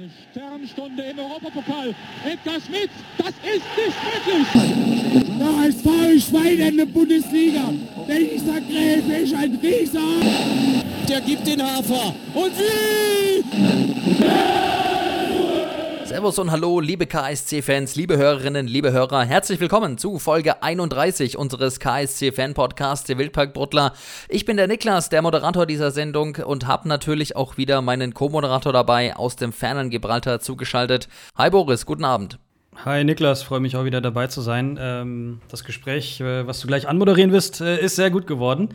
Eine 0.00 0.08
Sternstunde 0.30 1.02
im 1.02 1.18
Europapokal. 1.18 1.94
Edgar 2.24 2.58
Schmidt, 2.58 2.88
das 3.18 3.28
ist 3.28 3.66
nicht 3.76 3.98
möglich. 4.26 4.46
Der 5.38 5.56
HSV 5.58 6.26
Schwein 6.26 6.58
in 6.58 6.76
der 6.78 6.86
Bundesliga. 6.86 7.74
Dieser 8.08 8.60
Gräfe 8.62 9.12
ist 9.24 9.34
ein 9.34 9.58
Rieser. 9.62 10.00
Der 11.06 11.20
gibt 11.20 11.46
den 11.46 11.62
Hafer. 11.62 12.14
Und 12.32 12.52
wie? 12.58 13.44
Servus 16.10 16.40
und 16.40 16.50
hallo, 16.50 16.80
liebe 16.80 17.06
KSC-Fans, 17.06 17.94
liebe 17.94 18.16
Hörerinnen, 18.16 18.66
liebe 18.66 18.90
Hörer. 18.90 19.22
Herzlich 19.22 19.60
willkommen 19.60 19.96
zu 19.96 20.18
Folge 20.18 20.60
31 20.60 21.38
unseres 21.38 21.78
KSC-Fan-Podcasts, 21.78 23.06
der 23.06 23.16
Wildpark-Bruttler. 23.16 23.92
Ich 24.28 24.44
bin 24.44 24.56
der 24.56 24.66
Niklas, 24.66 25.08
der 25.08 25.22
Moderator 25.22 25.66
dieser 25.66 25.92
Sendung 25.92 26.34
und 26.44 26.66
habe 26.66 26.88
natürlich 26.88 27.36
auch 27.36 27.58
wieder 27.58 27.80
meinen 27.80 28.12
Co-Moderator 28.12 28.72
dabei 28.72 29.14
aus 29.14 29.36
dem 29.36 29.52
fernen 29.52 29.88
Gibraltar 29.88 30.40
zugeschaltet. 30.40 31.08
Hi 31.38 31.48
Boris, 31.48 31.86
guten 31.86 32.04
Abend. 32.04 32.40
Hi 32.84 33.04
Niklas, 33.04 33.44
freue 33.44 33.60
mich 33.60 33.76
auch 33.76 33.84
wieder 33.84 34.00
dabei 34.00 34.26
zu 34.26 34.40
sein. 34.40 34.80
Ähm, 34.80 35.40
das 35.46 35.62
Gespräch, 35.62 36.20
äh, 36.20 36.44
was 36.44 36.58
du 36.58 36.66
gleich 36.66 36.88
anmoderieren 36.88 37.30
wirst, 37.30 37.60
äh, 37.60 37.80
ist 37.80 37.94
sehr 37.94 38.10
gut 38.10 38.26
geworden. 38.26 38.70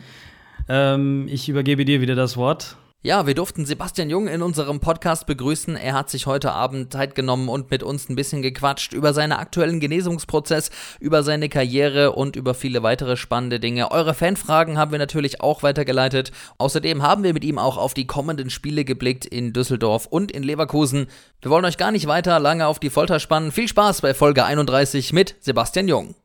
Ähm, 0.70 1.26
ich 1.28 1.50
übergebe 1.50 1.84
dir 1.84 2.00
wieder 2.00 2.14
das 2.14 2.38
Wort. 2.38 2.78
Ja, 3.02 3.24
wir 3.24 3.34
durften 3.34 3.66
Sebastian 3.66 4.10
Jung 4.10 4.26
in 4.26 4.42
unserem 4.42 4.80
Podcast 4.80 5.26
begrüßen. 5.26 5.76
Er 5.76 5.94
hat 5.94 6.10
sich 6.10 6.26
heute 6.26 6.50
Abend 6.50 6.92
Zeit 6.92 7.14
genommen 7.14 7.48
und 7.48 7.70
mit 7.70 7.84
uns 7.84 8.08
ein 8.08 8.16
bisschen 8.16 8.42
gequatscht 8.42 8.94
über 8.94 9.14
seinen 9.14 9.32
aktuellen 9.32 9.78
Genesungsprozess, 9.78 10.70
über 10.98 11.22
seine 11.22 11.48
Karriere 11.48 12.12
und 12.12 12.34
über 12.34 12.52
viele 12.52 12.82
weitere 12.82 13.16
spannende 13.16 13.60
Dinge. 13.60 13.92
Eure 13.92 14.12
Fanfragen 14.12 14.76
haben 14.76 14.90
wir 14.90 14.98
natürlich 14.98 15.40
auch 15.40 15.62
weitergeleitet. 15.62 16.32
Außerdem 16.58 17.02
haben 17.02 17.22
wir 17.22 17.32
mit 17.32 17.44
ihm 17.44 17.58
auch 17.58 17.76
auf 17.76 17.94
die 17.94 18.08
kommenden 18.08 18.50
Spiele 18.50 18.84
geblickt 18.84 19.24
in 19.24 19.52
Düsseldorf 19.52 20.06
und 20.06 20.32
in 20.32 20.42
Leverkusen. 20.42 21.06
Wir 21.42 21.52
wollen 21.52 21.64
euch 21.64 21.76
gar 21.76 21.92
nicht 21.92 22.08
weiter 22.08 22.40
lange 22.40 22.66
auf 22.66 22.80
die 22.80 22.90
Folter 22.90 23.20
spannen. 23.20 23.52
Viel 23.52 23.68
Spaß 23.68 24.00
bei 24.00 24.14
Folge 24.14 24.44
31 24.44 25.12
mit 25.12 25.36
Sebastian 25.40 25.86
Jung. 25.86 26.16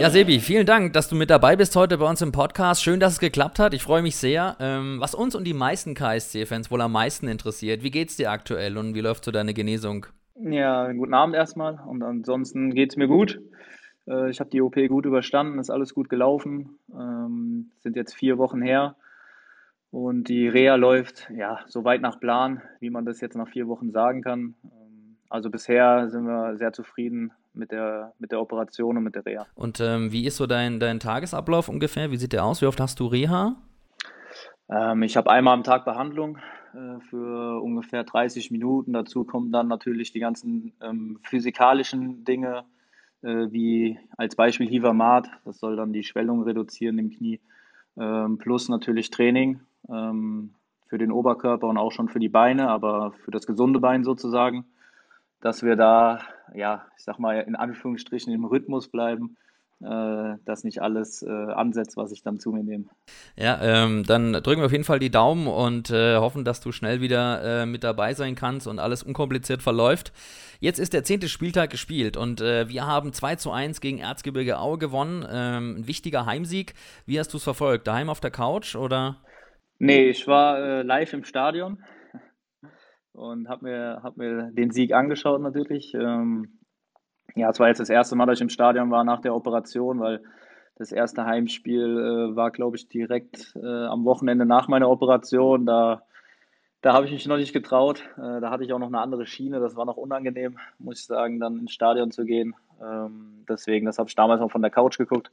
Ja, 0.00 0.08
Sebi, 0.08 0.40
vielen 0.40 0.64
Dank, 0.64 0.94
dass 0.94 1.10
du 1.10 1.14
mit 1.14 1.28
dabei 1.28 1.56
bist 1.56 1.76
heute 1.76 1.98
bei 1.98 2.08
uns 2.08 2.22
im 2.22 2.32
Podcast. 2.32 2.82
Schön, 2.82 3.00
dass 3.00 3.12
es 3.12 3.18
geklappt 3.20 3.58
hat. 3.58 3.74
Ich 3.74 3.82
freue 3.82 4.00
mich 4.00 4.16
sehr. 4.16 4.56
Ähm, 4.58 4.96
was 4.98 5.14
uns 5.14 5.34
und 5.34 5.44
die 5.44 5.52
meisten 5.52 5.92
KSC-Fans 5.92 6.70
wohl 6.70 6.80
am 6.80 6.92
meisten 6.92 7.28
interessiert, 7.28 7.82
wie 7.82 7.90
geht's 7.90 8.16
dir 8.16 8.30
aktuell 8.30 8.78
und 8.78 8.94
wie 8.94 9.02
läuft 9.02 9.26
so 9.26 9.30
deine 9.30 9.52
Genesung? 9.52 10.06
Ja, 10.36 10.90
guten 10.92 11.12
Abend 11.12 11.36
erstmal 11.36 11.80
und 11.86 12.02
ansonsten 12.02 12.70
geht's 12.72 12.96
mir 12.96 13.08
gut. 13.08 13.42
Äh, 14.08 14.30
ich 14.30 14.40
habe 14.40 14.48
die 14.48 14.62
OP 14.62 14.76
gut 14.88 15.04
überstanden, 15.04 15.58
ist 15.58 15.68
alles 15.68 15.92
gut 15.92 16.08
gelaufen. 16.08 16.78
Ähm, 16.90 17.70
sind 17.80 17.94
jetzt 17.94 18.14
vier 18.14 18.38
Wochen 18.38 18.62
her 18.62 18.96
und 19.90 20.30
die 20.30 20.48
Reha 20.48 20.76
läuft 20.76 21.30
ja 21.36 21.60
so 21.66 21.84
weit 21.84 22.00
nach 22.00 22.18
Plan, 22.18 22.62
wie 22.78 22.88
man 22.88 23.04
das 23.04 23.20
jetzt 23.20 23.36
nach 23.36 23.48
vier 23.48 23.68
Wochen 23.68 23.90
sagen 23.90 24.22
kann. 24.22 24.54
Ähm, 24.64 25.18
also 25.28 25.50
bisher 25.50 26.08
sind 26.08 26.24
wir 26.24 26.56
sehr 26.56 26.72
zufrieden 26.72 27.32
mit 27.52 27.72
der, 27.72 28.12
mit 28.18 28.32
der 28.32 28.40
Operation 28.40 28.96
und 28.96 29.04
mit 29.04 29.14
der 29.14 29.26
Reha. 29.26 29.46
Und 29.54 29.80
ähm, 29.80 30.12
wie 30.12 30.26
ist 30.26 30.36
so 30.36 30.46
dein, 30.46 30.80
dein 30.80 31.00
Tagesablauf 31.00 31.68
ungefähr? 31.68 32.10
Wie 32.10 32.16
sieht 32.16 32.32
der 32.32 32.44
aus? 32.44 32.62
Wie 32.62 32.66
oft 32.66 32.80
hast 32.80 33.00
du 33.00 33.06
Reha? 33.06 33.56
Ähm, 34.68 35.02
ich 35.02 35.16
habe 35.16 35.30
einmal 35.30 35.54
am 35.54 35.64
Tag 35.64 35.84
Behandlung 35.84 36.38
äh, 36.74 37.00
für 37.08 37.60
ungefähr 37.60 38.04
30 38.04 38.50
Minuten. 38.50 38.92
Dazu 38.92 39.24
kommen 39.24 39.52
dann 39.52 39.68
natürlich 39.68 40.12
die 40.12 40.20
ganzen 40.20 40.72
ähm, 40.80 41.18
physikalischen 41.22 42.24
Dinge, 42.24 42.64
äh, 43.22 43.46
wie 43.50 43.98
als 44.16 44.36
Beispiel 44.36 44.68
Hivamat. 44.68 45.28
Das 45.44 45.58
soll 45.58 45.76
dann 45.76 45.92
die 45.92 46.04
Schwellung 46.04 46.42
reduzieren 46.42 46.98
im 46.98 47.10
Knie. 47.10 47.40
Ähm, 47.98 48.38
plus 48.38 48.68
natürlich 48.68 49.10
Training 49.10 49.60
ähm, 49.88 50.54
für 50.86 50.98
den 50.98 51.10
Oberkörper 51.10 51.66
und 51.66 51.78
auch 51.78 51.92
schon 51.92 52.08
für 52.08 52.20
die 52.20 52.28
Beine, 52.28 52.68
aber 52.68 53.12
für 53.12 53.30
das 53.30 53.46
gesunde 53.46 53.80
Bein 53.80 54.04
sozusagen 54.04 54.64
dass 55.40 55.62
wir 55.62 55.76
da, 55.76 56.20
ja, 56.54 56.86
ich 56.96 57.04
sag 57.04 57.18
mal, 57.18 57.40
in 57.40 57.56
Anführungsstrichen 57.56 58.32
im 58.32 58.44
Rhythmus 58.44 58.88
bleiben, 58.88 59.36
äh, 59.82 60.36
dass 60.44 60.62
nicht 60.62 60.82
alles 60.82 61.22
äh, 61.22 61.30
ansetzt, 61.30 61.96
was 61.96 62.12
ich 62.12 62.22
dann 62.22 62.38
zu 62.38 62.52
mir 62.52 62.62
nehme. 62.62 62.84
Ja, 63.36 63.58
ähm, 63.62 64.04
dann 64.04 64.34
drücken 64.34 64.60
wir 64.60 64.66
auf 64.66 64.72
jeden 64.72 64.84
Fall 64.84 64.98
die 64.98 65.10
Daumen 65.10 65.46
und 65.46 65.90
äh, 65.90 66.16
hoffen, 66.16 66.44
dass 66.44 66.60
du 66.60 66.70
schnell 66.70 67.00
wieder 67.00 67.62
äh, 67.62 67.66
mit 67.66 67.82
dabei 67.82 68.12
sein 68.12 68.34
kannst 68.34 68.66
und 68.66 68.78
alles 68.78 69.02
unkompliziert 69.02 69.62
verläuft. 69.62 70.12
Jetzt 70.60 70.78
ist 70.78 70.92
der 70.92 71.04
zehnte 71.04 71.28
Spieltag 71.28 71.70
gespielt 71.70 72.18
und 72.18 72.42
äh, 72.42 72.68
wir 72.68 72.86
haben 72.86 73.14
2 73.14 73.36
zu 73.36 73.52
1 73.52 73.80
gegen 73.80 73.98
Erzgebirge 73.98 74.58
Aue 74.58 74.76
gewonnen. 74.76 75.26
Ähm, 75.30 75.76
ein 75.78 75.86
wichtiger 75.86 76.26
Heimsieg. 76.26 76.74
Wie 77.06 77.18
hast 77.18 77.32
du 77.32 77.38
es 77.38 77.44
verfolgt? 77.44 77.86
Daheim 77.86 78.10
auf 78.10 78.20
der 78.20 78.30
Couch 78.30 78.76
oder? 78.76 79.16
Nee, 79.78 80.10
ich 80.10 80.26
war 80.26 80.58
äh, 80.58 80.82
live 80.82 81.14
im 81.14 81.24
Stadion 81.24 81.82
und 83.12 83.48
habe 83.48 83.64
mir, 83.64 84.00
hab 84.02 84.16
mir 84.16 84.50
den 84.52 84.70
Sieg 84.70 84.92
angeschaut 84.92 85.40
natürlich. 85.40 85.94
Ähm, 85.94 86.60
ja, 87.34 87.50
es 87.50 87.60
war 87.60 87.68
jetzt 87.68 87.80
das 87.80 87.90
erste 87.90 88.16
Mal, 88.16 88.26
dass 88.26 88.38
ich 88.38 88.42
im 88.42 88.48
Stadion 88.48 88.90
war 88.90 89.04
nach 89.04 89.20
der 89.20 89.34
Operation, 89.34 90.00
weil 90.00 90.22
das 90.76 90.92
erste 90.92 91.26
Heimspiel 91.26 91.82
äh, 92.32 92.36
war, 92.36 92.50
glaube 92.50 92.76
ich, 92.76 92.88
direkt 92.88 93.54
äh, 93.56 93.84
am 93.86 94.04
Wochenende 94.04 94.46
nach 94.46 94.66
meiner 94.68 94.88
Operation. 94.88 95.66
Da, 95.66 96.02
da 96.80 96.94
habe 96.94 97.06
ich 97.06 97.12
mich 97.12 97.26
noch 97.26 97.36
nicht 97.36 97.52
getraut. 97.52 98.02
Äh, 98.16 98.40
da 98.40 98.50
hatte 98.50 98.64
ich 98.64 98.72
auch 98.72 98.78
noch 98.78 98.86
eine 98.86 99.00
andere 99.00 99.26
Schiene. 99.26 99.60
Das 99.60 99.76
war 99.76 99.84
noch 99.84 99.98
unangenehm, 99.98 100.58
muss 100.78 101.00
ich 101.00 101.06
sagen, 101.06 101.38
dann 101.38 101.58
ins 101.58 101.72
Stadion 101.72 102.10
zu 102.10 102.24
gehen. 102.24 102.54
Ähm, 102.82 103.44
deswegen, 103.48 103.86
das 103.86 103.98
habe 103.98 104.08
ich 104.08 104.16
damals 104.16 104.40
auch 104.40 104.50
von 104.50 104.62
der 104.62 104.70
Couch 104.70 104.96
geguckt. 104.96 105.30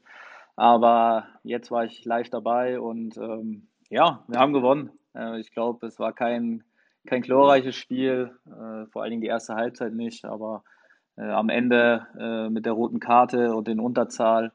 Aber 0.57 1.27
jetzt 1.43 1.71
war 1.71 1.85
ich 1.85 2.03
live 2.03 2.29
dabei 2.29 2.79
und 2.79 3.15
ähm, 3.17 3.67
ja, 3.89 4.23
wir 4.27 4.39
haben 4.39 4.53
gewonnen. 4.53 4.89
Äh, 5.15 5.39
ich 5.39 5.51
glaube, 5.51 5.87
es 5.87 5.97
war 5.99 6.13
kein 6.13 6.63
kein 7.07 7.21
glorreiches 7.21 7.75
Spiel, 7.75 8.31
äh, 8.45 8.85
vor 8.91 9.01
allen 9.01 9.11
Dingen 9.11 9.21
die 9.21 9.27
erste 9.27 9.55
Halbzeit 9.55 9.93
nicht, 9.93 10.25
aber 10.25 10.63
äh, 11.17 11.23
am 11.23 11.49
Ende 11.49 12.07
äh, 12.19 12.49
mit 12.49 12.65
der 12.65 12.73
roten 12.73 12.99
Karte 12.99 13.55
und 13.55 13.67
den 13.67 13.79
Unterzahl, 13.79 14.51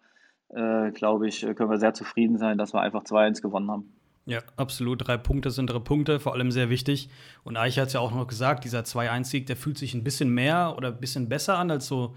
äh, 0.51 0.91
glaube 0.93 1.29
ich, 1.29 1.41
können 1.41 1.71
wir 1.71 1.79
sehr 1.79 1.95
zufrieden 1.95 2.39
sein, 2.39 2.59
dass 2.59 2.73
wir 2.73 2.81
einfach 2.81 3.03
2-1 3.03 3.43
gewonnen 3.43 3.71
haben. 3.71 3.93
Ja, 4.25 4.39
absolut. 4.57 5.07
Drei 5.07 5.17
Punkte 5.17 5.51
sind 5.51 5.69
drei 5.69 5.81
Punkte, 5.81 6.21
vor 6.21 6.35
allem 6.35 6.53
sehr 6.53 6.71
wichtig. 6.71 7.09
Und 7.43 7.57
Eiche 7.57 7.81
hat 7.81 7.89
es 7.89 7.95
ja 7.95 8.01
auch 8.01 8.13
noch 8.13 8.29
gesagt, 8.29 8.65
dieser 8.65 8.81
2-1-Sieg, 8.81 9.47
der 9.47 9.57
fühlt 9.57 9.79
sich 9.79 9.95
ein 9.95 10.05
bisschen 10.05 10.31
mehr 10.31 10.75
oder 10.77 10.89
ein 10.89 11.01
bisschen 11.01 11.29
besser 11.29 11.59
an 11.59 11.73
als 11.73 11.89
so, 11.89 12.15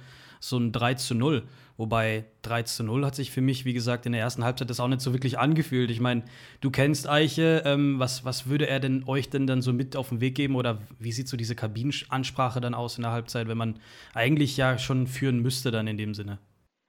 so 0.50 0.58
ein 0.58 0.72
3 0.72 0.96
0. 1.14 1.44
Wobei 1.78 2.26
3 2.44 2.64
zu 2.64 2.84
0 2.84 3.06
hat 3.06 3.16
sich 3.16 3.32
für 3.32 3.42
mich, 3.42 3.66
wie 3.66 3.74
gesagt, 3.74 4.06
in 4.06 4.14
der 4.14 4.22
ersten 4.22 4.46
Halbzeit 4.46 4.70
das 4.70 4.80
auch 4.80 4.88
nicht 4.88 5.02
so 5.02 5.12
wirklich 5.14 5.38
angefühlt. 5.38 5.92
Ich 5.92 6.00
meine, 6.00 6.24
du 6.62 6.72
kennst 6.72 7.10
Eiche. 7.10 7.64
Ähm, 7.66 8.00
was, 8.00 8.24
was 8.24 8.48
würde 8.48 8.68
er 8.68 8.80
denn 8.80 9.04
euch 9.08 9.30
denn 9.30 9.46
dann 9.46 9.62
so 9.62 9.74
mit 9.74 9.98
auf 9.98 10.10
den 10.10 10.22
Weg 10.22 10.36
geben? 10.36 10.56
Oder 10.56 10.80
wie 11.00 11.12
sieht 11.12 11.28
so 11.28 11.36
diese 11.36 11.56
Kabinenansprache 11.56 12.62
dann 12.62 12.74
aus 12.74 12.98
in 12.98 13.04
der 13.04 13.12
Halbzeit, 13.12 13.48
wenn 13.50 13.58
man 13.58 13.80
eigentlich 14.14 14.56
ja 14.56 14.78
schon 14.78 15.08
führen 15.08 15.42
müsste 15.42 15.72
dann 15.72 15.88
in 15.88 15.98
dem 15.98 16.14
Sinne? 16.14 16.40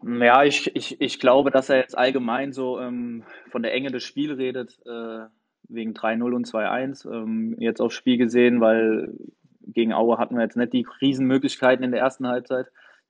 Ja, 0.05 0.45
ich, 0.45 0.75
ich, 0.77 1.00
ich 1.00 1.19
glaube, 1.19 1.50
dass 1.50 1.69
er 1.69 1.78
jetzt 1.78 1.99
allgemein 1.99 2.53
so 2.53 2.78
ähm, 2.78 3.25
von 3.50 3.62
der 3.62 3.75
Enge 3.75 3.91
des 3.91 4.05
Spiels 4.05 4.39
redet, 4.39 4.78
äh, 4.87 5.27
wegen 5.69 5.95
3-0 5.95 6.33
und 6.33 6.47
2-1. 6.47 7.11
Ähm, 7.11 7.56
jetzt 7.59 7.81
aufs 7.81 7.95
Spiel 7.95 8.19
gesehen, 8.19 8.61
weil 8.61 9.12
gegen 9.66 9.93
Aue 9.93 10.19
hatten 10.19 10.37
wir 10.37 10.43
jetzt 10.43 10.56
nicht 10.56 10.72
die 10.72 10.87
Riesenmöglichkeiten 11.00 11.84
in 11.84 11.91
der 11.91 12.00
ersten 12.00 12.28
Halbzeit. 12.28 12.66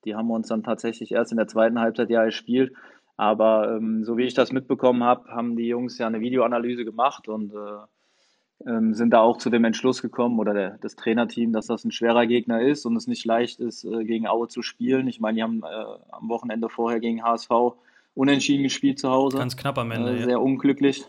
Die 0.07 0.15
haben 0.15 0.29
wir 0.29 0.35
uns 0.35 0.49
dann 0.49 0.63
tatsächlich 0.63 1.13
erst 1.13 1.33
in 1.33 1.39
der 1.39 1.49
zweiten 1.49 1.79
Halbzeit 1.79 2.09
ja 2.11 2.25
gespielt. 2.25 2.73
Aber 3.17 3.77
ähm, 3.77 4.05
so 4.05 4.17
wie 4.17 4.25
ich 4.25 4.35
das 4.35 4.53
mitbekommen 4.53 5.03
habe, 5.03 5.29
haben 5.31 5.57
die 5.57 5.67
Jungs 5.67 5.99
ja 5.99 6.07
eine 6.07 6.21
Videoanalyse 6.21 6.85
gemacht 6.85 7.29
und 7.29 7.53
äh, 7.53 8.69
ähm, 8.69 8.95
sind 8.95 9.11
da 9.11 9.21
auch 9.21 9.39
zu 9.39 9.51
dem 9.51 9.65
Entschluss 9.65 10.03
gekommen 10.03 10.39
oder 10.39 10.55
der, 10.55 10.79
das 10.79 10.97
Trainerteam, 10.97 11.53
dass 11.53 11.67
das 11.67 11.85
ein 11.85 11.91
schwerer 11.91 12.27
Gegner 12.27 12.63
ist 12.63 12.87
und 12.87 12.97
es 12.97 13.07
nicht 13.07 13.25
leicht 13.25 13.61
ist, 13.61 13.85
äh, 13.85 14.05
gegen 14.05 14.27
Aue 14.27 14.49
zu 14.49 14.63
spielen. 14.63 15.09
Ich 15.09 15.21
meine, 15.21 15.37
die 15.37 15.43
haben 15.43 15.63
äh, 15.63 15.85
am 16.11 16.29
Wochenende 16.29 16.69
vorher 16.69 17.01
gegen 17.01 17.23
HSV 17.23 17.51
unentschieden 18.15 18.63
gespielt 18.63 18.99
zu 18.99 19.11
Hause. 19.11 19.39
Ganz 19.39 19.57
knapp 19.57 19.79
am 19.79 19.91
Ende. 19.91 20.15
Äh, 20.15 20.23
sehr 20.23 20.31
ja. 20.31 20.39
unglücklich. 20.39 21.05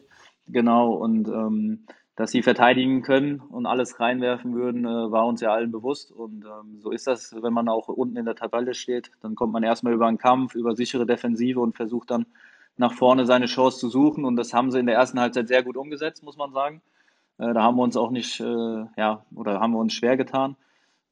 Genau. 0.48 0.94
Und 0.94 1.28
ähm, 1.28 1.86
dass 2.18 2.32
sie 2.32 2.42
verteidigen 2.42 3.04
können 3.04 3.40
und 3.40 3.68
alles 3.68 4.00
reinwerfen 4.00 4.56
würden, 4.56 4.86
äh, 4.86 5.12
war 5.12 5.28
uns 5.28 5.40
ja 5.40 5.54
allen 5.54 5.72
bewusst. 5.72 6.12
Und 6.12 6.46
ähm, 6.46 6.80
so 6.82 6.90
ist 6.90 7.06
das, 7.06 7.36
wenn 7.42 7.54
man 7.54 7.70
auch 7.70 7.90
unten 7.90 8.18
in 8.18 8.26
der 8.26 8.36
Tabelle 8.36 8.74
steht. 8.74 9.12
Dann 9.22 9.36
kommt 9.36 9.54
man 9.54 9.62
erstmal 9.62 9.94
über 9.94 10.08
einen 10.08 10.18
Kampf, 10.18 10.56
über 10.56 10.76
sichere 10.76 11.06
Defensive 11.06 11.60
und 11.60 11.76
versucht 11.76 12.10
dann 12.10 12.26
nach 12.76 12.94
vorne 12.94 13.28
seine 13.28 13.46
Chance 13.46 13.78
zu 13.78 13.90
suchen. 13.90 14.26
Und 14.26 14.36
das 14.36 14.52
haben 14.52 14.72
sie 14.72 14.80
in 14.80 14.88
der 14.88 14.96
ersten 14.96 15.20
Halbzeit 15.20 15.48
sehr 15.48 15.62
gut 15.62 15.78
umgesetzt, 15.78 16.24
muss 16.24 16.38
man 16.38 16.52
sagen. 16.54 16.82
Äh, 17.38 17.54
da 17.54 17.62
haben 17.62 17.78
wir 17.78 17.84
uns 17.84 17.96
auch 17.96 18.10
nicht, 18.10 18.40
äh, 18.40 18.86
ja, 18.98 19.24
oder 19.36 19.60
haben 19.60 19.74
wir 19.74 19.80
uns 19.80 19.94
schwer 19.94 20.18
getan. 20.18 20.56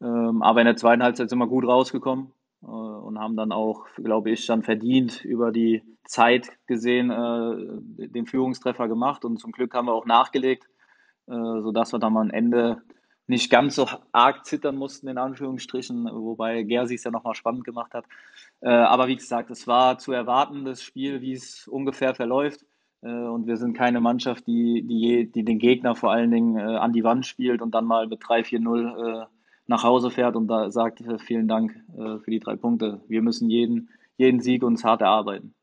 Ähm, 0.01 0.41
aber 0.41 0.61
in 0.61 0.65
der 0.65 0.75
zweiten 0.75 1.03
Halbzeit 1.03 1.29
sind 1.29 1.37
wir 1.37 1.47
gut 1.47 1.67
rausgekommen 1.67 2.31
äh, 2.63 2.65
und 2.65 3.19
haben 3.19 3.35
dann 3.35 3.51
auch, 3.51 3.85
glaube 3.95 4.31
ich, 4.31 4.47
dann 4.47 4.63
verdient 4.63 5.23
über 5.23 5.51
die 5.51 5.83
Zeit 6.03 6.49
gesehen 6.65 7.11
äh, 7.11 8.07
den 8.07 8.25
Führungstreffer 8.25 8.87
gemacht. 8.87 9.23
Und 9.23 9.37
zum 9.37 9.51
Glück 9.51 9.75
haben 9.75 9.85
wir 9.85 9.93
auch 9.93 10.07
nachgelegt 10.07 10.67
äh, 11.27 11.61
sodass 11.61 11.93
wir 11.93 11.99
dann 11.99 12.17
am 12.17 12.29
Ende 12.29 12.81
nicht 13.27 13.49
ganz 13.49 13.75
so 13.75 13.87
arg 14.11 14.45
zittern 14.45 14.75
mussten, 14.75 15.07
in 15.07 15.17
Anführungsstrichen, 15.17 16.05
wobei 16.05 16.63
Gersi 16.63 16.95
es 16.95 17.03
ja 17.03 17.11
nochmal 17.11 17.35
spannend 17.35 17.63
gemacht 17.63 17.93
hat. 17.93 18.05
Äh, 18.61 18.69
aber 18.69 19.07
wie 19.07 19.15
gesagt, 19.15 19.49
es 19.49 19.67
war 19.67 19.97
zu 19.97 20.11
erwarten, 20.11 20.65
das 20.65 20.83
Spiel, 20.83 21.21
wie 21.21 21.33
es 21.33 21.67
ungefähr 21.67 22.13
verläuft. 22.13 22.65
Äh, 23.01 23.07
und 23.07 23.47
wir 23.47 23.57
sind 23.57 23.75
keine 23.75 24.01
Mannschaft, 24.01 24.45
die, 24.47 24.83
die, 24.83 25.31
die 25.31 25.43
den 25.43 25.59
Gegner 25.59 25.95
vor 25.95 26.11
allen 26.11 26.31
Dingen 26.31 26.59
an 26.59 26.93
die 26.93 27.03
Wand 27.03 27.25
spielt 27.25 27.61
und 27.61 27.73
dann 27.73 27.85
mal 27.85 28.07
mit 28.07 28.21
3-4-0 28.21 29.23
äh, 29.23 29.25
nach 29.67 29.83
Hause 29.83 30.11
fährt 30.11 30.35
und 30.35 30.47
da 30.47 30.69
sagt, 30.69 31.03
vielen 31.21 31.47
Dank 31.47 31.75
für 31.95 32.29
die 32.29 32.39
drei 32.39 32.55
Punkte. 32.55 33.01
Wir 33.07 33.23
müssen 33.23 33.49
jeden, 33.49 33.89
jeden 34.15 34.39
Sieg 34.39 34.61
uns 34.61 34.83
hart 34.83 35.01
erarbeiten. 35.01 35.54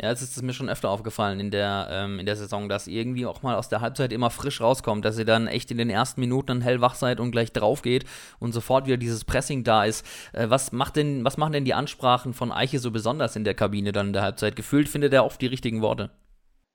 Ja, 0.00 0.12
es 0.12 0.22
ist 0.22 0.40
mir 0.42 0.52
schon 0.52 0.68
öfter 0.68 0.90
aufgefallen 0.90 1.40
in 1.40 1.50
der, 1.50 1.88
ähm, 1.90 2.20
in 2.20 2.26
der 2.26 2.36
Saison, 2.36 2.68
dass 2.68 2.86
ihr 2.86 3.00
irgendwie 3.00 3.26
auch 3.26 3.42
mal 3.42 3.56
aus 3.56 3.68
der 3.68 3.80
Halbzeit 3.80 4.12
immer 4.12 4.30
frisch 4.30 4.60
rauskommt, 4.60 5.04
dass 5.04 5.18
ihr 5.18 5.24
dann 5.24 5.48
echt 5.48 5.72
in 5.72 5.78
den 5.78 5.90
ersten 5.90 6.20
Minuten 6.20 6.60
hellwach 6.60 6.94
seid 6.94 7.18
und 7.18 7.32
gleich 7.32 7.52
drauf 7.52 7.82
geht 7.82 8.04
und 8.38 8.52
sofort 8.52 8.86
wieder 8.86 8.96
dieses 8.96 9.24
Pressing 9.24 9.64
da 9.64 9.84
ist. 9.84 10.06
Äh, 10.32 10.50
was, 10.50 10.70
macht 10.70 10.94
denn, 10.94 11.24
was 11.24 11.36
machen 11.36 11.52
denn 11.52 11.64
die 11.64 11.74
Ansprachen 11.74 12.32
von 12.32 12.52
Eiche 12.52 12.78
so 12.78 12.92
besonders 12.92 13.34
in 13.34 13.42
der 13.42 13.54
Kabine 13.54 13.90
dann 13.90 14.08
in 14.08 14.12
der 14.12 14.22
Halbzeit? 14.22 14.54
Gefühlt 14.54 14.88
findet 14.88 15.12
er 15.12 15.24
oft 15.24 15.40
die 15.40 15.46
richtigen 15.46 15.82
Worte. 15.82 16.10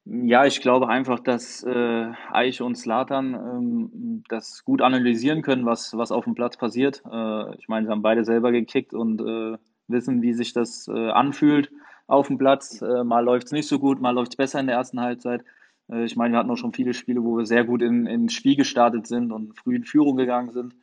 Ja, 0.04 0.46
ich 0.46 0.60
glaube 0.60 0.90
einfach, 0.90 1.22
dass 1.22 1.64
äh, 1.64 2.12
Eiche 2.30 2.66
und 2.66 2.76
Slatan 2.76 3.36
ähm, 3.36 4.24
das 4.28 4.66
gut 4.66 4.82
analysieren 4.82 5.42
können, 5.44 5.66
was, 5.66 5.96
was 5.96 6.12
auf 6.12 6.26
dem 6.26 6.36
Platz 6.36 6.58
passiert. 6.58 7.02
Äh, 7.10 7.56
ich 7.56 7.70
meine, 7.70 7.86
sie 7.86 7.92
haben 7.92 8.02
beide 8.02 8.26
selber 8.26 8.52
gekickt 8.52 8.94
und 8.94 9.22
äh, 9.22 9.58
wissen, 9.88 10.22
wie 10.22 10.34
sich 10.34 10.52
das 10.52 10.90
äh, 10.90 11.10
anfühlt 11.10 11.72
auf 12.08 12.28
dem 12.28 12.38
Platz. 12.38 12.82
Äh, 12.82 13.04
mal 13.04 13.24
läuft 13.24 13.48
es 13.48 13.52
nicht 13.52 13.68
so 13.68 13.80
gut, 13.80 14.02
mal 14.02 14.12
läuft 14.12 14.34
es 14.34 14.36
besser 14.36 14.60
in 14.60 14.68
der 14.68 14.76
ersten 14.76 15.00
Halbzeit. 15.00 15.44
Äh, 15.92 16.06
ich 16.06 16.16
meine, 16.16 16.34
wir 16.34 16.40
hatten 16.40 16.52
auch 16.52 16.58
schon 16.58 16.74
viele 16.74 16.94
Spiele, 16.94 17.24
wo 17.24 17.38
wir 17.38 17.46
sehr 17.46 17.64
gut 17.64 17.82
in, 17.82 18.06
ins 18.06 18.34
Spiel 18.34 18.56
gestartet 18.56 19.08
sind 19.08 19.32
und 19.32 19.58
früh 19.58 19.76
in 19.76 19.84
Führung 19.84 20.18
gegangen 20.18 20.52
sind. 20.52 20.74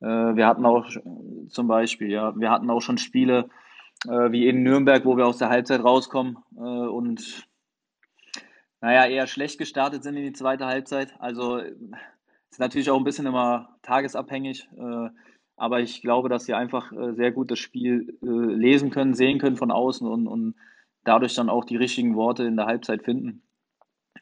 Äh, 0.00 0.06
wir 0.36 0.46
hatten 0.46 0.66
auch 0.66 0.88
zum 1.48 1.68
Beispiel, 1.68 2.10
ja, 2.10 2.34
wir 2.36 2.50
hatten 2.50 2.70
auch 2.70 2.80
schon 2.80 2.98
Spiele 2.98 3.48
wie 4.06 4.48
in 4.48 4.62
Nürnberg, 4.62 5.06
wo 5.06 5.16
wir 5.16 5.26
aus 5.26 5.38
der 5.38 5.48
Halbzeit 5.48 5.82
rauskommen 5.82 6.36
und 6.56 7.46
naja, 8.82 9.06
eher 9.06 9.26
schlecht 9.26 9.56
gestartet 9.56 10.02
sind 10.02 10.16
in 10.16 10.24
die 10.24 10.32
zweite 10.34 10.66
Halbzeit. 10.66 11.14
Also 11.20 11.56
ist 11.56 12.58
natürlich 12.58 12.90
auch 12.90 12.98
ein 12.98 13.04
bisschen 13.04 13.24
immer 13.24 13.78
tagesabhängig. 13.80 14.68
Aber 15.56 15.80
ich 15.80 16.02
glaube, 16.02 16.28
dass 16.28 16.44
sie 16.44 16.54
einfach 16.54 16.92
äh, 16.92 17.14
sehr 17.14 17.32
gut 17.32 17.50
das 17.50 17.58
Spiel 17.58 18.18
äh, 18.22 18.26
lesen 18.26 18.90
können, 18.90 19.14
sehen 19.14 19.38
können 19.38 19.56
von 19.56 19.70
außen 19.70 20.06
und, 20.06 20.26
und 20.26 20.54
dadurch 21.04 21.34
dann 21.34 21.48
auch 21.48 21.64
die 21.64 21.76
richtigen 21.76 22.16
Worte 22.16 22.44
in 22.44 22.56
der 22.56 22.66
Halbzeit 22.66 23.04
finden. 23.04 23.42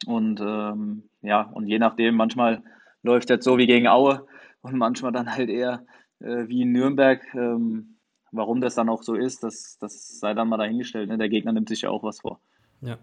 Und 0.05 0.39
ähm, 0.41 1.09
ja, 1.21 1.41
und 1.53 1.67
je 1.67 1.79
nachdem, 1.79 2.15
manchmal 2.15 2.61
läuft 3.01 3.29
das 3.29 3.43
so 3.43 3.57
wie 3.57 3.67
gegen 3.67 3.87
Aue 3.87 4.25
und 4.61 4.77
manchmal 4.77 5.11
dann 5.11 5.33
halt 5.35 5.49
eher 5.49 5.85
äh, 6.19 6.47
wie 6.47 6.61
in 6.63 6.71
Nürnberg. 6.71 7.21
Ähm, 7.33 7.97
warum 8.31 8.61
das 8.61 8.75
dann 8.75 8.89
auch 8.89 9.03
so 9.03 9.15
ist, 9.15 9.43
das, 9.43 9.77
das 9.79 10.19
sei 10.19 10.33
dann 10.33 10.49
mal 10.49 10.57
dahingestellt. 10.57 11.09
Ne? 11.09 11.17
Der 11.17 11.29
Gegner 11.29 11.53
nimmt 11.53 11.69
sich 11.69 11.81
ja 11.81 11.89
auch 11.89 12.03
was 12.03 12.21
vor. 12.21 12.39
Ja. 12.81 12.97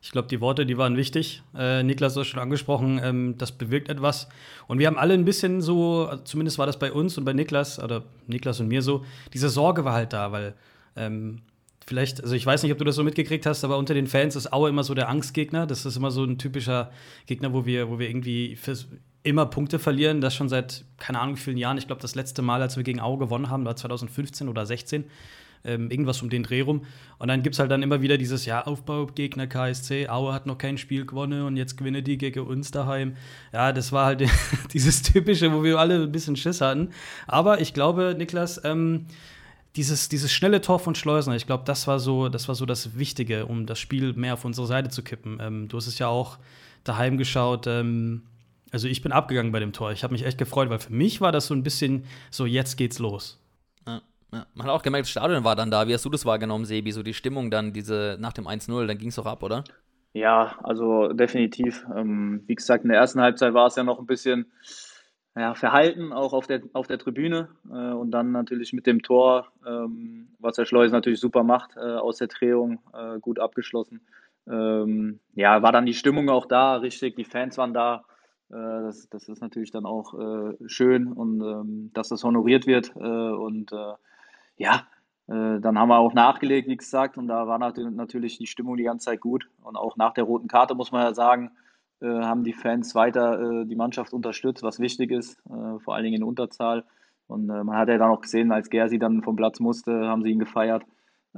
Ich 0.00 0.12
glaube, 0.12 0.28
die 0.28 0.40
Worte, 0.40 0.64
die 0.64 0.78
waren 0.78 0.96
wichtig. 0.96 1.42
Äh, 1.56 1.82
Niklas 1.82 2.14
hat 2.14 2.22
es 2.22 2.28
schon 2.28 2.40
angesprochen, 2.40 3.00
ähm, 3.02 3.34
das 3.36 3.52
bewirkt 3.52 3.88
etwas. 3.88 4.28
Und 4.68 4.78
wir 4.78 4.86
haben 4.86 4.98
alle 4.98 5.14
ein 5.14 5.24
bisschen 5.24 5.60
so, 5.60 6.10
zumindest 6.24 6.58
war 6.58 6.66
das 6.66 6.78
bei 6.78 6.92
uns 6.92 7.18
und 7.18 7.24
bei 7.24 7.32
Niklas, 7.32 7.82
oder 7.82 8.04
Niklas 8.26 8.60
und 8.60 8.68
mir 8.68 8.82
so, 8.82 9.04
diese 9.32 9.48
Sorge 9.48 9.84
war 9.84 9.94
halt 9.94 10.12
da, 10.12 10.30
weil 10.30 10.54
ähm, 10.94 11.42
vielleicht, 11.88 12.22
also 12.22 12.34
ich 12.34 12.46
weiß 12.46 12.62
nicht, 12.62 12.70
ob 12.70 12.78
du 12.78 12.84
das 12.84 12.94
so 12.94 13.02
mitgekriegt 13.02 13.44
hast, 13.44 13.64
aber 13.64 13.76
unter 13.76 13.94
den 13.94 14.06
Fans 14.06 14.36
ist 14.36 14.52
Aue 14.52 14.68
immer 14.68 14.84
so 14.84 14.94
der 14.94 15.08
Angstgegner. 15.08 15.66
Das 15.66 15.84
ist 15.84 15.96
immer 15.96 16.10
so 16.10 16.22
ein 16.22 16.38
typischer 16.38 16.92
Gegner, 17.26 17.52
wo 17.52 17.66
wir, 17.66 17.88
wo 17.90 17.98
wir 17.98 18.08
irgendwie 18.08 18.56
immer 19.24 19.46
Punkte 19.46 19.78
verlieren. 19.78 20.20
Das 20.20 20.34
schon 20.34 20.48
seit, 20.48 20.84
keine 20.98 21.18
Ahnung, 21.18 21.36
wie 21.36 21.40
vielen 21.40 21.58
Jahren. 21.58 21.78
Ich 21.78 21.86
glaube, 21.86 22.02
das 22.02 22.14
letzte 22.14 22.42
Mal, 22.42 22.62
als 22.62 22.76
wir 22.76 22.84
gegen 22.84 23.00
Aue 23.00 23.18
gewonnen 23.18 23.50
haben, 23.50 23.64
war 23.64 23.74
2015 23.74 24.48
oder 24.48 24.64
16 24.64 25.04
ähm, 25.64 25.90
irgendwas 25.90 26.22
um 26.22 26.30
den 26.30 26.42
Dreh 26.42 26.60
rum. 26.60 26.82
Und 27.18 27.28
dann 27.28 27.42
gibt 27.42 27.54
es 27.54 27.58
halt 27.58 27.70
dann 27.70 27.82
immer 27.82 28.00
wieder 28.00 28.18
dieses, 28.18 28.44
ja, 28.46 28.66
Aufbaugegner 28.66 29.46
KSC, 29.46 30.08
Aue 30.08 30.32
hat 30.32 30.46
noch 30.46 30.58
kein 30.58 30.78
Spiel 30.78 31.06
gewonnen 31.06 31.42
und 31.42 31.56
jetzt 31.56 31.76
gewinne 31.76 32.02
die 32.02 32.18
gegen 32.18 32.40
uns 32.46 32.70
daheim. 32.70 33.16
Ja, 33.52 33.72
das 33.72 33.92
war 33.92 34.06
halt 34.06 34.24
dieses 34.72 35.02
Typische, 35.02 35.52
wo 35.52 35.62
wir 35.62 35.78
alle 35.78 36.02
ein 36.02 36.12
bisschen 36.12 36.36
Schiss 36.36 36.60
hatten. 36.60 36.90
Aber 37.26 37.60
ich 37.60 37.74
glaube, 37.74 38.14
Niklas, 38.16 38.60
ähm, 38.64 39.06
dieses, 39.76 40.08
dieses 40.08 40.32
schnelle 40.32 40.60
Tor 40.60 40.78
von 40.78 40.94
Schleusner, 40.94 41.36
ich 41.36 41.46
glaube, 41.46 41.64
das 41.64 41.86
war 41.86 42.00
so, 42.00 42.28
das 42.28 42.48
war 42.48 42.54
so 42.54 42.66
das 42.66 42.98
Wichtige, 42.98 43.46
um 43.46 43.66
das 43.66 43.78
Spiel 43.78 44.12
mehr 44.14 44.34
auf 44.34 44.44
unsere 44.44 44.66
Seite 44.66 44.88
zu 44.88 45.02
kippen. 45.02 45.38
Ähm, 45.40 45.68
du 45.68 45.76
hast 45.76 45.86
es 45.86 45.98
ja 45.98 46.08
auch 46.08 46.38
daheim 46.84 47.18
geschaut. 47.18 47.66
Ähm, 47.66 48.22
also 48.70 48.88
ich 48.88 49.02
bin 49.02 49.12
abgegangen 49.12 49.52
bei 49.52 49.60
dem 49.60 49.72
Tor. 49.72 49.92
Ich 49.92 50.02
habe 50.02 50.12
mich 50.12 50.24
echt 50.24 50.38
gefreut, 50.38 50.70
weil 50.70 50.78
für 50.78 50.92
mich 50.92 51.20
war 51.20 51.32
das 51.32 51.46
so 51.46 51.54
ein 51.54 51.62
bisschen 51.62 52.04
so, 52.30 52.46
jetzt 52.46 52.76
geht's 52.76 52.98
los. 52.98 53.38
Ja, 54.32 54.46
man 54.54 54.66
hat 54.66 54.74
auch 54.74 54.82
gemerkt, 54.82 55.06
das 55.06 55.10
Stadion 55.10 55.44
war 55.44 55.56
dann 55.56 55.70
da. 55.70 55.88
Wie 55.88 55.94
hast 55.94 56.04
du 56.04 56.10
das 56.10 56.26
wahrgenommen, 56.26 56.64
Sebi? 56.64 56.92
So 56.92 57.02
die 57.02 57.14
Stimmung 57.14 57.50
dann, 57.50 57.72
diese 57.72 58.16
nach 58.20 58.32
dem 58.32 58.46
1-0, 58.46 58.86
dann 58.86 58.98
ging 58.98 59.08
es 59.08 59.16
doch 59.16 59.26
ab, 59.26 59.42
oder? 59.42 59.64
Ja, 60.12 60.58
also 60.62 61.12
definitiv. 61.12 61.86
Ähm, 61.94 62.42
wie 62.46 62.54
gesagt, 62.54 62.84
in 62.84 62.90
der 62.90 62.98
ersten 62.98 63.20
Halbzeit 63.20 63.54
war 63.54 63.66
es 63.66 63.76
ja 63.76 63.84
noch 63.84 63.98
ein 63.98 64.06
bisschen 64.06 64.50
ja, 65.36 65.54
verhalten, 65.54 66.12
auch 66.12 66.32
auf 66.32 66.46
der, 66.46 66.62
auf 66.72 66.86
der 66.86 66.98
Tribüne. 66.98 67.48
Äh, 67.70 67.92
und 67.92 68.10
dann 68.10 68.32
natürlich 68.32 68.72
mit 68.72 68.86
dem 68.86 69.02
Tor, 69.02 69.48
ähm, 69.66 70.28
was 70.38 70.56
der 70.56 70.64
Schleus 70.64 70.90
natürlich 70.90 71.20
super 71.20 71.42
macht, 71.42 71.76
äh, 71.76 71.80
aus 71.80 72.18
der 72.18 72.26
Drehung 72.26 72.80
äh, 72.92 73.18
gut 73.20 73.38
abgeschlossen. 73.38 74.00
Ähm, 74.50 75.20
ja, 75.34 75.62
war 75.62 75.72
dann 75.72 75.86
die 75.86 75.94
Stimmung 75.94 76.28
auch 76.30 76.46
da, 76.46 76.76
richtig. 76.76 77.16
Die 77.16 77.24
Fans 77.24 77.58
waren 77.58 77.74
da. 77.74 78.04
Äh, 78.50 78.54
das, 78.54 79.08
das 79.10 79.28
ist 79.28 79.40
natürlich 79.40 79.70
dann 79.70 79.86
auch 79.86 80.14
äh, 80.14 80.54
schön 80.66 81.12
und 81.12 81.40
ähm, 81.40 81.90
dass 81.94 82.08
das 82.08 82.24
honoriert 82.24 82.66
wird. 82.66 82.94
Äh, 82.96 82.98
und 82.98 83.72
ja, 84.58 84.86
äh, 85.28 85.60
dann 85.60 85.78
haben 85.78 85.88
wir 85.88 85.98
auch 85.98 86.14
nachgelegt, 86.14 86.68
wie 86.68 86.76
gesagt, 86.76 87.16
und 87.16 87.28
da 87.28 87.46
war 87.46 87.58
natürlich 87.58 88.38
die 88.38 88.46
Stimmung 88.46 88.76
die 88.76 88.84
ganze 88.84 89.06
Zeit 89.06 89.20
gut. 89.20 89.48
Und 89.62 89.76
auch 89.76 89.96
nach 89.96 90.12
der 90.12 90.24
roten 90.24 90.48
Karte, 90.48 90.74
muss 90.74 90.92
man 90.92 91.02
ja 91.02 91.14
sagen, 91.14 91.52
äh, 92.00 92.06
haben 92.06 92.44
die 92.44 92.52
Fans 92.52 92.94
weiter 92.94 93.40
äh, 93.40 93.64
die 93.66 93.76
Mannschaft 93.76 94.12
unterstützt, 94.12 94.62
was 94.62 94.80
wichtig 94.80 95.10
ist, 95.10 95.40
vor 95.84 95.94
allen 95.94 96.04
Dingen 96.04 96.22
in 96.22 96.24
Unterzahl. 96.24 96.84
Und 97.26 97.46
man 97.46 97.76
hat 97.76 97.88
ja 97.90 97.98
dann 97.98 98.10
auch 98.10 98.22
gesehen, 98.22 98.52
als 98.52 98.70
Gersi 98.70 98.98
dann 98.98 99.22
vom 99.22 99.36
Platz 99.36 99.60
musste, 99.60 100.08
haben 100.08 100.22
sie 100.22 100.30
ihn 100.30 100.38
gefeiert 100.38 100.84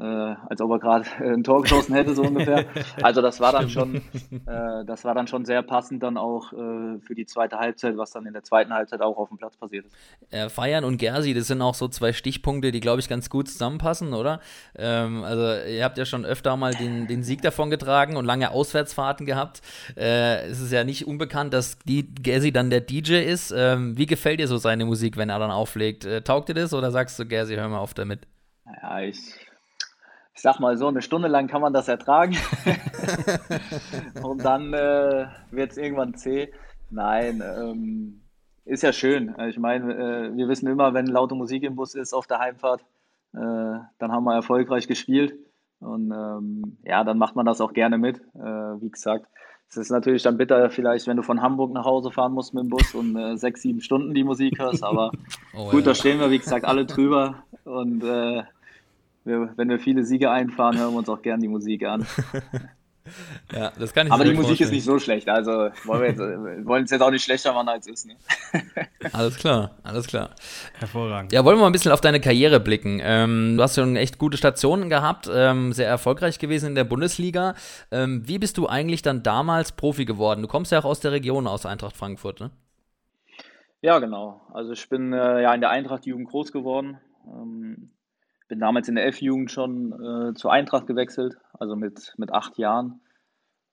äh, 0.00 0.35
als 0.49 0.61
ob 0.62 0.70
er 0.70 0.79
gerade 0.79 1.05
ein 1.20 1.44
Tor 1.44 1.62
geschossen 1.62 1.94
hätte, 1.94 2.14
so 2.14 2.23
ungefähr. 2.23 2.64
Also 3.02 3.23
das 3.23 3.41
war 3.41 3.52
dann 3.52 3.69
schon, 3.69 3.97
äh, 3.97 4.85
das 4.87 5.05
war 5.05 5.14
dann 5.14 5.26
schon 5.26 5.44
sehr 5.44 5.62
passend 5.62 6.02
dann 6.02 6.17
auch 6.17 6.52
äh, 6.52 6.99
für 7.00 7.14
die 7.14 7.26
zweite 7.26 7.58
Halbzeit, 7.58 7.97
was 7.97 8.11
dann 8.11 8.26
in 8.26 8.32
der 8.32 8.43
zweiten 8.43 8.73
Halbzeit 8.73 9.00
auch 9.00 9.17
auf 9.17 9.29
dem 9.29 9.38
Platz 9.38 9.56
passiert 9.56 9.87
ist. 9.87 9.97
Äh, 10.31 10.49
Feiern 10.49 10.85
und 10.85 10.99
Gersi, 10.99 11.35
das 11.35 11.47
sind 11.47 11.61
auch 11.62 11.75
so 11.75 11.88
zwei 11.88 12.12
Stichpunkte, 12.12 12.73
die, 12.73 12.81
glaube 12.81 13.00
ich, 13.00 13.08
ganz 13.08 13.31
gut 13.31 13.49
zusammenpassen, 13.49 14.14
oder? 14.14 14.41
Ähm, 14.76 15.23
also 15.25 15.69
ihr 15.69 15.85
habt 15.85 15.99
ja 15.99 16.05
schon 16.05 16.25
öfter 16.25 16.56
mal 16.56 16.75
den, 16.75 17.06
den 17.06 17.23
Sieg 17.23 17.43
davon 17.43 17.70
getragen 17.70 18.17
und 18.17 18.25
lange 18.25 18.50
Auswärtsfahrten 18.50 19.26
gehabt. 19.26 19.62
Äh, 19.96 20.46
es 20.46 20.61
ist 20.61 20.73
ja 20.73 20.85
nicht 20.85 21.06
unbekannt, 21.06 21.53
dass 21.53 21.79
die 21.81 22.06
Gersi 22.14 22.53
dann 22.53 22.70
der 22.70 22.81
DJ 22.81 23.23
ist. 23.23 23.53
Ähm, 23.56 23.96
wie 23.96 24.06
gefällt 24.06 24.41
dir 24.41 24.49
so 24.49 24.56
seine 24.56 24.85
Musik, 24.85 25.17
wenn 25.17 25.31
er 25.31 25.38
dann 25.38 25.50
auflegt? 25.50 26.05
Äh, 26.05 26.22
taugt 26.22 26.48
dir 26.48 26.55
das 26.55 26.72
oder 26.72 26.91
sagst 26.91 27.19
du, 27.19 27.27
Gersi, 27.27 27.56
hör 27.56 27.69
mal 27.69 27.79
auf 27.79 27.94
damit? 27.94 28.27
Ja, 28.82 29.01
ich 29.01 29.19
ich 30.41 30.43
sag 30.43 30.59
mal 30.59 30.79
so, 30.79 30.89
eine 30.89 31.03
Stunde 31.03 31.29
lang 31.29 31.49
kann 31.49 31.61
man 31.61 31.75
das 31.75 31.87
ertragen. 31.87 32.35
und 34.23 34.43
dann 34.43 34.73
äh, 34.73 35.27
wird 35.51 35.73
es 35.73 35.77
irgendwann 35.77 36.15
zäh. 36.15 36.51
Nein, 36.89 37.43
ähm, 37.44 38.23
ist 38.65 38.82
ja 38.82 38.94
schön. 38.94 39.35
Ich 39.51 39.59
meine, 39.59 39.93
äh, 39.93 40.35
wir 40.35 40.49
wissen 40.49 40.67
immer, 40.67 40.94
wenn 40.94 41.05
laute 41.05 41.35
Musik 41.35 41.63
im 41.63 41.77
Bus 41.77 41.94
ist 41.94 42.15
auf 42.15 42.27
der 42.27 42.39
Heimfahrt, 42.39 42.81
äh, 43.35 43.37
dann 43.37 44.13
haben 44.13 44.25
wir 44.25 44.35
erfolgreich 44.35 44.89
gespielt. 44.89 45.35
Und 45.79 46.11
ähm, 46.11 46.79
ja, 46.85 47.05
dann 47.05 47.19
macht 47.19 47.37
man 47.37 47.44
das 47.44 47.61
auch 47.61 47.75
gerne 47.75 47.99
mit. 47.99 48.20
Äh, 48.35 48.81
wie 48.81 48.91
gesagt, 48.91 49.27
es 49.69 49.77
ist 49.77 49.91
natürlich 49.91 50.23
dann 50.23 50.39
bitter, 50.39 50.70
vielleicht, 50.70 51.06
wenn 51.06 51.19
du 51.19 51.23
von 51.23 51.43
Hamburg 51.43 51.70
nach 51.75 51.85
Hause 51.85 52.13
fahren 52.13 52.32
musst 52.32 52.55
mit 52.55 52.63
dem 52.63 52.70
Bus 52.70 52.94
und 52.94 53.15
äh, 53.15 53.37
sechs, 53.37 53.61
sieben 53.61 53.82
Stunden 53.82 54.15
die 54.15 54.25
Musik 54.25 54.59
hörst. 54.59 54.85
Aber 54.85 55.13
oh, 55.55 55.69
gut, 55.70 55.81
ja. 55.81 55.91
da 55.91 55.94
stehen 55.94 56.19
wir, 56.19 56.31
wie 56.31 56.39
gesagt, 56.39 56.65
alle 56.65 56.87
drüber. 56.87 57.43
Und 57.65 58.03
äh, 58.05 58.43
wir, 59.31 59.53
wenn 59.56 59.69
wir 59.69 59.79
viele 59.79 60.05
Siege 60.05 60.31
einfahren, 60.31 60.79
hören 60.79 60.93
wir 60.93 60.99
uns 60.99 61.08
auch 61.08 61.22
gern 61.22 61.41
die 61.41 61.49
Musik 61.49 61.84
an. 61.84 62.06
ja, 63.53 63.72
das 63.79 63.93
kann 63.93 64.06
ich 64.06 64.13
Aber 64.13 64.25
die 64.25 64.31
Musik 64.31 64.49
vorstellen. 64.49 64.69
ist 64.69 64.75
nicht 64.75 64.84
so 64.84 64.99
schlecht, 64.99 65.29
also 65.29 65.70
wollen 65.84 66.01
wir, 66.01 66.08
jetzt, 66.08 66.67
wollen 66.67 66.84
es 66.84 66.91
jetzt 66.91 67.01
auch 67.01 67.10
nicht 67.10 67.25
schlechter 67.25 67.53
machen, 67.53 67.69
als 67.69 67.87
es 67.87 68.05
ist. 68.05 68.06
Ne? 68.06 68.17
alles 69.13 69.37
klar, 69.37 69.77
alles 69.82 70.06
klar. 70.06 70.31
Hervorragend. 70.79 71.32
Ja, 71.32 71.44
wollen 71.44 71.56
wir 71.56 71.63
mal 71.63 71.67
ein 71.67 71.72
bisschen 71.72 71.93
auf 71.93 72.01
deine 72.01 72.20
Karriere 72.20 72.60
blicken. 72.60 73.01
Ähm, 73.03 73.56
du 73.56 73.63
hast 73.63 73.77
schon 73.77 73.96
echt 73.96 74.19
gute 74.19 74.37
Stationen 74.37 74.91
gehabt, 74.91 75.31
ähm, 75.32 75.72
sehr 75.72 75.89
erfolgreich 75.89 76.39
gewesen 76.39 76.67
in 76.67 76.75
der 76.75 76.84
Bundesliga. 76.84 77.55
Ähm, 77.91 78.27
wie 78.27 78.39
bist 78.39 78.58
du 78.58 78.69
eigentlich 78.69 79.03
dann 79.03 79.22
damals 79.22 79.72
Profi 79.72 80.05
geworden? 80.05 80.43
Du 80.43 80.49
kommst 80.49 80.72
ja 80.72 80.81
auch 80.81 80.84
aus 80.84 81.01
der 81.01 81.13
Region, 81.13 81.46
aus 81.46 81.67
Eintracht 81.67 81.96
Frankfurt, 81.96 82.41
ne? 82.41 82.51
Ja, 83.82 83.99
genau. 83.99 84.43
Also 84.53 84.72
ich 84.72 84.89
bin 84.89 85.13
äh, 85.13 85.43
ja 85.43 85.55
in 85.55 85.60
der 85.60 85.70
Eintracht 85.70 86.05
Jugend 86.05 86.29
groß 86.29 86.53
geworden. 86.53 86.99
Ähm, 87.27 87.91
bin 88.50 88.58
damals 88.58 88.88
in 88.88 88.96
der 88.96 89.06
F-Jugend 89.06 89.50
schon 89.50 89.92
äh, 89.92 90.34
zur 90.34 90.52
Eintracht 90.52 90.88
gewechselt, 90.88 91.38
also 91.54 91.76
mit, 91.76 92.14
mit 92.19 92.34
acht 92.34 92.58
Jahren. 92.58 93.00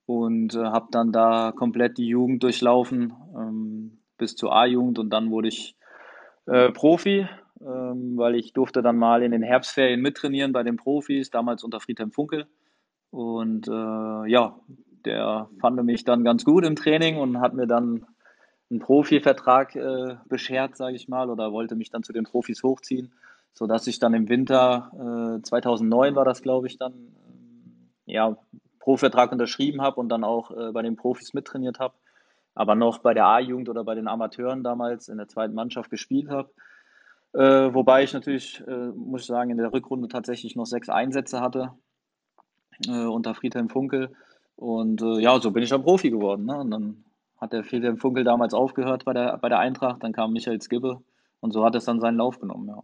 Und 0.05 0.55
äh, 0.55 0.63
habe 0.63 0.88
dann 0.91 1.12
da 1.12 1.51
komplett 1.51 1.98
die 1.98 2.07
Jugend 2.07 2.43
durchlaufen 2.43 3.13
ähm, 3.36 3.98
bis 4.17 4.36
zur 4.36 4.55
A-Jugend 4.55 5.00
und 5.00 5.10
dann 5.10 5.31
wurde 5.31 5.50
ich 5.50 5.75
äh, 6.46 6.72
Profi, 6.72 7.27
ähm, 7.60 8.17
weil 8.17 8.36
ich 8.36 8.53
durfte 8.53 8.81
dann 8.81 8.98
mal 8.98 9.24
in 9.24 9.31
den 9.31 9.41
Herbstferien 9.41 10.00
mittrainieren 10.00 10.53
bei 10.53 10.63
den 10.63 10.77
Profis, 10.77 11.31
damals 11.31 11.63
unter 11.63 11.79
Friedhelm 11.79 12.12
Funkel. 12.12 12.46
Und 13.10 13.67
äh, 13.67 14.29
ja, 14.29 14.60
der 15.05 15.50
fand 15.60 15.84
mich 15.84 16.05
dann 16.05 16.24
ganz 16.24 16.46
gut 16.46 16.65
im 16.65 16.75
Training 16.75 17.17
und 17.17 17.41
hat 17.41 17.55
mir 17.55 17.67
dann 17.67 18.05
einen 18.69 18.79
Profivertrag 18.79 19.75
äh, 19.75 20.17
beschert, 20.29 20.77
sage 20.77 20.96
ich 20.96 21.07
mal, 21.07 21.29
oder 21.29 21.51
wollte 21.51 21.75
mich 21.75 21.89
dann 21.89 22.03
zu 22.03 22.13
den 22.13 22.25
Profis 22.25 22.63
hochziehen, 22.63 23.12
sodass 23.54 23.88
ich 23.88 24.00
dann 24.00 24.13
im 24.13 24.30
Winter 24.30 25.38
äh, 25.38 25.42
2009 25.42 26.16
war 26.16 26.25
das, 26.25 26.42
glaube 26.42 26.68
ich, 26.68 26.77
dann 26.77 26.94
äh, 28.06 28.13
ja 28.13 28.38
Profivertrag 28.80 29.32
unterschrieben 29.32 29.82
habe 29.82 30.00
und 30.00 30.10
dann 30.10 30.24
auch 30.24 30.51
äh, 30.51 30.72
bei 30.72 30.82
den 30.82 30.96
Profis 30.96 31.34
mittrainiert 31.34 31.80
habe, 31.80 31.94
aber 32.56 32.75
noch 32.75 33.00
bei 33.00 33.13
der 33.13 33.25
A-Jugend 33.25 33.70
oder 33.70 33.84
bei 33.84 33.96
den 33.96 34.08
Amateuren 34.08 34.63
damals 34.63 35.10
in 35.10 35.18
der 35.18 35.27
zweiten 35.27 35.54
Mannschaft 35.54 35.89
gespielt 35.89 36.30
habe. 36.30 36.50
Äh, 37.34 37.74
wobei 37.74 38.04
ich 38.04 38.13
natürlich, 38.13 38.63
äh, 38.68 38.88
muss 38.96 39.22
ich 39.22 39.27
sagen, 39.27 39.50
in 39.50 39.58
der 39.58 39.74
Rückrunde 39.74 40.08
tatsächlich 40.08 40.56
noch 40.56 40.66
sechs 40.66 40.89
Einsätze 40.89 41.42
hatte 41.42 41.74
unter 42.88 43.34
Friedhelm 43.34 43.70
Funkel. 43.70 44.12
Und 44.56 45.01
ja, 45.01 45.39
so 45.39 45.50
bin 45.50 45.63
ich 45.63 45.70
dann 45.72 45.82
Profi 45.82 46.12
geworden. 46.12 46.46
Ne? 46.46 46.60
Und 46.60 46.70
dann 46.70 47.06
hat 47.39 47.54
der 47.54 47.63
Friedhelm 47.63 47.98
Funkel 47.98 48.24
damals 48.24 48.54
aufgehört 48.54 49.06
bei 49.06 49.13
der, 49.13 49.38
bei 49.38 49.50
der 49.50 49.60
Eintracht, 49.60 50.04
dann 50.04 50.13
kam 50.13 50.34
Michael 50.34 50.62
Skibbe 50.62 51.01
und 51.39 51.51
so 51.51 51.63
hat 51.63 51.75
es 51.75 51.86
dann 51.86 52.00
seinen 52.00 52.18
Lauf 52.18 52.39
genommen, 52.39 52.68
ja. 52.68 52.84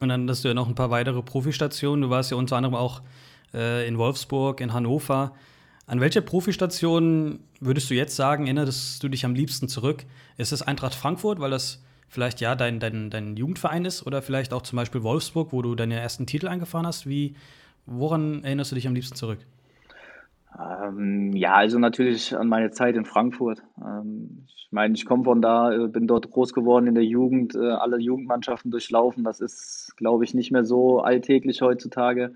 Und 0.00 0.08
dann 0.10 0.28
hast 0.28 0.44
du 0.44 0.48
ja 0.48 0.54
noch 0.54 0.68
ein 0.68 0.74
paar 0.74 0.90
weitere 0.90 1.22
Profistationen. 1.22 2.02
Du 2.02 2.10
warst 2.10 2.30
ja 2.30 2.36
unter 2.36 2.56
anderem 2.56 2.74
auch 2.74 3.02
äh, 3.52 3.86
in 3.86 3.98
Wolfsburg, 3.98 4.60
in 4.60 4.72
Hannover. 4.72 5.32
An 5.86 6.00
welche 6.00 6.22
Profistation 6.22 7.40
würdest 7.60 7.90
du 7.90 7.94
jetzt 7.94 8.14
sagen, 8.14 8.44
erinnerst 8.44 9.02
du 9.02 9.08
dich 9.08 9.24
am 9.24 9.34
liebsten 9.34 9.68
zurück? 9.68 10.04
Ist 10.36 10.52
es 10.52 10.62
Eintracht 10.62 10.94
Frankfurt, 10.94 11.40
weil 11.40 11.50
das 11.50 11.82
vielleicht 12.08 12.40
ja 12.40 12.54
dein, 12.54 12.78
dein, 12.78 13.10
dein 13.10 13.36
Jugendverein 13.36 13.84
ist 13.84 14.06
oder 14.06 14.22
vielleicht 14.22 14.52
auch 14.52 14.62
zum 14.62 14.76
Beispiel 14.76 15.02
Wolfsburg, 15.02 15.52
wo 15.52 15.62
du 15.62 15.74
deine 15.74 15.98
ersten 15.98 16.26
Titel 16.26 16.46
eingefahren 16.46 16.86
hast? 16.86 17.06
Wie, 17.06 17.34
woran 17.86 18.44
erinnerst 18.44 18.70
du 18.70 18.74
dich 18.74 18.86
am 18.86 18.94
liebsten 18.94 19.16
zurück? 19.16 19.40
Ähm, 20.56 21.32
ja, 21.34 21.54
also 21.54 21.78
natürlich 21.78 22.36
an 22.36 22.48
meine 22.48 22.70
Zeit 22.70 22.96
in 22.96 23.04
Frankfurt. 23.04 23.62
Ähm, 23.80 24.46
ich 24.46 24.68
meine, 24.70 24.94
ich 24.94 25.06
komme 25.06 25.24
von 25.24 25.42
da, 25.42 25.72
äh, 25.72 25.88
bin 25.88 26.06
dort 26.06 26.30
groß 26.30 26.52
geworden 26.52 26.86
in 26.86 26.94
der 26.94 27.04
Jugend, 27.04 27.54
äh, 27.54 27.70
alle 27.70 27.98
Jugendmannschaften 27.98 28.70
durchlaufen. 28.70 29.24
Das 29.24 29.40
ist, 29.40 29.94
glaube 29.96 30.24
ich, 30.24 30.34
nicht 30.34 30.52
mehr 30.52 30.64
so 30.64 31.00
alltäglich 31.00 31.62
heutzutage 31.62 32.34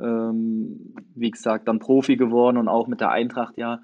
ähm, 0.00 0.94
wie 1.14 1.30
gesagt, 1.30 1.68
dann 1.68 1.78
Profi 1.78 2.16
geworden 2.16 2.56
und 2.56 2.68
auch 2.68 2.86
mit 2.86 3.00
der 3.00 3.10
Eintracht, 3.10 3.56
ja, 3.56 3.80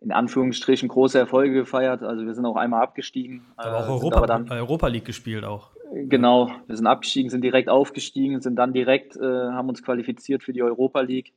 in 0.00 0.12
Anführungsstrichen 0.12 0.88
große 0.88 1.18
Erfolge 1.18 1.54
gefeiert. 1.54 2.02
Also 2.02 2.24
wir 2.26 2.34
sind 2.34 2.46
auch 2.46 2.56
einmal 2.56 2.82
abgestiegen. 2.82 3.44
Aber 3.56 3.78
auch 3.78 3.88
äh, 3.88 3.92
Europa, 3.92 4.16
aber 4.16 4.26
dann, 4.26 4.50
Europa 4.50 4.86
League 4.88 5.04
gespielt 5.04 5.44
auch. 5.44 5.70
Genau, 5.92 6.50
wir 6.66 6.76
sind 6.76 6.86
abgestiegen, 6.86 7.30
sind 7.30 7.42
direkt 7.42 7.68
aufgestiegen, 7.68 8.40
sind 8.40 8.56
dann 8.56 8.72
direkt, 8.72 9.16
äh, 9.16 9.22
haben 9.22 9.68
uns 9.68 9.82
qualifiziert 9.82 10.42
für 10.42 10.52
die 10.52 10.62
Europa 10.62 11.00
League. 11.00 11.32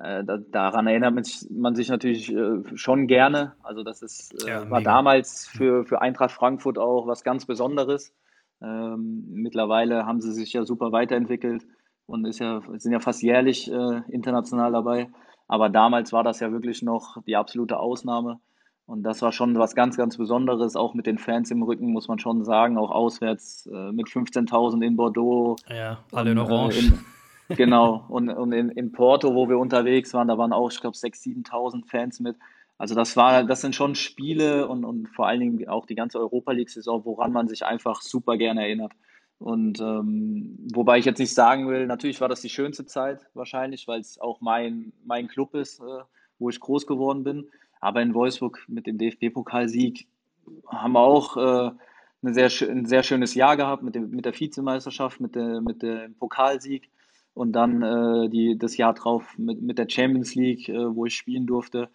Äh, 0.00 0.24
da, 0.24 0.36
daran 0.36 0.86
erinnert 0.86 1.14
man 1.14 1.24
sich, 1.24 1.48
man 1.50 1.74
sich 1.74 1.88
natürlich 1.88 2.32
äh, 2.32 2.62
schon 2.74 3.06
gerne. 3.06 3.54
Also 3.62 3.82
das 3.82 4.02
ist, 4.02 4.44
äh, 4.44 4.50
ja, 4.50 4.70
war 4.70 4.82
damals 4.82 5.46
für, 5.46 5.84
für 5.84 6.02
Eintracht 6.02 6.32
Frankfurt 6.32 6.78
auch 6.78 7.06
was 7.06 7.24
ganz 7.24 7.46
Besonderes. 7.46 8.12
Ähm, 8.60 9.24
mittlerweile 9.28 10.06
haben 10.06 10.20
sie 10.20 10.32
sich 10.32 10.52
ja 10.52 10.64
super 10.64 10.92
weiterentwickelt 10.92 11.66
und 12.06 12.26
ist 12.26 12.40
ja, 12.40 12.62
sind 12.76 12.92
ja 12.92 13.00
fast 13.00 13.22
jährlich 13.22 13.70
äh, 13.70 14.02
international 14.08 14.72
dabei. 14.72 15.08
Aber 15.48 15.68
damals 15.68 16.12
war 16.12 16.24
das 16.24 16.40
ja 16.40 16.52
wirklich 16.52 16.82
noch 16.82 17.22
die 17.24 17.36
absolute 17.36 17.78
Ausnahme. 17.78 18.40
Und 18.84 19.02
das 19.02 19.20
war 19.22 19.32
schon 19.32 19.58
was 19.58 19.74
ganz, 19.74 19.96
ganz 19.96 20.16
Besonderes, 20.16 20.76
auch 20.76 20.94
mit 20.94 21.06
den 21.06 21.18
Fans 21.18 21.50
im 21.50 21.62
Rücken, 21.62 21.92
muss 21.92 22.06
man 22.06 22.18
schon 22.18 22.44
sagen, 22.44 22.78
auch 22.78 22.90
auswärts 22.90 23.66
äh, 23.66 23.92
mit 23.92 24.06
15.000 24.06 24.84
in 24.84 24.96
Bordeaux. 24.96 25.56
Ja, 25.68 25.98
alle 26.12 26.32
in 26.32 26.38
Orange. 26.38 26.76
Äh, 26.76 26.80
in, 26.86 27.04
genau, 27.48 28.04
und, 28.08 28.28
und 28.30 28.52
in, 28.52 28.70
in 28.70 28.92
Porto, 28.92 29.34
wo 29.34 29.48
wir 29.48 29.58
unterwegs 29.58 30.14
waren, 30.14 30.28
da 30.28 30.38
waren 30.38 30.52
auch, 30.52 30.70
ich 30.70 30.80
glaube, 30.80 30.96
6.000, 30.96 31.46
7.000 31.48 31.86
Fans 31.86 32.20
mit. 32.20 32.36
Also 32.78 32.94
das 32.94 33.16
war, 33.16 33.44
das 33.44 33.62
sind 33.62 33.74
schon 33.74 33.94
Spiele 33.94 34.68
und, 34.68 34.84
und 34.84 35.08
vor 35.08 35.26
allen 35.26 35.40
Dingen 35.40 35.68
auch 35.68 35.86
die 35.86 35.94
ganze 35.94 36.18
Europa 36.18 36.52
League-Saison, 36.52 37.04
woran 37.04 37.32
man 37.32 37.48
sich 37.48 37.64
einfach 37.64 38.02
super 38.02 38.36
gerne 38.36 38.62
erinnert. 38.62 38.92
Und 39.38 39.80
ähm, 39.80 40.58
wobei 40.72 40.98
ich 40.98 41.04
jetzt 41.04 41.18
nicht 41.18 41.34
sagen 41.34 41.68
will, 41.68 41.86
natürlich 41.86 42.20
war 42.20 42.28
das 42.28 42.40
die 42.40 42.48
schönste 42.48 42.86
Zeit 42.86 43.20
wahrscheinlich, 43.34 43.86
weil 43.86 44.00
es 44.00 44.18
auch 44.18 44.40
mein, 44.40 44.92
mein 45.04 45.28
Club 45.28 45.54
ist, 45.54 45.80
äh, 45.80 46.02
wo 46.38 46.48
ich 46.48 46.60
groß 46.60 46.86
geworden 46.86 47.24
bin. 47.24 47.48
Aber 47.80 48.00
in 48.00 48.14
Wolfsburg 48.14 48.64
mit 48.68 48.86
dem 48.86 48.98
DFB-Pokalsieg 48.98 50.06
haben 50.66 50.92
wir 50.92 51.00
auch 51.00 51.36
äh, 51.36 51.70
eine 52.22 52.34
sehr, 52.34 52.50
ein 52.68 52.86
sehr 52.86 53.02
schönes 53.02 53.34
Jahr 53.34 53.56
gehabt 53.56 53.82
mit, 53.82 53.94
dem, 53.94 54.10
mit 54.10 54.24
der 54.24 54.38
Vizemeisterschaft, 54.38 55.20
mit, 55.20 55.34
der, 55.34 55.60
mit 55.60 55.82
dem 55.82 56.14
Pokalsieg 56.14 56.88
und 57.36 57.52
dann 57.52 57.82
äh, 57.82 58.30
die, 58.30 58.56
das 58.56 58.78
Jahr 58.78 58.94
drauf 58.94 59.36
mit, 59.36 59.60
mit 59.60 59.76
der 59.76 59.90
Champions 59.90 60.34
League, 60.34 60.70
äh, 60.70 60.96
wo 60.96 61.04
ich 61.04 61.14
spielen 61.14 61.46
durfte. 61.46 61.90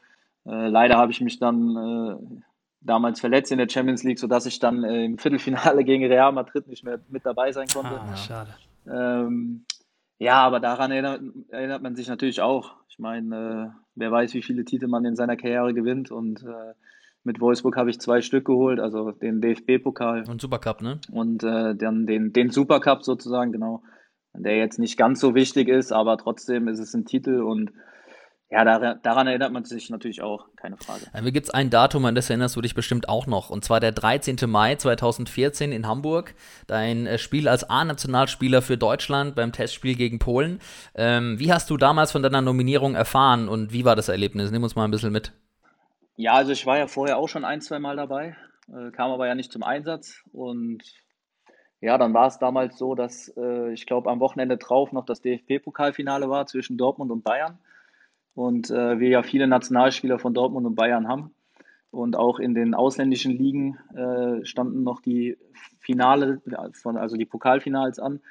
Äh, 0.46 0.68
leider 0.68 0.98
habe 0.98 1.12
ich 1.12 1.20
mich 1.20 1.40
dann 1.40 1.76
äh, 1.76 2.42
damals 2.82 3.20
verletzt 3.20 3.52
in 3.52 3.58
der 3.58 3.68
Champions 3.68 4.04
League, 4.04 4.20
sodass 4.20 4.46
ich 4.46 4.60
dann 4.60 4.84
äh, 4.84 5.04
im 5.04 5.18
Viertelfinale 5.18 5.84
gegen 5.84 6.06
Real 6.06 6.32
Madrid 6.32 6.68
nicht 6.68 6.84
mehr 6.84 7.00
mit 7.10 7.26
dabei 7.26 7.52
sein 7.52 7.66
konnte. 7.74 8.00
Ah, 8.00 8.16
schade. 8.16 8.52
Ähm, 8.88 9.66
ja, 10.20 10.36
aber 10.44 10.60
daran 10.60 10.92
erinnert, 10.92 11.22
erinnert, 11.50 11.82
man 11.82 11.96
sich 11.96 12.08
natürlich 12.08 12.42
auch. 12.42 12.76
Ich 12.90 13.00
meine, 13.00 13.74
äh, 13.74 13.80
wer 13.96 14.12
weiß, 14.12 14.36
wie 14.36 14.44
viele 14.44 14.64
Titel 14.64 14.88
man 14.88 15.06
in 15.06 15.16
seiner 15.16 15.38
Karriere 15.38 15.74
gewinnt 15.74 16.12
und 16.12 16.46
mit 17.24 17.40
Wolfsburg 17.40 17.78
habe 17.78 17.90
ich 17.90 18.00
zwei 18.00 18.22
Stück 18.22 18.46
geholt, 18.46 18.80
also 18.80 19.12
den 19.12 19.42
DFB-Pokal. 19.42 20.30
Und 20.30 20.42
Supercup, 20.42 20.82
ne? 20.82 21.00
Und 21.12 21.44
dann 21.44 22.06
den, 22.08 22.34
den 22.34 22.50
Supercup 22.50 23.04
sozusagen, 23.04 23.52
genau. 23.52 23.82
Der 24.34 24.58
jetzt 24.58 24.80
nicht 24.80 24.98
ganz 24.98 25.20
so 25.20 25.36
wichtig 25.36 25.68
ist, 25.68 25.92
aber 25.92 26.18
trotzdem 26.18 26.68
ist 26.68 26.80
es 26.80 26.94
ein 26.94 27.06
Titel 27.06 27.42
und 27.42 27.72
ja, 28.52 28.66
daran, 28.66 29.28
erinnert 29.28 29.54
man 29.54 29.64
sich 29.64 29.90
natürlich 29.90 30.22
auch, 30.22 30.48
keine 30.58 30.76
Frage. 30.76 31.06
Mir 31.24 31.32
gibt 31.32 31.48
es 31.48 31.54
ein 31.54 31.70
Datum, 31.70 32.04
an 32.04 32.16
das 32.16 32.30
erinnerst 32.30 32.58
du 32.58 32.60
dich 32.60 32.76
bestimmt 32.76 33.08
auch 33.08 33.26
noch. 33.26 33.50
Und 33.50 33.64
zwar 33.64 33.80
der 33.80 33.94
13. 33.94 34.36
Mai 34.46 34.76
2014 34.76 35.72
in 35.72 35.88
Hamburg. 35.88 36.36
Dein 36.68 37.08
äh, 37.08 37.18
Spiel 37.18 37.48
als 37.48 37.70
A-Nationalspieler 37.70 38.62
für 38.62 38.78
Deutschland 38.78 39.36
beim 39.36 39.54
Testspiel 39.54 39.96
gegen 39.96 40.20
Polen. 40.20 40.60
Ähm, 40.96 41.40
wie 41.40 41.54
hast 41.54 41.70
du 41.70 41.78
damals 41.78 42.12
von 42.12 42.24
deiner 42.24 42.42
Nominierung 42.42 42.94
erfahren 42.94 43.48
und 43.48 43.72
wie 43.72 43.86
war 43.86 43.96
das 43.96 44.10
Erlebnis? 44.10 44.52
Nimm 44.52 44.64
uns 44.64 44.76
mal 44.76 44.84
ein 44.84 44.92
bisschen 44.92 45.14
mit. 45.14 45.32
Ja, 46.18 46.34
also 46.34 46.52
ich 46.52 46.66
war 46.66 46.78
ja 46.78 46.88
vorher 46.88 47.20
auch 47.20 47.30
schon 47.30 47.46
ein, 47.46 47.62
zwei 47.62 47.80
Mal 47.80 47.96
dabei, 47.96 48.36
äh, 48.68 48.92
kam 48.92 49.12
aber 49.12 49.28
ja 49.28 49.36
nicht 49.36 49.54
zum 49.54 49.64
Einsatz. 49.64 50.24
Und 50.34 50.84
ja, 51.82 51.98
dann 51.98 52.14
war 52.14 52.28
es 52.28 52.40
damals 52.40 52.78
so, 52.78 52.96
dass 52.96 53.34
äh, 53.36 53.74
ich 53.74 53.86
glaube 53.86 54.10
am 54.10 54.20
Wochenende 54.20 54.58
drauf 54.58 54.92
noch 54.92 55.06
das 55.06 55.22
DFB-Pokalfinale 55.22 56.30
war 56.30 56.46
zwischen 56.46 56.78
Dortmund 56.78 57.12
und 57.12 57.24
Bayern 57.24 57.58
und 58.34 58.70
äh, 58.70 59.00
wir 59.00 59.10
ja 59.10 59.24
viele 59.24 59.48
Nationalspieler 59.48 60.20
von 60.20 60.34
Dortmund 60.34 60.66
und 60.66 60.76
Bayern 60.76 61.08
haben. 61.08 61.34
Und 61.90 62.16
auch 62.16 62.40
in 62.40 62.56
den 62.56 62.74
ausländischen 62.74 63.34
Ligen 63.34 63.78
äh, 63.94 64.46
standen 64.46 64.84
noch 64.84 65.02
die 65.02 65.38
Finale, 65.80 66.42
von, 66.82 66.96
also 66.96 67.18
die 67.18 67.26
Pokalfinals 67.26 68.00
an. 68.00 68.22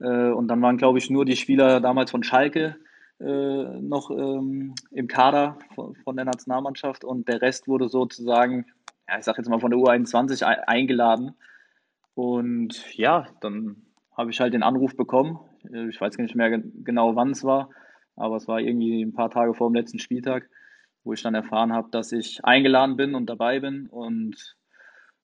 Äh, 0.00 0.28
und 0.30 0.48
dann 0.48 0.60
waren, 0.60 0.76
glaube 0.76 0.98
ich, 0.98 1.08
nur 1.08 1.24
die 1.24 1.36
Spieler 1.36 1.80
damals 1.80 2.10
von 2.10 2.22
Schalke 2.22 2.76
äh, 3.18 3.24
noch 3.24 4.10
ähm, 4.10 4.74
im 4.90 5.08
Kader 5.08 5.58
von, 5.74 5.94
von, 5.94 6.16
der 6.16 6.26
Nationalmannschaft 6.26 7.04
und 7.04 7.26
der 7.28 7.40
Rest 7.40 7.66
wurde 7.68 7.88
sozusagen, 7.88 8.66
ja, 9.08 9.16
ich 9.18 9.24
sage 9.24 9.38
jetzt 9.38 9.48
mal 9.48 9.60
von 9.60 9.70
der 9.70 9.80
U21 9.80 10.42
eingeladen. 10.44 11.34
Und 12.16 12.96
ja, 12.96 13.28
dann 13.40 13.76
habe 14.16 14.30
ich 14.30 14.40
halt 14.40 14.54
den 14.54 14.64
Anruf 14.64 14.96
bekommen. 14.96 15.38
Äh, 15.72 15.88
ich 15.88 16.00
weiß 16.00 16.18
nicht 16.18 16.34
mehr 16.34 16.50
genau, 16.50 17.14
wann 17.14 17.30
es 17.30 17.44
war 17.44 17.70
aber 18.16 18.36
es 18.36 18.48
war 18.48 18.60
irgendwie 18.60 19.02
ein 19.02 19.12
paar 19.12 19.30
Tage 19.30 19.54
vor 19.54 19.68
dem 19.68 19.74
letzten 19.74 19.98
Spieltag, 19.98 20.48
wo 21.04 21.12
ich 21.12 21.22
dann 21.22 21.34
erfahren 21.34 21.72
habe, 21.72 21.88
dass 21.90 22.12
ich 22.12 22.44
eingeladen 22.44 22.96
bin 22.96 23.14
und 23.14 23.26
dabei 23.26 23.60
bin. 23.60 23.86
Und 23.88 24.56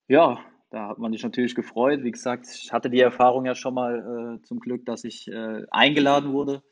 ja, 0.06 0.38
da 0.70 0.88
hat 0.88 0.98
man 0.98 1.12
sich 1.12 1.22
natürlich 1.22 1.54
gefreut. 1.54 2.02
Wie 2.02 2.10
gesagt, 2.10 2.46
ich 2.46 2.72
hatte 2.72 2.90
die 2.90 3.00
Erfahrung 3.00 3.46
ja 3.46 3.54
schon 3.54 3.74
mal 3.74 4.38
äh, 4.38 4.42
zum 4.42 4.60
Glück, 4.60 4.86
dass 4.86 5.04
ich 5.04 5.28
äh, 5.28 5.64
eingeladen 5.70 6.32
wurde. 6.32 6.62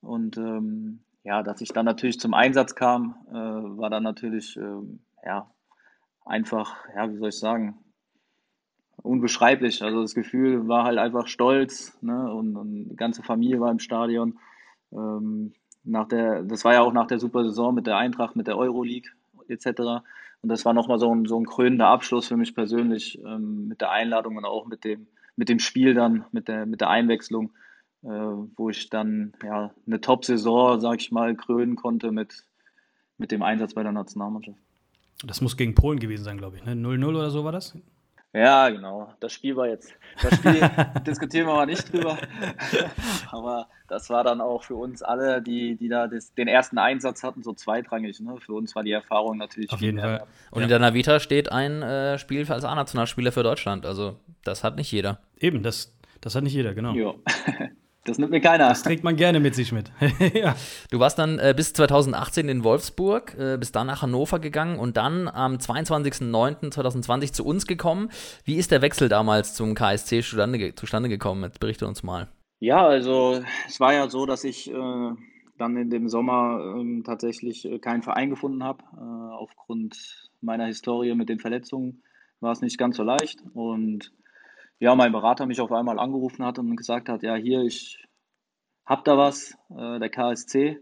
Und 0.00 0.38
ähm, 0.38 1.04
ja, 1.24 1.42
dass 1.42 1.60
ich 1.60 1.70
dann 1.70 1.84
natürlich 1.84 2.20
zum 2.20 2.34
Einsatz 2.34 2.76
kam, 2.76 3.16
äh, 3.28 3.34
war 3.34 3.90
dann 3.90 4.04
natürlich 4.04 4.56
ähm, 4.56 5.00
ja, 5.24 5.50
einfach, 6.24 6.76
ja, 6.94 7.10
wie 7.10 7.16
soll 7.16 7.30
ich 7.30 7.38
sagen, 7.38 7.76
unbeschreiblich. 9.02 9.82
Also 9.82 10.02
das 10.02 10.14
Gefühl 10.14 10.68
war 10.68 10.84
halt 10.84 10.98
einfach 10.98 11.26
stolz 11.26 11.96
ne? 12.02 12.32
und, 12.32 12.56
und 12.56 12.88
die 12.88 12.96
ganze 12.96 13.22
Familie 13.22 13.60
war 13.60 13.70
im 13.70 13.78
Stadion. 13.78 14.38
Ähm, 14.92 15.52
nach 15.84 16.08
der, 16.08 16.42
das 16.42 16.64
war 16.64 16.74
ja 16.74 16.82
auch 16.82 16.92
nach 16.92 17.06
der 17.06 17.18
super 17.18 17.44
Saison 17.44 17.74
mit 17.74 17.86
der 17.86 17.96
Eintracht, 17.96 18.36
mit 18.36 18.46
der 18.46 18.58
Euroleague 18.58 19.10
etc. 19.48 19.66
Und 20.42 20.48
das 20.48 20.64
war 20.64 20.74
nochmal 20.74 20.98
so 20.98 21.14
ein, 21.14 21.26
so 21.26 21.38
ein 21.38 21.46
krönender 21.46 21.86
Abschluss 21.86 22.28
für 22.28 22.36
mich 22.36 22.54
persönlich 22.54 23.20
ähm, 23.24 23.68
mit 23.68 23.80
der 23.80 23.90
Einladung 23.90 24.36
und 24.36 24.44
auch 24.44 24.66
mit 24.66 24.84
dem, 24.84 25.06
mit 25.36 25.48
dem 25.48 25.58
Spiel 25.58 25.94
dann, 25.94 26.24
mit 26.32 26.48
der, 26.48 26.66
mit 26.66 26.80
der 26.80 26.90
Einwechslung, 26.90 27.52
äh, 28.02 28.08
wo 28.08 28.70
ich 28.70 28.90
dann 28.90 29.32
ja, 29.44 29.72
eine 29.86 30.00
Top-Saison, 30.00 30.80
sag 30.80 31.00
ich 31.00 31.12
mal, 31.12 31.34
krönen 31.36 31.76
konnte 31.76 32.10
mit, 32.10 32.44
mit 33.18 33.30
dem 33.30 33.42
Einsatz 33.42 33.74
bei 33.74 33.82
der 33.82 33.92
Nationalmannschaft. 33.92 34.58
Das 35.24 35.40
muss 35.40 35.56
gegen 35.56 35.74
Polen 35.74 35.98
gewesen 35.98 36.24
sein, 36.24 36.36
glaube 36.36 36.56
ich. 36.56 36.64
Ne? 36.64 36.72
0-0 36.72 37.08
oder 37.08 37.30
so 37.30 37.44
war 37.44 37.52
das? 37.52 37.76
Ja, 38.36 38.68
genau. 38.68 39.14
Das 39.20 39.32
Spiel 39.32 39.56
war 39.56 39.66
jetzt, 39.66 39.94
das 40.20 40.34
Spiel 40.34 40.60
diskutieren 41.06 41.46
wir 41.46 41.54
mal 41.54 41.64
nicht 41.64 41.90
drüber. 41.90 42.18
Aber 43.30 43.68
das 43.88 44.10
war 44.10 44.24
dann 44.24 44.42
auch 44.42 44.62
für 44.62 44.74
uns 44.74 45.02
alle, 45.02 45.40
die, 45.40 45.76
die 45.76 45.88
da 45.88 46.06
das, 46.06 46.34
den 46.34 46.46
ersten 46.46 46.76
Einsatz 46.76 47.22
hatten, 47.22 47.42
so 47.42 47.54
zweitrangig. 47.54 48.20
Ne? 48.20 48.36
Für 48.38 48.52
uns 48.52 48.76
war 48.76 48.82
die 48.82 48.92
Erfahrung 48.92 49.38
natürlich. 49.38 49.72
Auf 49.72 49.80
jeden 49.80 50.00
Fall. 50.00 50.26
Und 50.50 50.60
ja. 50.60 50.64
in 50.64 50.70
deiner 50.70 50.92
Vita 50.92 51.18
steht 51.18 51.50
ein 51.50 51.80
äh, 51.80 52.18
Spiel 52.18 52.50
als 52.52 52.64
A-Nationalspieler 52.64 53.32
für 53.32 53.42
Deutschland. 53.42 53.86
Also, 53.86 54.16
das 54.44 54.62
hat 54.62 54.76
nicht 54.76 54.92
jeder. 54.92 55.18
Eben, 55.38 55.62
das, 55.62 55.96
das 56.20 56.34
hat 56.34 56.42
nicht 56.44 56.54
jeder, 56.54 56.74
genau. 56.74 56.92
Ja. 56.92 57.14
Das 58.06 58.18
nimmt 58.18 58.30
mir 58.30 58.40
keiner. 58.40 58.68
Das 58.68 58.84
trägt 58.84 59.02
man 59.02 59.16
gerne 59.16 59.40
mit 59.40 59.56
sich 59.56 59.72
mit. 59.72 59.90
ja. 60.34 60.54
Du 60.90 61.00
warst 61.00 61.18
dann 61.18 61.40
äh, 61.40 61.52
bis 61.56 61.72
2018 61.72 62.48
in 62.48 62.62
Wolfsburg, 62.62 63.36
äh, 63.36 63.58
bist 63.58 63.74
dann 63.74 63.88
nach 63.88 64.02
Hannover 64.02 64.38
gegangen 64.38 64.78
und 64.78 64.96
dann 64.96 65.26
am 65.28 65.56
22.09.2020 65.56 67.32
zu 67.32 67.44
uns 67.44 67.66
gekommen. 67.66 68.10
Wie 68.44 68.56
ist 68.56 68.70
der 68.70 68.80
Wechsel 68.80 69.08
damals 69.08 69.54
zum 69.54 69.74
KSC 69.74 70.22
zustande, 70.22 70.74
zustande 70.76 71.08
gekommen? 71.08 71.42
Jetzt 71.42 71.58
berichte 71.58 71.86
uns 71.86 72.04
mal. 72.04 72.28
Ja, 72.60 72.86
also 72.86 73.42
es 73.66 73.80
war 73.80 73.92
ja 73.92 74.08
so, 74.08 74.24
dass 74.24 74.44
ich 74.44 74.70
äh, 74.70 75.10
dann 75.58 75.76
in 75.76 75.90
dem 75.90 76.08
Sommer 76.08 76.76
ähm, 76.78 77.02
tatsächlich 77.04 77.64
äh, 77.64 77.78
keinen 77.80 78.02
Verein 78.02 78.30
gefunden 78.30 78.62
habe. 78.62 78.84
Äh, 78.96 79.34
aufgrund 79.34 80.30
meiner 80.40 80.66
Historie 80.66 81.14
mit 81.14 81.28
den 81.28 81.40
Verletzungen 81.40 82.02
war 82.40 82.52
es 82.52 82.60
nicht 82.60 82.78
ganz 82.78 82.96
so 82.96 83.02
leicht 83.02 83.42
und 83.54 84.12
ja, 84.78 84.94
mein 84.94 85.12
Berater 85.12 85.46
mich 85.46 85.60
auf 85.60 85.72
einmal 85.72 85.98
angerufen 85.98 86.44
hat 86.44 86.58
und 86.58 86.76
gesagt 86.76 87.08
hat, 87.08 87.22
ja, 87.22 87.34
hier, 87.34 87.62
ich 87.62 88.04
hab 88.84 89.04
da 89.04 89.16
was, 89.16 89.56
äh, 89.70 89.98
der 89.98 90.10
KSC, 90.10 90.78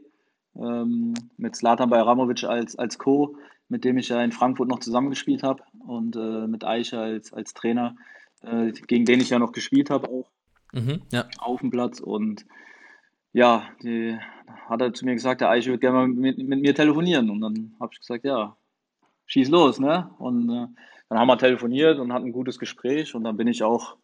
ähm, 0.57 1.15
mit 1.37 1.57
Slatan 1.57 1.91
Bajramovic 1.91 2.45
als, 2.45 2.77
als 2.77 2.99
Co., 2.99 3.37
mit 3.69 3.85
dem 3.85 3.97
ich 3.97 4.09
ja 4.09 4.23
in 4.23 4.33
Frankfurt 4.33 4.69
noch 4.69 4.81
zusammengespielt 4.81 5.43
habe 5.43 5.63
und 5.87 6.17
äh, 6.17 6.47
mit 6.47 6.65
Eicher 6.65 7.01
als, 7.01 7.33
als 7.33 7.55
Trainer, 7.55 7.97
äh, 8.43 8.73
gegen 8.73 9.05
den 9.05 9.21
ich 9.21 9.31
ja 9.31 9.39
noch 9.39 9.53
gespielt 9.53 9.91
habe, 9.91 10.09
auch 10.09 10.31
mhm, 10.73 11.03
ja. 11.11 11.27
auf 11.39 11.61
dem 11.61 11.71
Platz. 11.71 12.01
Und 12.01 12.45
ja, 13.33 13.69
die 13.83 14.19
hat 14.69 14.83
er 14.83 14.93
zu 14.93 15.05
mir 15.05 15.15
gesagt, 15.15 15.41
der 15.41 15.51
Eicher 15.51 15.71
würde 15.71 15.81
gerne 15.81 15.97
mal 15.97 16.09
mit, 16.09 16.39
mit 16.39 16.61
mir 16.61 16.75
telefonieren. 16.75 17.31
Und 17.31 17.41
dann 17.41 17.75
habe 17.81 17.93
ich 17.93 18.01
gesagt, 18.01 18.25
ja, 18.25 18.57
schieß 19.27 19.49
los, 19.49 19.81
ne? 19.81 20.11
Und 20.19 20.51
äh, 20.51 20.67
dann 21.15 21.21
haben 21.21 21.29
wir 21.29 21.39
telefoniert 21.39 22.01
und 22.01 22.13
hatten 22.13 22.27
ein 22.27 22.33
gutes 22.33 22.59
Gespräch 22.59 23.15
und 23.15 23.23
dann 23.23 23.37
bin 23.37 23.47
ich 23.47 23.63
auch 23.63 23.97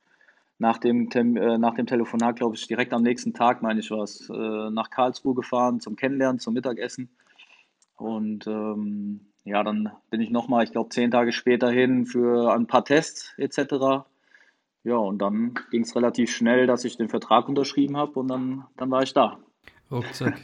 nach 0.58 0.78
dem, 0.78 1.10
äh, 1.12 1.58
nach 1.58 1.74
dem 1.74 1.86
Telefonat, 1.86 2.36
glaube 2.36 2.54
ich, 2.54 2.68
direkt 2.68 2.92
am 2.92 3.02
nächsten 3.02 3.34
Tag, 3.34 3.62
meine 3.62 3.80
ich 3.80 3.90
was, 3.90 4.30
äh, 4.30 4.70
nach 4.70 4.90
Karlsruhe 4.90 5.34
gefahren 5.34 5.80
zum 5.80 5.96
Kennenlernen, 5.96 6.38
zum 6.38 6.54
Mittagessen. 6.54 7.10
Und 7.96 8.46
ähm, 8.46 9.22
ja, 9.42 9.64
dann 9.64 9.90
bin 10.10 10.20
ich 10.20 10.30
nochmal, 10.30 10.62
ich 10.62 10.70
glaube, 10.70 10.90
zehn 10.90 11.10
Tage 11.10 11.32
später 11.32 11.68
hin 11.68 12.06
für 12.06 12.54
ein 12.54 12.68
paar 12.68 12.84
Tests 12.84 13.34
etc. 13.38 14.06
Ja, 14.84 14.94
und 14.94 15.18
dann 15.18 15.54
ging 15.72 15.82
es 15.82 15.96
relativ 15.96 16.30
schnell, 16.30 16.68
dass 16.68 16.84
ich 16.84 16.96
den 16.96 17.08
Vertrag 17.08 17.48
unterschrieben 17.48 17.96
habe 17.96 18.20
und 18.20 18.28
dann, 18.28 18.66
dann 18.76 18.92
war 18.92 19.02
ich 19.02 19.14
da. 19.14 19.40
Rucksack 19.90 20.40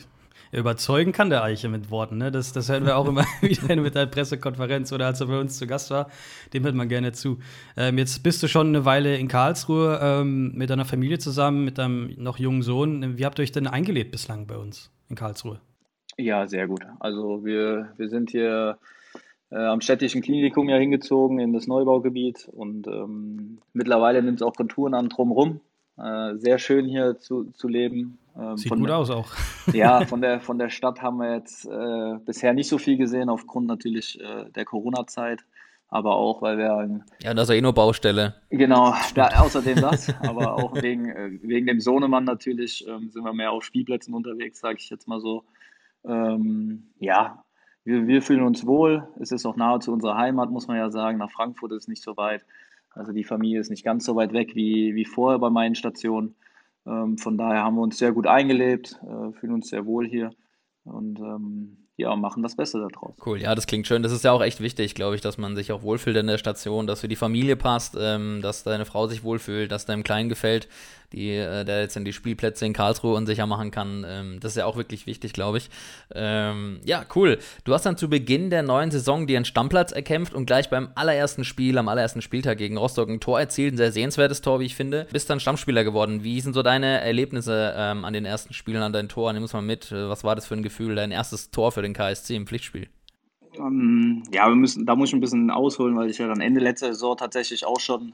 überzeugen 0.56 1.12
kann 1.12 1.30
der 1.30 1.42
Eiche 1.44 1.68
mit 1.68 1.90
Worten. 1.90 2.18
Ne? 2.18 2.32
Das, 2.32 2.52
das 2.52 2.68
hören 2.68 2.86
wir 2.86 2.96
auch 2.96 3.06
immer 3.06 3.24
wieder 3.40 3.76
mit 3.76 3.94
der 3.94 4.06
Pressekonferenz 4.06 4.92
oder 4.92 5.06
als 5.06 5.20
er 5.20 5.26
bei 5.26 5.38
uns 5.38 5.58
zu 5.58 5.66
Gast 5.66 5.90
war. 5.90 6.10
Dem 6.52 6.64
hört 6.64 6.74
man 6.74 6.88
gerne 6.88 7.12
zu. 7.12 7.38
Ähm, 7.76 7.98
jetzt 7.98 8.22
bist 8.22 8.42
du 8.42 8.48
schon 8.48 8.68
eine 8.68 8.84
Weile 8.84 9.16
in 9.16 9.28
Karlsruhe 9.28 9.98
ähm, 10.02 10.52
mit 10.54 10.70
deiner 10.70 10.84
Familie 10.84 11.18
zusammen, 11.18 11.64
mit 11.64 11.78
deinem 11.78 12.14
noch 12.16 12.38
jungen 12.38 12.62
Sohn. 12.62 13.18
Wie 13.18 13.24
habt 13.24 13.38
ihr 13.38 13.42
euch 13.42 13.52
denn 13.52 13.66
eingelebt 13.66 14.10
bislang 14.10 14.46
bei 14.46 14.56
uns 14.56 14.90
in 15.08 15.16
Karlsruhe? 15.16 15.60
Ja, 16.16 16.46
sehr 16.46 16.66
gut. 16.66 16.80
Also 16.98 17.44
wir, 17.44 17.92
wir 17.96 18.08
sind 18.08 18.30
hier 18.30 18.78
äh, 19.50 19.56
am 19.56 19.80
städtischen 19.80 20.22
Klinikum 20.22 20.68
ja 20.68 20.76
hingezogen 20.76 21.38
in 21.38 21.52
das 21.52 21.66
Neubaugebiet 21.66 22.48
und 22.52 22.86
ähm, 22.86 23.58
mittlerweile 23.72 24.22
nimmt 24.22 24.40
es 24.40 24.42
auch 24.42 24.54
Konturen 24.54 24.94
an 24.94 25.08
drumherum. 25.08 25.60
Äh, 25.98 26.36
sehr 26.36 26.58
schön 26.58 26.86
hier 26.86 27.18
zu, 27.18 27.44
zu 27.52 27.68
leben. 27.68 28.18
Ähm, 28.38 28.56
Sieht 28.56 28.70
gut 28.70 28.88
der, 28.88 28.98
aus 28.98 29.10
auch. 29.10 29.30
Ja, 29.72 30.00
von 30.06 30.20
der, 30.20 30.40
von 30.40 30.58
der 30.58 30.68
Stadt 30.68 31.00
haben 31.02 31.18
wir 31.18 31.34
jetzt 31.34 31.66
äh, 31.66 32.18
bisher 32.24 32.52
nicht 32.52 32.68
so 32.68 32.78
viel 32.78 32.96
gesehen, 32.96 33.28
aufgrund 33.28 33.66
natürlich 33.66 34.20
äh, 34.20 34.50
der 34.50 34.64
Corona-Zeit. 34.64 35.44
Aber 35.88 36.16
auch, 36.16 36.42
weil 36.42 36.58
wir. 36.58 37.04
Ja, 37.22 37.32
das 37.32 37.44
ist 37.44 37.50
ja 37.50 37.54
eh 37.54 37.60
nur 37.60 37.72
Baustelle. 37.72 38.34
Genau, 38.50 38.92
da, 39.14 39.28
außerdem 39.28 39.80
das. 39.80 40.12
aber 40.20 40.54
auch 40.54 40.74
wegen, 40.82 41.08
äh, 41.08 41.38
wegen 41.42 41.66
dem 41.66 41.80
Sohnemann 41.80 42.24
natürlich 42.24 42.86
ähm, 42.88 43.10
sind 43.10 43.24
wir 43.24 43.32
mehr 43.32 43.52
auf 43.52 43.64
Spielplätzen 43.64 44.12
unterwegs, 44.12 44.58
sage 44.58 44.78
ich 44.80 44.90
jetzt 44.90 45.06
mal 45.06 45.20
so. 45.20 45.44
Ähm, 46.04 46.88
ja, 46.98 47.44
wir, 47.84 48.08
wir 48.08 48.20
fühlen 48.20 48.42
uns 48.42 48.66
wohl. 48.66 49.06
Es 49.20 49.30
ist 49.30 49.46
auch 49.46 49.56
nahe 49.56 49.78
zu 49.78 49.92
unserer 49.92 50.16
Heimat, 50.16 50.50
muss 50.50 50.66
man 50.66 50.76
ja 50.76 50.90
sagen. 50.90 51.18
Nach 51.18 51.30
Frankfurt 51.30 51.70
ist 51.70 51.84
es 51.84 51.88
nicht 51.88 52.02
so 52.02 52.16
weit. 52.16 52.44
Also 52.96 53.12
die 53.12 53.24
Familie 53.24 53.60
ist 53.60 53.70
nicht 53.70 53.84
ganz 53.84 54.04
so 54.04 54.16
weit 54.16 54.32
weg 54.32 54.54
wie, 54.54 54.94
wie 54.94 55.04
vorher 55.04 55.38
bei 55.38 55.50
meinen 55.50 55.74
Stationen. 55.74 56.34
Ähm, 56.86 57.18
von 57.18 57.36
daher 57.36 57.62
haben 57.62 57.76
wir 57.76 57.82
uns 57.82 57.98
sehr 57.98 58.12
gut 58.12 58.26
eingelebt, 58.26 58.98
äh, 59.02 59.32
fühlen 59.32 59.54
uns 59.54 59.68
sehr 59.68 59.86
wohl 59.86 60.06
hier 60.06 60.30
und 60.84 61.18
ähm, 61.20 61.76
ja, 61.98 62.14
machen 62.14 62.42
das 62.42 62.56
Beste 62.56 62.78
daraus. 62.78 63.16
Cool, 63.24 63.40
ja, 63.40 63.54
das 63.54 63.66
klingt 63.66 63.86
schön. 63.86 64.02
Das 64.02 64.12
ist 64.12 64.22
ja 64.22 64.32
auch 64.32 64.42
echt 64.42 64.60
wichtig, 64.60 64.94
glaube 64.94 65.14
ich, 65.14 65.22
dass 65.22 65.38
man 65.38 65.56
sich 65.56 65.72
auch 65.72 65.82
wohlfühlt 65.82 66.16
in 66.16 66.26
der 66.26 66.38
Station, 66.38 66.86
dass 66.86 67.00
für 67.00 67.08
die 67.08 67.16
Familie 67.16 67.56
passt, 67.56 67.96
ähm, 67.98 68.40
dass 68.42 68.64
deine 68.64 68.84
Frau 68.84 69.06
sich 69.06 69.24
wohlfühlt, 69.24 69.72
dass 69.72 69.86
deinem 69.86 70.02
Kleinen 70.02 70.28
gefällt 70.28 70.68
die, 71.16 71.30
äh, 71.30 71.64
der 71.64 71.80
jetzt 71.80 71.96
in 71.96 72.04
die 72.04 72.12
Spielplätze 72.12 72.64
in 72.66 72.72
Karlsruhe 72.72 73.14
unsicher 73.14 73.46
machen 73.46 73.70
kann. 73.70 74.04
Ähm, 74.06 74.38
das 74.40 74.52
ist 74.52 74.58
ja 74.58 74.66
auch 74.66 74.76
wirklich 74.76 75.06
wichtig, 75.06 75.32
glaube 75.32 75.58
ich. 75.58 75.70
Ähm, 76.14 76.80
ja, 76.84 77.04
cool. 77.16 77.38
Du 77.64 77.74
hast 77.74 77.84
dann 77.86 77.96
zu 77.96 78.08
Beginn 78.08 78.50
der 78.50 78.62
neuen 78.62 78.90
Saison 78.90 79.26
dir 79.26 79.38
einen 79.38 79.44
Stammplatz 79.44 79.90
erkämpft 79.92 80.34
und 80.34 80.46
gleich 80.46 80.70
beim 80.70 80.90
allerersten 80.94 81.44
Spiel, 81.44 81.78
am 81.78 81.88
allerersten 81.88 82.22
Spieltag 82.22 82.58
gegen 82.58 82.76
Rostock 82.76 83.08
ein 83.08 83.18
Tor 83.18 83.40
erzielt. 83.40 83.74
Ein 83.74 83.78
sehr 83.78 83.92
sehenswertes 83.92 84.42
Tor, 84.42 84.60
wie 84.60 84.66
ich 84.66 84.76
finde. 84.76 85.06
Bist 85.10 85.30
dann 85.30 85.40
Stammspieler 85.40 85.82
geworden. 85.82 86.22
Wie 86.22 86.40
sind 86.40 86.52
so 86.52 86.62
deine 86.62 87.00
Erlebnisse 87.00 87.74
ähm, 87.76 88.04
an 88.04 88.12
den 88.12 88.26
ersten 88.26 88.52
Spielen, 88.52 88.82
an 88.82 88.92
deinen 88.92 89.08
Toren? 89.08 89.34
Nimm 89.34 89.42
uns 89.42 89.54
mal 89.54 89.62
mit. 89.62 89.90
Äh, 89.90 90.08
was 90.08 90.22
war 90.22 90.36
das 90.36 90.46
für 90.46 90.54
ein 90.54 90.62
Gefühl, 90.62 90.94
dein 90.94 91.10
erstes 91.10 91.50
Tor 91.50 91.72
für 91.72 91.82
den 91.82 91.94
KSC 91.94 92.36
im 92.36 92.46
Pflichtspiel? 92.46 92.88
Um, 93.58 93.66
ähm, 93.66 94.22
ja, 94.32 94.48
wir 94.48 94.54
müssen, 94.54 94.84
da 94.84 94.94
muss 94.94 95.08
ich 95.08 95.14
ein 95.14 95.20
bisschen 95.20 95.50
ausholen, 95.50 95.96
weil 95.96 96.10
ich 96.10 96.18
ja 96.18 96.28
dann 96.28 96.40
Ende 96.40 96.60
letzter 96.60 96.88
Saison 96.88 97.16
tatsächlich 97.16 97.64
auch 97.64 97.80
schon 97.80 98.12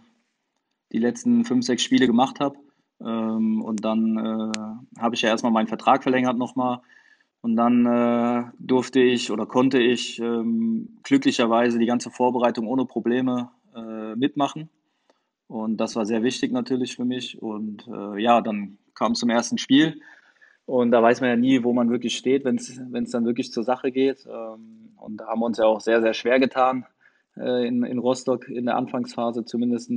die 0.92 0.98
letzten 0.98 1.44
fünf, 1.44 1.64
sechs 1.64 1.82
Spiele 1.82 2.06
gemacht 2.06 2.38
habe. 2.38 2.56
Ähm, 3.04 3.62
und 3.62 3.84
dann 3.84 4.16
äh, 4.16 5.00
habe 5.00 5.14
ich 5.14 5.22
ja 5.22 5.30
erstmal 5.30 5.52
meinen 5.52 5.68
Vertrag 5.68 6.02
verlängert 6.02 6.36
nochmal. 6.36 6.80
Und 7.40 7.56
dann 7.56 7.86
äh, 7.86 8.44
durfte 8.58 9.00
ich 9.00 9.30
oder 9.32 9.46
konnte 9.46 9.80
ich 9.80 10.20
ähm, 10.20 11.00
glücklicherweise 11.02 11.78
die 11.78 11.86
ganze 11.86 12.10
Vorbereitung 12.10 12.68
ohne 12.68 12.86
Probleme 12.86 13.50
äh, 13.74 14.14
mitmachen. 14.14 14.70
Und 15.48 15.78
das 15.78 15.96
war 15.96 16.06
sehr 16.06 16.22
wichtig 16.22 16.52
natürlich 16.52 16.96
für 16.96 17.04
mich. 17.04 17.42
Und 17.42 17.86
äh, 17.88 18.22
ja, 18.22 18.40
dann 18.40 18.78
kam 18.94 19.14
zum 19.14 19.28
ersten 19.28 19.58
Spiel. 19.58 20.00
Und 20.66 20.92
da 20.92 21.02
weiß 21.02 21.20
man 21.20 21.30
ja 21.30 21.36
nie, 21.36 21.64
wo 21.64 21.72
man 21.72 21.90
wirklich 21.90 22.16
steht, 22.16 22.44
wenn 22.44 22.56
es 22.56 23.10
dann 23.10 23.24
wirklich 23.24 23.52
zur 23.52 23.64
Sache 23.64 23.90
geht. 23.90 24.24
Ähm, 24.26 24.90
und 24.96 25.16
da 25.16 25.26
haben 25.26 25.40
wir 25.40 25.46
uns 25.46 25.58
ja 25.58 25.64
auch 25.64 25.80
sehr, 25.80 26.00
sehr 26.00 26.14
schwer 26.14 26.38
getan 26.38 26.86
äh, 27.36 27.66
in, 27.66 27.82
in 27.82 27.98
Rostock 27.98 28.48
in 28.48 28.66
der 28.66 28.76
Anfangsphase 28.76 29.44
zumindest. 29.44 29.90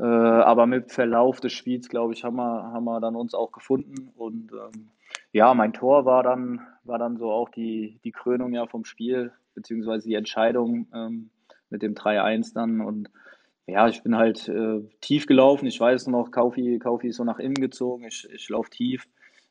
Äh, 0.00 0.04
aber 0.04 0.66
mit 0.66 0.92
Verlauf 0.92 1.40
des 1.40 1.52
Spiels, 1.52 1.90
glaube 1.90 2.14
ich, 2.14 2.24
haben 2.24 2.36
wir, 2.36 2.72
haben 2.72 2.84
wir 2.84 3.00
dann 3.00 3.16
uns 3.16 3.34
auch 3.34 3.52
gefunden. 3.52 4.10
Und 4.16 4.50
ähm, 4.52 4.88
ja, 5.32 5.52
mein 5.52 5.74
Tor 5.74 6.06
war 6.06 6.22
dann, 6.22 6.60
war 6.84 6.98
dann 6.98 7.18
so 7.18 7.30
auch 7.30 7.50
die, 7.50 8.00
die 8.02 8.12
Krönung 8.12 8.54
ja 8.54 8.66
vom 8.66 8.86
Spiel, 8.86 9.32
beziehungsweise 9.54 10.08
die 10.08 10.14
Entscheidung 10.14 10.86
ähm, 10.94 11.28
mit 11.68 11.82
dem 11.82 11.94
3-1 11.94 12.54
dann. 12.54 12.80
Und 12.80 13.10
ja, 13.66 13.88
ich 13.88 14.02
bin 14.02 14.16
halt 14.16 14.48
äh, 14.48 14.80
tief 15.02 15.26
gelaufen. 15.26 15.66
Ich 15.66 15.78
weiß 15.78 16.06
noch, 16.06 16.30
Kaufi, 16.30 16.78
Kaufi 16.78 17.08
ist 17.08 17.16
so 17.16 17.24
nach 17.24 17.38
innen 17.38 17.54
gezogen. 17.54 18.04
Ich, 18.04 18.26
ich 18.32 18.48
laufe 18.48 18.70
tief. 18.70 19.06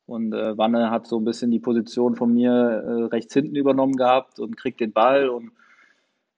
Und 0.08 0.34
äh, 0.34 0.58
Wanne 0.58 0.90
hat 0.90 1.06
so 1.06 1.20
ein 1.20 1.26
bisschen 1.26 1.52
die 1.52 1.60
Position 1.60 2.16
von 2.16 2.34
mir 2.34 2.52
äh, 2.52 3.04
rechts 3.04 3.36
hinten 3.36 3.56
übernommen 3.56 3.96
gehabt 3.96 4.40
und 4.40 4.58
kriegt 4.58 4.80
den 4.80 4.94
Ball 4.94 5.30
und 5.30 5.52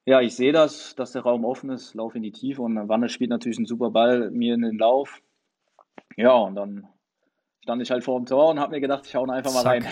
ja, 0.05 0.21
ich 0.21 0.35
sehe 0.35 0.51
das, 0.51 0.95
dass 0.95 1.11
der 1.11 1.21
Raum 1.21 1.45
offen 1.45 1.69
ist, 1.69 1.93
laufe 1.93 2.17
in 2.17 2.23
die 2.23 2.31
Tiefe 2.31 2.61
und 2.61 2.89
Wanne 2.89 3.09
spielt 3.09 3.29
natürlich 3.29 3.57
einen 3.57 3.67
super 3.67 3.91
Ball 3.91 4.31
mir 4.31 4.55
in 4.55 4.61
den 4.61 4.77
Lauf. 4.77 5.21
Ja, 6.17 6.33
und 6.33 6.55
dann 6.55 6.87
stand 7.61 7.81
ich 7.81 7.91
halt 7.91 8.03
vor 8.03 8.19
dem 8.19 8.25
Tor 8.25 8.49
und 8.49 8.59
habe 8.59 8.71
mir 8.71 8.81
gedacht, 8.81 9.05
ich 9.05 9.15
hau 9.15 9.25
einfach 9.25 9.53
mal 9.53 9.63
Zack. 9.63 9.83
rein. 9.83 9.87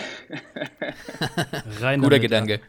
rein 1.80 2.00
Guter 2.00 2.18
Gedanke. 2.18 2.60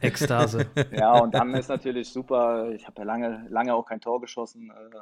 Ekstase. 0.00 0.66
Ja, 0.92 1.18
und 1.20 1.34
dann 1.34 1.54
ist 1.54 1.68
natürlich 1.68 2.08
super. 2.08 2.70
Ich 2.72 2.86
habe 2.86 2.98
ja 2.98 3.04
lange, 3.04 3.46
lange 3.48 3.74
auch 3.74 3.86
kein 3.86 4.00
Tor 4.00 4.20
geschossen, 4.20 4.70
äh, 4.70 4.98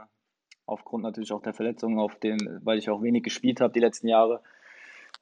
aufgrund 0.67 1.03
natürlich 1.03 1.33
auch 1.33 1.43
der 1.43 1.55
Verletzungen, 1.55 1.99
auf 1.99 2.17
den, 2.17 2.61
weil 2.63 2.79
ich 2.79 2.91
auch 2.91 3.03
wenig 3.03 3.23
gespielt 3.23 3.61
habe 3.61 3.73
die 3.73 3.81
letzten 3.81 4.09
Jahre. 4.09 4.43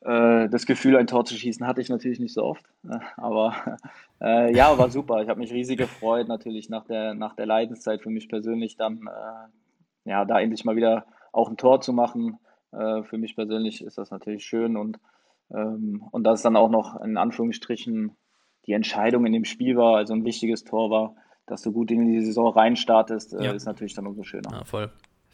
Äh, 0.05 0.49
das 0.49 0.67
Gefühl, 0.67 0.97
ein 0.97 1.07
Tor 1.07 1.25
zu 1.25 1.35
schießen, 1.35 1.67
hatte 1.67 1.81
ich 1.81 1.88
natürlich 1.88 2.19
nicht 2.19 2.35
so 2.35 2.43
oft. 2.45 2.65
Äh, 2.88 2.99
aber 3.17 3.55
äh, 4.21 4.55
ja, 4.55 4.77
war 4.79 4.91
super. 4.91 5.23
Ich 5.23 5.29
habe 5.29 5.41
mich 5.41 5.53
riesig 5.53 5.79
gefreut, 5.79 6.29
natürlich 6.29 6.69
nach 6.69 6.85
der, 6.85 7.15
nach 7.15 7.35
der 7.35 7.47
Leidenszeit 7.47 8.03
für 8.03 8.11
mich 8.11 8.29
persönlich 8.29 8.77
dann, 8.77 9.07
äh, 9.07 10.11
ja, 10.11 10.25
da 10.25 10.41
endlich 10.41 10.65
mal 10.65 10.77
wieder 10.77 11.07
auch 11.33 11.49
ein 11.49 11.57
Tor 11.57 11.81
zu 11.81 11.93
machen. 11.93 12.38
Äh, 12.73 13.03
für 13.05 13.19
mich 13.19 13.37
persönlich 13.37 13.85
ist 13.85 13.99
das 13.99 14.11
natürlich 14.11 14.45
schön 14.45 14.77
und, 14.77 14.99
ähm, 15.55 16.03
und 16.11 16.25
dass 16.25 16.41
es 16.41 16.43
dann 16.43 16.57
auch 16.57 16.71
noch 16.71 17.01
in 17.01 17.17
Anführungsstrichen 17.17 18.17
die 18.67 18.73
Entscheidung 18.73 19.27
in 19.27 19.33
dem 19.33 19.45
Spiel 19.45 19.77
war, 19.77 19.97
also 19.97 20.15
ein 20.15 20.25
wichtiges 20.25 20.65
Tor 20.65 20.91
war, 20.91 21.15
dass 21.47 21.62
du 21.62 21.73
gut 21.73 21.91
in 21.91 22.07
die 22.07 22.25
Saison 22.25 22.53
reinstartest, 22.53 23.35
äh, 23.35 23.45
Ja. 23.45 23.53
ist 23.53 23.67
natürlich 23.67 23.95
dann 23.95 24.07
umso 24.07 24.23
schöner. 24.25 24.51
Ja, 24.51 24.65
voll. 24.65 24.91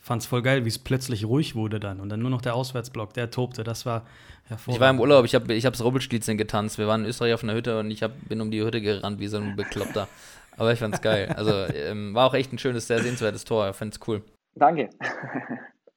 Fand's 0.08 0.26
voll 0.26 0.40
geil, 0.40 0.64
wie 0.64 0.68
es 0.68 0.78
plötzlich 0.78 1.26
ruhig 1.26 1.54
wurde 1.54 1.78
dann. 1.78 2.00
Und 2.00 2.08
dann 2.08 2.20
nur 2.20 2.30
noch 2.30 2.40
der 2.40 2.54
Auswärtsblock, 2.54 3.12
der 3.12 3.30
tobte. 3.30 3.62
Das 3.62 3.84
war 3.84 4.06
hervorragend. 4.44 4.76
Ich 4.76 4.80
war 4.80 4.90
im 4.90 5.00
Urlaub, 5.00 5.24
ich 5.26 5.34
habe 5.34 5.52
ich 5.52 5.66
hab's 5.66 5.84
Rubbelstiezeln 5.84 6.38
getanzt. 6.38 6.78
Wir 6.78 6.86
waren 6.86 7.02
in 7.02 7.10
Österreich 7.10 7.34
auf 7.34 7.44
einer 7.44 7.54
Hütte 7.54 7.78
und 7.78 7.90
ich 7.90 8.02
hab, 8.02 8.12
bin 8.26 8.40
um 8.40 8.50
die 8.50 8.62
Hütte 8.62 8.80
gerannt 8.80 9.20
wie 9.20 9.26
so 9.26 9.36
ein 9.36 9.54
Bekloppter. 9.54 10.08
Aber 10.56 10.72
ich 10.72 10.78
fand's 10.78 11.02
geil. 11.02 11.32
Also 11.36 11.52
ähm, 11.52 12.14
war 12.14 12.26
auch 12.26 12.34
echt 12.34 12.52
ein 12.52 12.58
schönes, 12.58 12.86
sehr 12.86 13.00
sehenswertes 13.00 13.44
Tor. 13.44 13.68
Ich 13.68 13.76
fand's 13.76 14.00
cool. 14.08 14.22
Danke. 14.56 14.88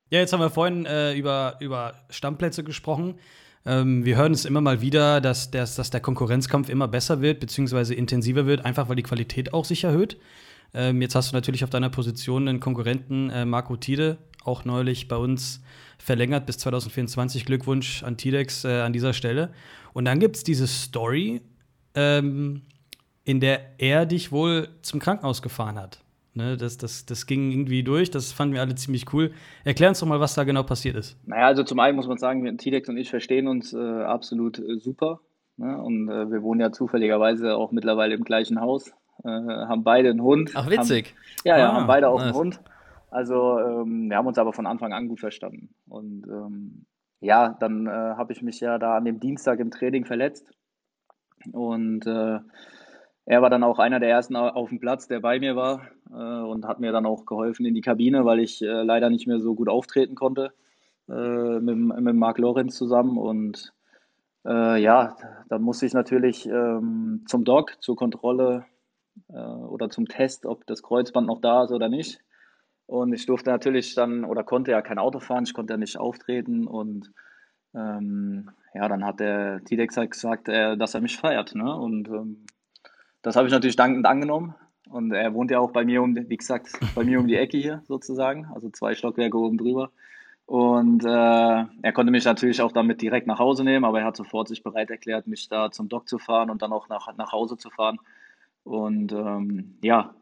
Ja, 0.09 0.19
jetzt 0.19 0.33
haben 0.33 0.41
wir 0.41 0.49
vorhin 0.49 0.85
äh, 0.85 1.13
über, 1.13 1.55
über 1.61 1.93
Stammplätze 2.09 2.65
gesprochen. 2.65 3.17
Ähm, 3.65 4.03
wir 4.03 4.17
hören 4.17 4.33
es 4.33 4.43
immer 4.43 4.59
mal 4.59 4.81
wieder, 4.81 5.21
dass, 5.21 5.51
dass, 5.51 5.75
dass 5.75 5.89
der 5.89 6.01
Konkurrenzkampf 6.01 6.67
immer 6.67 6.89
besser 6.89 7.21
wird, 7.21 7.39
beziehungsweise 7.39 7.95
intensiver 7.95 8.45
wird, 8.45 8.65
einfach 8.65 8.89
weil 8.89 8.97
die 8.97 9.03
Qualität 9.03 9.53
auch 9.53 9.63
sich 9.63 9.85
erhöht. 9.85 10.17
Ähm, 10.73 11.01
jetzt 11.01 11.15
hast 11.15 11.31
du 11.31 11.35
natürlich 11.35 11.63
auf 11.63 11.69
deiner 11.69 11.89
Position 11.89 12.47
einen 12.47 12.59
Konkurrenten, 12.59 13.29
äh, 13.29 13.45
Marco 13.45 13.75
Tide, 13.75 14.17
auch 14.43 14.65
neulich 14.65 15.07
bei 15.07 15.17
uns 15.17 15.61
verlängert 15.97 16.45
bis 16.45 16.57
2024. 16.59 17.45
Glückwunsch 17.45 18.03
an 18.03 18.17
Tidex 18.17 18.65
äh, 18.65 18.81
an 18.81 18.93
dieser 18.93 19.13
Stelle. 19.13 19.53
Und 19.93 20.05
dann 20.05 20.19
gibt 20.19 20.37
es 20.37 20.43
diese 20.43 20.67
Story, 20.67 21.41
ähm, 21.95 22.61
in 23.23 23.39
der 23.39 23.79
er 23.79 24.05
dich 24.05 24.31
wohl 24.31 24.69
zum 24.81 24.99
Krankenhaus 24.99 25.41
gefahren 25.41 25.77
hat. 25.77 25.99
Ne, 26.33 26.55
das, 26.55 26.77
das, 26.77 27.05
das 27.05 27.25
ging 27.25 27.51
irgendwie 27.51 27.83
durch, 27.83 28.09
das 28.09 28.31
fanden 28.31 28.53
wir 28.53 28.61
alle 28.61 28.75
ziemlich 28.75 29.11
cool. 29.13 29.33
Erklär 29.65 29.89
uns 29.89 29.99
doch 29.99 30.07
mal, 30.07 30.21
was 30.21 30.33
da 30.33 30.45
genau 30.45 30.63
passiert 30.63 30.95
ist. 30.95 31.17
Naja, 31.27 31.47
also 31.47 31.63
zum 31.63 31.79
einen 31.79 31.97
muss 31.97 32.07
man 32.07 32.17
sagen, 32.17 32.57
T-Dex 32.57 32.87
und 32.87 32.95
ich 32.95 33.09
verstehen 33.09 33.49
uns 33.49 33.73
äh, 33.73 33.77
absolut 33.77 34.57
äh, 34.57 34.79
super. 34.79 35.19
Ne? 35.57 35.77
Und 35.81 36.07
äh, 36.07 36.31
wir 36.31 36.41
wohnen 36.41 36.61
ja 36.61 36.71
zufälligerweise 36.71 37.57
auch 37.57 37.73
mittlerweile 37.73 38.15
im 38.15 38.23
gleichen 38.23 38.61
Haus, 38.61 38.93
äh, 39.23 39.27
haben 39.29 39.83
beide 39.83 40.09
einen 40.09 40.21
Hund. 40.21 40.51
Ach, 40.55 40.69
witzig. 40.69 41.07
Haben, 41.07 41.41
ja, 41.45 41.57
ja, 41.57 41.69
Ah, 41.71 41.73
haben 41.75 41.87
beide 41.87 42.09
auch 42.09 42.17
nice. 42.19 42.27
einen 42.27 42.35
Hund. 42.35 42.59
Also 43.09 43.59
ähm, 43.59 44.09
wir 44.09 44.17
haben 44.17 44.27
uns 44.27 44.37
aber 44.37 44.53
von 44.53 44.65
Anfang 44.67 44.93
an 44.93 45.07
gut 45.07 45.19
verstanden. 45.19 45.69
Und 45.89 46.25
ähm, 46.27 46.85
ja, 47.19 47.55
dann 47.59 47.87
äh, 47.87 47.89
habe 47.89 48.31
ich 48.33 48.41
mich 48.41 48.59
ja 48.59 48.77
da 48.77 48.95
an 48.97 49.05
dem 49.05 49.19
Dienstag 49.19 49.59
im 49.59 49.69
Training 49.71 50.05
verletzt. 50.05 50.51
Und 51.51 52.05
äh, 52.07 52.39
er 53.25 53.41
war 53.41 53.49
dann 53.49 53.63
auch 53.63 53.79
einer 53.79 53.99
der 53.99 54.09
ersten 54.09 54.35
au- 54.35 54.49
auf 54.49 54.69
dem 54.69 54.79
Platz, 54.79 55.07
der 55.07 55.19
bei 55.19 55.39
mir 55.39 55.55
war 55.55 55.81
äh, 56.09 56.13
und 56.43 56.65
hat 56.65 56.79
mir 56.79 56.91
dann 56.91 57.05
auch 57.05 57.25
geholfen 57.25 57.65
in 57.65 57.73
die 57.75 57.81
Kabine, 57.81 58.25
weil 58.25 58.39
ich 58.39 58.61
äh, 58.61 58.83
leider 58.83 59.09
nicht 59.09 59.27
mehr 59.27 59.39
so 59.39 59.55
gut 59.55 59.69
auftreten 59.69 60.15
konnte 60.15 60.51
mit, 61.07 61.75
mit 61.75 62.15
Marc 62.15 62.37
Lorenz 62.37 62.77
zusammen. 62.77 63.17
Und 63.17 63.73
äh, 64.45 64.81
ja, 64.81 65.17
dann 65.49 65.61
musste 65.61 65.85
ich 65.85 65.93
natürlich 65.93 66.47
ähm, 66.47 67.23
zum 67.27 67.43
Doc, 67.43 67.75
zur 67.81 67.97
Kontrolle 67.97 68.63
äh, 69.29 69.33
oder 69.33 69.89
zum 69.89 70.07
Test, 70.07 70.45
ob 70.45 70.65
das 70.67 70.83
Kreuzband 70.83 71.27
noch 71.27 71.41
da 71.41 71.63
ist 71.63 71.71
oder 71.71 71.89
nicht. 71.89 72.19
Und 72.85 73.13
ich 73.13 73.25
durfte 73.25 73.49
natürlich 73.49 73.95
dann 73.95 74.25
oder 74.25 74.43
konnte 74.43 74.71
ja 74.71 74.81
kein 74.81 74.99
Auto 74.99 75.19
fahren, 75.19 75.45
ich 75.45 75.53
konnte 75.53 75.73
ja 75.73 75.77
nicht 75.77 75.97
auftreten. 75.97 76.67
Und 76.67 77.11
ähm, 77.73 78.51
ja, 78.73 78.87
dann 78.87 79.05
hat 79.05 79.19
der 79.19 79.63
T-Dex 79.63 79.97
halt 79.97 80.11
gesagt, 80.11 80.49
äh, 80.49 80.77
dass 80.77 80.93
er 80.93 81.01
mich 81.01 81.17
feiert. 81.17 81.55
Ne? 81.55 81.73
Und 81.75 82.09
ähm, 82.09 82.45
das 83.21 83.35
habe 83.35 83.47
ich 83.47 83.53
natürlich 83.53 83.75
dankend 83.75 84.05
angenommen. 84.05 84.55
Und 84.89 85.13
er 85.13 85.33
wohnt 85.33 85.51
ja 85.51 85.59
auch 85.59 85.71
bei 85.71 85.85
mir 85.85 86.01
um, 86.01 86.15
wie 86.15 86.37
gesagt, 86.37 86.69
bei 86.95 87.03
mir 87.03 87.19
um 87.19 87.27
die 87.27 87.37
Ecke 87.37 87.57
hier 87.57 87.81
sozusagen, 87.85 88.47
also 88.53 88.69
zwei 88.69 88.93
Stockwerke 88.93 89.37
oben 89.37 89.57
drüber. 89.57 89.91
Und 90.45 91.05
äh, 91.05 91.07
er 91.07 91.93
konnte 91.93 92.11
mich 92.11 92.25
natürlich 92.25 92.61
auch 92.61 92.73
damit 92.73 93.01
direkt 93.01 93.25
nach 93.25 93.39
Hause 93.39 93.63
nehmen, 93.63 93.85
aber 93.85 93.99
er 93.99 94.05
hat 94.05 94.17
sofort 94.17 94.49
sich 94.49 94.63
bereit 94.63 94.89
erklärt, 94.89 95.27
mich 95.27 95.47
da 95.47 95.71
zum 95.71 95.87
Doc 95.87 96.09
zu 96.09 96.17
fahren 96.17 96.49
und 96.49 96.61
dann 96.61 96.73
auch 96.73 96.89
nach, 96.89 97.15
nach 97.15 97.31
Hause 97.31 97.55
zu 97.55 97.69
fahren. 97.69 97.99
Und 98.63 99.11
ähm, 99.11 99.77
ja, 99.83 100.15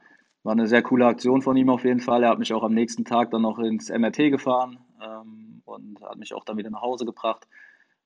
war 0.43 0.53
eine 0.53 0.67
sehr 0.67 0.81
coole 0.81 1.05
Aktion 1.05 1.41
von 1.41 1.57
ihm 1.57 1.69
auf 1.69 1.83
jeden 1.83 1.99
Fall. 1.99 2.23
Er 2.23 2.29
hat 2.29 2.39
mich 2.39 2.53
auch 2.53 2.63
am 2.63 2.73
nächsten 2.73 3.05
Tag 3.05 3.31
dann 3.31 3.41
noch 3.41 3.59
ins 3.59 3.89
MRT 3.89 4.31
gefahren 4.31 4.79
ähm, 5.01 5.61
und 5.65 6.01
hat 6.01 6.17
mich 6.17 6.33
auch 6.33 6.45
dann 6.45 6.57
wieder 6.57 6.69
nach 6.69 6.81
Hause 6.81 7.05
gebracht. 7.05 7.47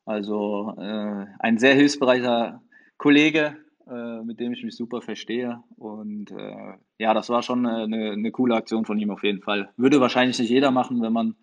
Also 0.05 0.73
äh, 0.77 1.25
ein 1.39 1.57
sehr 1.57 1.75
hilfsbereiter 1.75 2.61
Kollege, 2.97 3.57
äh, 3.87 4.21
mit 4.23 4.39
dem 4.39 4.53
ich 4.53 4.63
mich 4.63 4.75
super 4.75 5.01
verstehe. 5.01 5.63
Und 5.77 6.31
äh, 6.31 6.73
ja, 6.97 7.13
das 7.13 7.29
war 7.29 7.43
schon 7.43 7.65
eine, 7.65 8.11
eine 8.11 8.31
coole 8.31 8.55
Aktion 8.55 8.85
von 8.85 8.97
ihm 8.97 9.11
auf 9.11 9.23
jeden 9.23 9.41
Fall. 9.41 9.71
Würde 9.77 10.01
wahrscheinlich 10.01 10.39
nicht 10.39 10.49
jeder 10.49 10.71
machen, 10.71 11.01
wenn 11.01 11.13
man, 11.13 11.35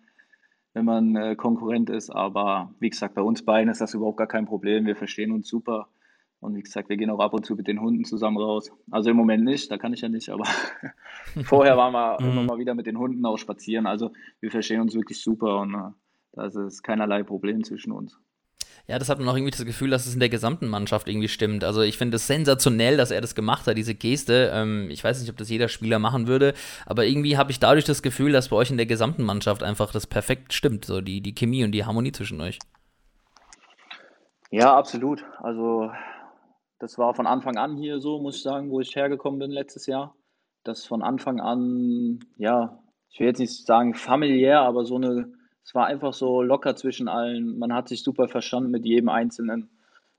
wenn 0.73 0.85
man 0.85 1.15
äh, 1.15 1.35
Konkurrent 1.35 1.89
ist. 1.89 2.09
Aber 2.09 2.73
wie 2.79 2.89
gesagt, 2.89 3.15
bei 3.15 3.21
uns 3.21 3.43
beiden 3.43 3.71
ist 3.71 3.81
das 3.81 3.93
überhaupt 3.93 4.17
gar 4.17 4.27
kein 4.27 4.45
Problem. 4.45 4.85
Wir 4.85 4.95
verstehen 4.95 5.31
uns 5.31 5.47
super. 5.47 5.87
Und 6.41 6.55
wie 6.55 6.63
gesagt, 6.63 6.89
wir 6.89 6.97
gehen 6.97 7.11
auch 7.11 7.19
ab 7.19 7.33
und 7.33 7.45
zu 7.45 7.55
mit 7.55 7.67
den 7.67 7.79
Hunden 7.79 8.03
zusammen 8.03 8.37
raus. 8.37 8.71
Also 8.89 9.11
im 9.11 9.15
Moment 9.15 9.43
nicht, 9.43 9.69
da 9.71 9.77
kann 9.77 9.93
ich 9.93 10.01
ja 10.01 10.09
nicht, 10.09 10.29
aber 10.29 10.43
vorher 11.43 11.77
waren 11.77 11.93
wir 11.93 12.19
immer 12.19 12.43
mal 12.43 12.57
wieder 12.57 12.73
mit 12.73 12.87
den 12.87 12.97
Hunden 12.97 13.23
auch 13.25 13.37
spazieren. 13.37 13.85
Also 13.85 14.11
wir 14.39 14.49
verstehen 14.49 14.81
uns 14.81 14.95
wirklich 14.95 15.21
super 15.21 15.59
und 15.59 15.75
äh, 15.75 15.91
da 16.33 16.45
ist 16.47 16.55
es 16.55 16.81
keinerlei 16.81 17.21
Problem 17.21 17.63
zwischen 17.63 17.91
uns. 17.91 18.19
Ja, 18.87 18.97
das 18.97 19.09
hat 19.09 19.19
man 19.19 19.29
auch 19.29 19.35
irgendwie 19.35 19.51
das 19.51 19.63
Gefühl, 19.63 19.91
dass 19.91 20.07
es 20.07 20.15
in 20.15 20.19
der 20.19 20.29
gesamten 20.29 20.67
Mannschaft 20.67 21.07
irgendwie 21.07 21.27
stimmt. 21.27 21.63
Also 21.63 21.81
ich 21.81 21.97
finde 21.97 22.15
es 22.15 22.25
sensationell, 22.25 22.97
dass 22.97 23.11
er 23.11 23.21
das 23.21 23.35
gemacht 23.35 23.67
hat, 23.67 23.77
diese 23.77 23.93
Geste. 23.93 24.51
Ähm, 24.53 24.89
ich 24.89 25.03
weiß 25.03 25.21
nicht, 25.21 25.29
ob 25.29 25.37
das 25.37 25.49
jeder 25.49 25.67
Spieler 25.67 25.99
machen 25.99 26.25
würde, 26.25 26.55
aber 26.87 27.05
irgendwie 27.05 27.37
habe 27.37 27.51
ich 27.51 27.59
dadurch 27.59 27.85
das 27.85 28.01
Gefühl, 28.01 28.31
dass 28.31 28.49
bei 28.49 28.55
euch 28.55 28.71
in 28.71 28.77
der 28.77 28.87
gesamten 28.87 29.23
Mannschaft 29.23 29.61
einfach 29.61 29.91
das 29.91 30.07
perfekt 30.07 30.53
stimmt, 30.53 30.85
so 30.85 31.01
die, 31.01 31.21
die 31.21 31.35
Chemie 31.35 31.63
und 31.63 31.71
die 31.71 31.85
Harmonie 31.85 32.11
zwischen 32.11 32.41
euch. 32.41 32.57
Ja, 34.49 34.75
absolut. 34.75 35.23
Also 35.39 35.91
das 36.81 36.97
war 36.97 37.13
von 37.13 37.27
Anfang 37.27 37.57
an 37.57 37.77
hier 37.77 37.99
so, 37.99 38.19
muss 38.19 38.37
ich 38.37 38.41
sagen, 38.41 38.71
wo 38.71 38.79
ich 38.79 38.95
hergekommen 38.95 39.39
bin 39.39 39.51
letztes 39.51 39.85
Jahr. 39.85 40.15
Das 40.63 40.83
von 40.85 41.03
Anfang 41.03 41.39
an, 41.39 42.19
ja, 42.37 42.79
ich 43.11 43.19
will 43.19 43.27
jetzt 43.27 43.39
nicht 43.39 43.67
sagen 43.67 43.93
familiär, 43.93 44.61
aber 44.61 44.83
so 44.83 44.95
eine, 44.95 45.31
es 45.63 45.75
war 45.75 45.85
einfach 45.85 46.13
so 46.13 46.41
locker 46.41 46.75
zwischen 46.75 47.07
allen. 47.07 47.59
Man 47.59 47.71
hat 47.71 47.87
sich 47.87 48.01
super 48.01 48.27
verstanden 48.27 48.71
mit 48.71 48.83
jedem 48.83 49.09
Einzelnen. 49.09 49.69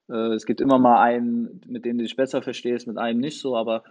Äh, 0.08 0.34
es 0.34 0.46
gibt 0.46 0.60
immer 0.60 0.78
mal 0.78 1.02
einen, 1.02 1.60
mit 1.66 1.84
dem 1.84 1.98
du 1.98 2.04
dich 2.04 2.14
besser 2.14 2.42
verstehst, 2.42 2.86
mit 2.86 2.96
einem 2.96 3.18
nicht 3.18 3.40
so, 3.40 3.56
aber 3.56 3.82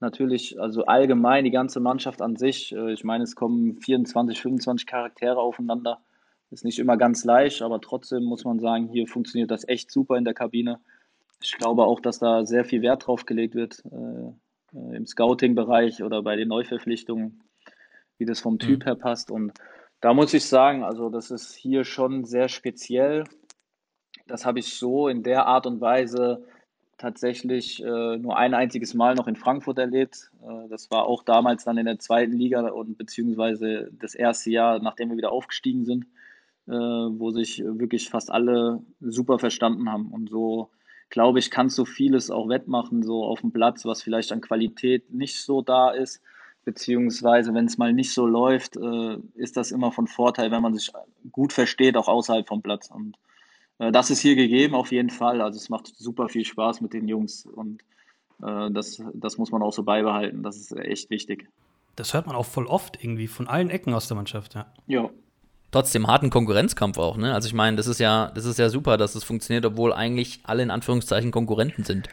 natürlich, 0.00 0.60
also 0.60 0.84
allgemein 0.84 1.44
die 1.44 1.52
ganze 1.52 1.78
Mannschaft 1.78 2.20
an 2.22 2.34
sich. 2.34 2.72
äh, 2.74 2.92
Ich 2.92 3.04
meine, 3.04 3.22
es 3.22 3.36
kommen 3.36 3.76
24, 3.76 4.40
25 4.40 4.86
Charaktere 4.86 5.38
aufeinander. 5.38 6.00
Ist 6.50 6.64
nicht 6.64 6.80
immer 6.80 6.96
ganz 6.96 7.24
leicht, 7.24 7.62
aber 7.62 7.80
trotzdem 7.80 8.24
muss 8.24 8.44
man 8.44 8.58
sagen, 8.58 8.88
hier 8.88 9.06
funktioniert 9.06 9.52
das 9.52 9.66
echt 9.68 9.92
super 9.92 10.16
in 10.16 10.24
der 10.24 10.34
Kabine. 10.34 10.80
Ich 11.42 11.52
glaube 11.56 11.84
auch, 11.84 12.00
dass 12.00 12.18
da 12.18 12.44
sehr 12.44 12.64
viel 12.64 12.82
Wert 12.82 13.06
drauf 13.06 13.26
gelegt 13.26 13.54
wird 13.54 13.82
äh, 13.90 14.76
äh, 14.76 14.96
im 14.96 15.06
Scouting-Bereich 15.06 16.02
oder 16.02 16.22
bei 16.22 16.36
den 16.36 16.48
Neuverpflichtungen, 16.48 17.42
wie 18.18 18.24
das 18.24 18.40
vom 18.40 18.58
Typ 18.58 18.84
her 18.84 18.94
passt. 18.94 19.30
Und 19.30 19.52
da 20.00 20.14
muss 20.14 20.34
ich 20.34 20.44
sagen, 20.46 20.84
also 20.84 21.10
das 21.10 21.30
ist 21.30 21.54
hier 21.54 21.84
schon 21.84 22.24
sehr 22.24 22.48
speziell. 22.48 23.24
Das 24.26 24.44
habe 24.44 24.58
ich 24.58 24.74
so 24.74 25.08
in 25.08 25.22
der 25.22 25.46
Art 25.46 25.66
und 25.66 25.80
Weise 25.80 26.44
tatsächlich 26.98 27.82
äh, 27.82 28.16
nur 28.16 28.36
ein 28.36 28.54
einziges 28.54 28.94
Mal 28.94 29.14
noch 29.14 29.28
in 29.28 29.36
Frankfurt 29.36 29.78
erlebt. 29.78 30.30
Äh, 30.42 30.68
das 30.68 30.90
war 30.90 31.06
auch 31.06 31.22
damals 31.22 31.64
dann 31.64 31.78
in 31.78 31.86
der 31.86 31.98
zweiten 31.98 32.32
Liga 32.32 32.68
und 32.68 32.96
beziehungsweise 32.96 33.90
das 33.92 34.14
erste 34.14 34.50
Jahr, 34.50 34.78
nachdem 34.80 35.10
wir 35.10 35.16
wieder 35.16 35.32
aufgestiegen 35.32 35.84
sind, 35.84 36.06
äh, 36.66 36.72
wo 36.72 37.30
sich 37.30 37.62
wirklich 37.64 38.08
fast 38.08 38.30
alle 38.30 38.82
super 39.00 39.38
verstanden 39.38 39.90
haben. 39.90 40.10
Und 40.10 40.30
so, 40.30 40.70
glaube 41.10 41.38
ich, 41.38 41.50
kannst 41.50 41.78
du 41.78 41.84
vieles 41.84 42.30
auch 42.30 42.48
wettmachen, 42.48 43.02
so 43.02 43.24
auf 43.24 43.40
dem 43.40 43.52
Platz, 43.52 43.84
was 43.84 44.02
vielleicht 44.02 44.32
an 44.32 44.40
Qualität 44.40 45.12
nicht 45.12 45.40
so 45.40 45.62
da 45.62 45.90
ist. 45.90 46.20
Beziehungsweise, 46.64 47.54
wenn 47.54 47.66
es 47.66 47.78
mal 47.78 47.92
nicht 47.92 48.12
so 48.12 48.26
läuft, 48.26 48.76
äh, 48.76 49.18
ist 49.34 49.56
das 49.56 49.70
immer 49.70 49.92
von 49.92 50.08
Vorteil, 50.08 50.50
wenn 50.50 50.62
man 50.62 50.74
sich 50.74 50.90
gut 51.30 51.52
versteht, 51.52 51.96
auch 51.96 52.08
außerhalb 52.08 52.48
vom 52.48 52.60
Platz. 52.60 52.90
Und 52.90 53.16
äh, 53.78 53.92
das 53.92 54.10
ist 54.10 54.20
hier 54.20 54.34
gegeben, 54.34 54.74
auf 54.74 54.90
jeden 54.90 55.10
Fall. 55.10 55.40
Also 55.40 55.58
es 55.58 55.68
macht 55.68 55.86
super 55.96 56.28
viel 56.28 56.44
Spaß 56.44 56.80
mit 56.80 56.92
den 56.92 57.06
Jungs 57.06 57.46
und 57.46 57.82
äh, 58.42 58.70
das, 58.72 59.00
das 59.14 59.38
muss 59.38 59.52
man 59.52 59.62
auch 59.62 59.72
so 59.72 59.84
beibehalten. 59.84 60.42
Das 60.42 60.56
ist 60.56 60.72
echt 60.72 61.08
wichtig. 61.10 61.48
Das 61.94 62.14
hört 62.14 62.26
man 62.26 62.34
auch 62.34 62.46
voll 62.46 62.66
oft 62.66 63.02
irgendwie 63.02 63.28
von 63.28 63.46
allen 63.46 63.70
Ecken 63.70 63.94
aus 63.94 64.08
der 64.08 64.16
Mannschaft, 64.16 64.54
ja. 64.54 64.66
Ja, 64.88 65.08
Trotzdem 65.76 66.06
harten 66.06 66.30
Konkurrenzkampf 66.30 66.96
auch, 66.96 67.18
ne? 67.18 67.34
Also 67.34 67.48
ich 67.48 67.52
meine, 67.52 67.76
das 67.76 67.86
ist 67.86 68.00
ja, 68.00 68.32
das 68.34 68.46
ist 68.46 68.58
ja 68.58 68.70
super, 68.70 68.96
dass 68.96 69.14
es 69.14 69.24
funktioniert, 69.24 69.66
obwohl 69.66 69.92
eigentlich 69.92 70.40
alle 70.44 70.62
in 70.62 70.70
Anführungszeichen 70.70 71.30
Konkurrenten 71.30 71.84
sind. 71.84 72.08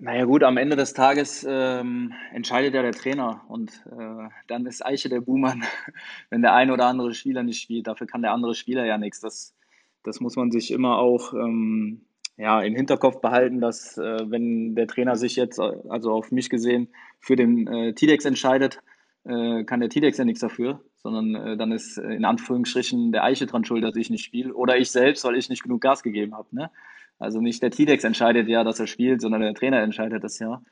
Naja 0.00 0.24
gut, 0.24 0.42
am 0.42 0.56
Ende 0.56 0.74
des 0.74 0.94
Tages 0.94 1.46
ähm, 1.48 2.12
entscheidet 2.32 2.74
ja 2.74 2.82
der 2.82 2.90
Trainer 2.90 3.42
und 3.46 3.70
äh, 3.86 4.28
dann 4.48 4.66
ist 4.66 4.84
Eiche 4.84 5.08
der 5.08 5.20
Buhmann, 5.20 5.62
wenn 6.30 6.42
der 6.42 6.54
ein 6.54 6.72
oder 6.72 6.86
andere 6.86 7.14
Spieler 7.14 7.44
nicht 7.44 7.60
spielt. 7.62 7.86
Dafür 7.86 8.08
kann 8.08 8.22
der 8.22 8.32
andere 8.32 8.56
Spieler 8.56 8.84
ja 8.84 8.98
nichts. 8.98 9.20
Das, 9.20 9.54
das 10.02 10.18
muss 10.18 10.34
man 10.34 10.50
sich 10.50 10.72
immer 10.72 10.98
auch 10.98 11.34
ähm, 11.34 12.00
ja, 12.36 12.62
im 12.62 12.74
Hinterkopf 12.74 13.20
behalten, 13.20 13.60
dass 13.60 13.96
äh, 13.96 14.28
wenn 14.28 14.74
der 14.74 14.88
Trainer 14.88 15.14
sich 15.14 15.36
jetzt, 15.36 15.60
äh, 15.60 15.70
also 15.88 16.10
auf 16.10 16.32
mich 16.32 16.50
gesehen, 16.50 16.88
für 17.20 17.36
den 17.36 17.68
äh, 17.68 17.94
Tidex 17.94 18.24
entscheidet, 18.24 18.80
äh, 19.24 19.64
kann 19.64 19.80
der 19.80 19.88
Tidex 19.88 20.18
ja 20.18 20.24
nichts 20.24 20.40
dafür, 20.40 20.80
sondern 20.96 21.34
äh, 21.34 21.56
dann 21.56 21.72
ist 21.72 21.98
äh, 21.98 22.14
in 22.14 22.24
Anführungsstrichen 22.24 23.12
der 23.12 23.24
Eiche 23.24 23.46
dran 23.46 23.64
schuld, 23.64 23.82
dass 23.84 23.96
ich 23.96 24.10
nicht 24.10 24.24
spiele. 24.24 24.54
Oder 24.54 24.76
ich 24.78 24.90
selbst, 24.90 25.24
weil 25.24 25.36
ich 25.36 25.48
nicht 25.48 25.62
genug 25.62 25.80
Gas 25.80 26.02
gegeben 26.02 26.34
habe. 26.34 26.48
Ne? 26.52 26.70
Also 27.18 27.40
nicht 27.40 27.62
der 27.62 27.70
Tidex 27.70 28.04
entscheidet 28.04 28.48
ja, 28.48 28.64
dass 28.64 28.80
er 28.80 28.86
spielt, 28.86 29.20
sondern 29.20 29.40
der 29.40 29.54
Trainer 29.54 29.80
entscheidet 29.80 30.22
das 30.24 30.38
ja. 30.38 30.62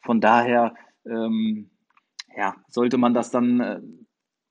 Von 0.00 0.20
daher 0.20 0.74
ähm, 1.06 1.70
ja, 2.36 2.54
sollte 2.68 2.98
man 2.98 3.14
das 3.14 3.30
dann 3.30 3.60
äh, 3.60 3.80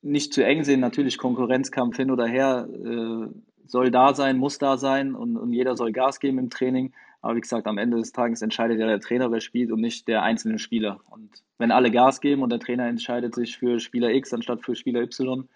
nicht 0.02 0.34
zu 0.34 0.44
eng 0.44 0.64
sehen. 0.64 0.80
Natürlich 0.80 1.18
Konkurrenzkampf 1.18 1.98
hin 1.98 2.12
oder 2.12 2.26
her 2.26 2.68
äh, 2.70 3.28
soll 3.66 3.92
da 3.92 4.14
sein, 4.14 4.38
muss 4.38 4.58
da 4.58 4.78
sein 4.78 5.16
und, 5.16 5.38
und 5.38 5.54
jeder 5.54 5.76
soll 5.76 5.92
Gas 5.92 6.20
geben 6.20 6.40
im 6.40 6.50
Training. 6.50 6.94
Aber 7.22 7.36
wie 7.36 7.42
gesagt, 7.42 7.68
am 7.68 7.78
Ende 7.78 7.98
des 7.98 8.14
Tages 8.14 8.42
entscheidet 8.42 8.80
ja 8.80 8.88
der 8.88 9.00
Trainer, 9.00 9.32
wer 9.32 9.42
spielt 9.42 9.72
und 9.72 9.80
nicht 9.80 10.08
der 10.08 10.24
einzelne 10.24 10.58
Spieler. 10.58 11.02
Und 11.10 11.30
wenn 11.60 11.72
alle 11.72 11.92
Gas 11.92 12.20
geben 12.20 12.42
und 12.42 12.52
der 12.52 12.60
Trainer 12.60 12.88
entscheidet 12.88 13.36
sich 13.36 13.58
für 13.58 13.80
Spieler 13.80 14.12
X 14.12 14.34
anstatt 14.34 14.64
für 14.64 14.76
Spieler 14.76 15.02
Y, 15.02 15.48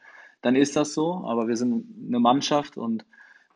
dann 0.42 0.56
ist 0.56 0.76
das 0.76 0.94
so. 0.94 1.24
Aber 1.26 1.48
wir 1.48 1.58
sind 1.58 1.86
eine 2.08 2.20
Mannschaft 2.20 2.78
und 2.78 3.06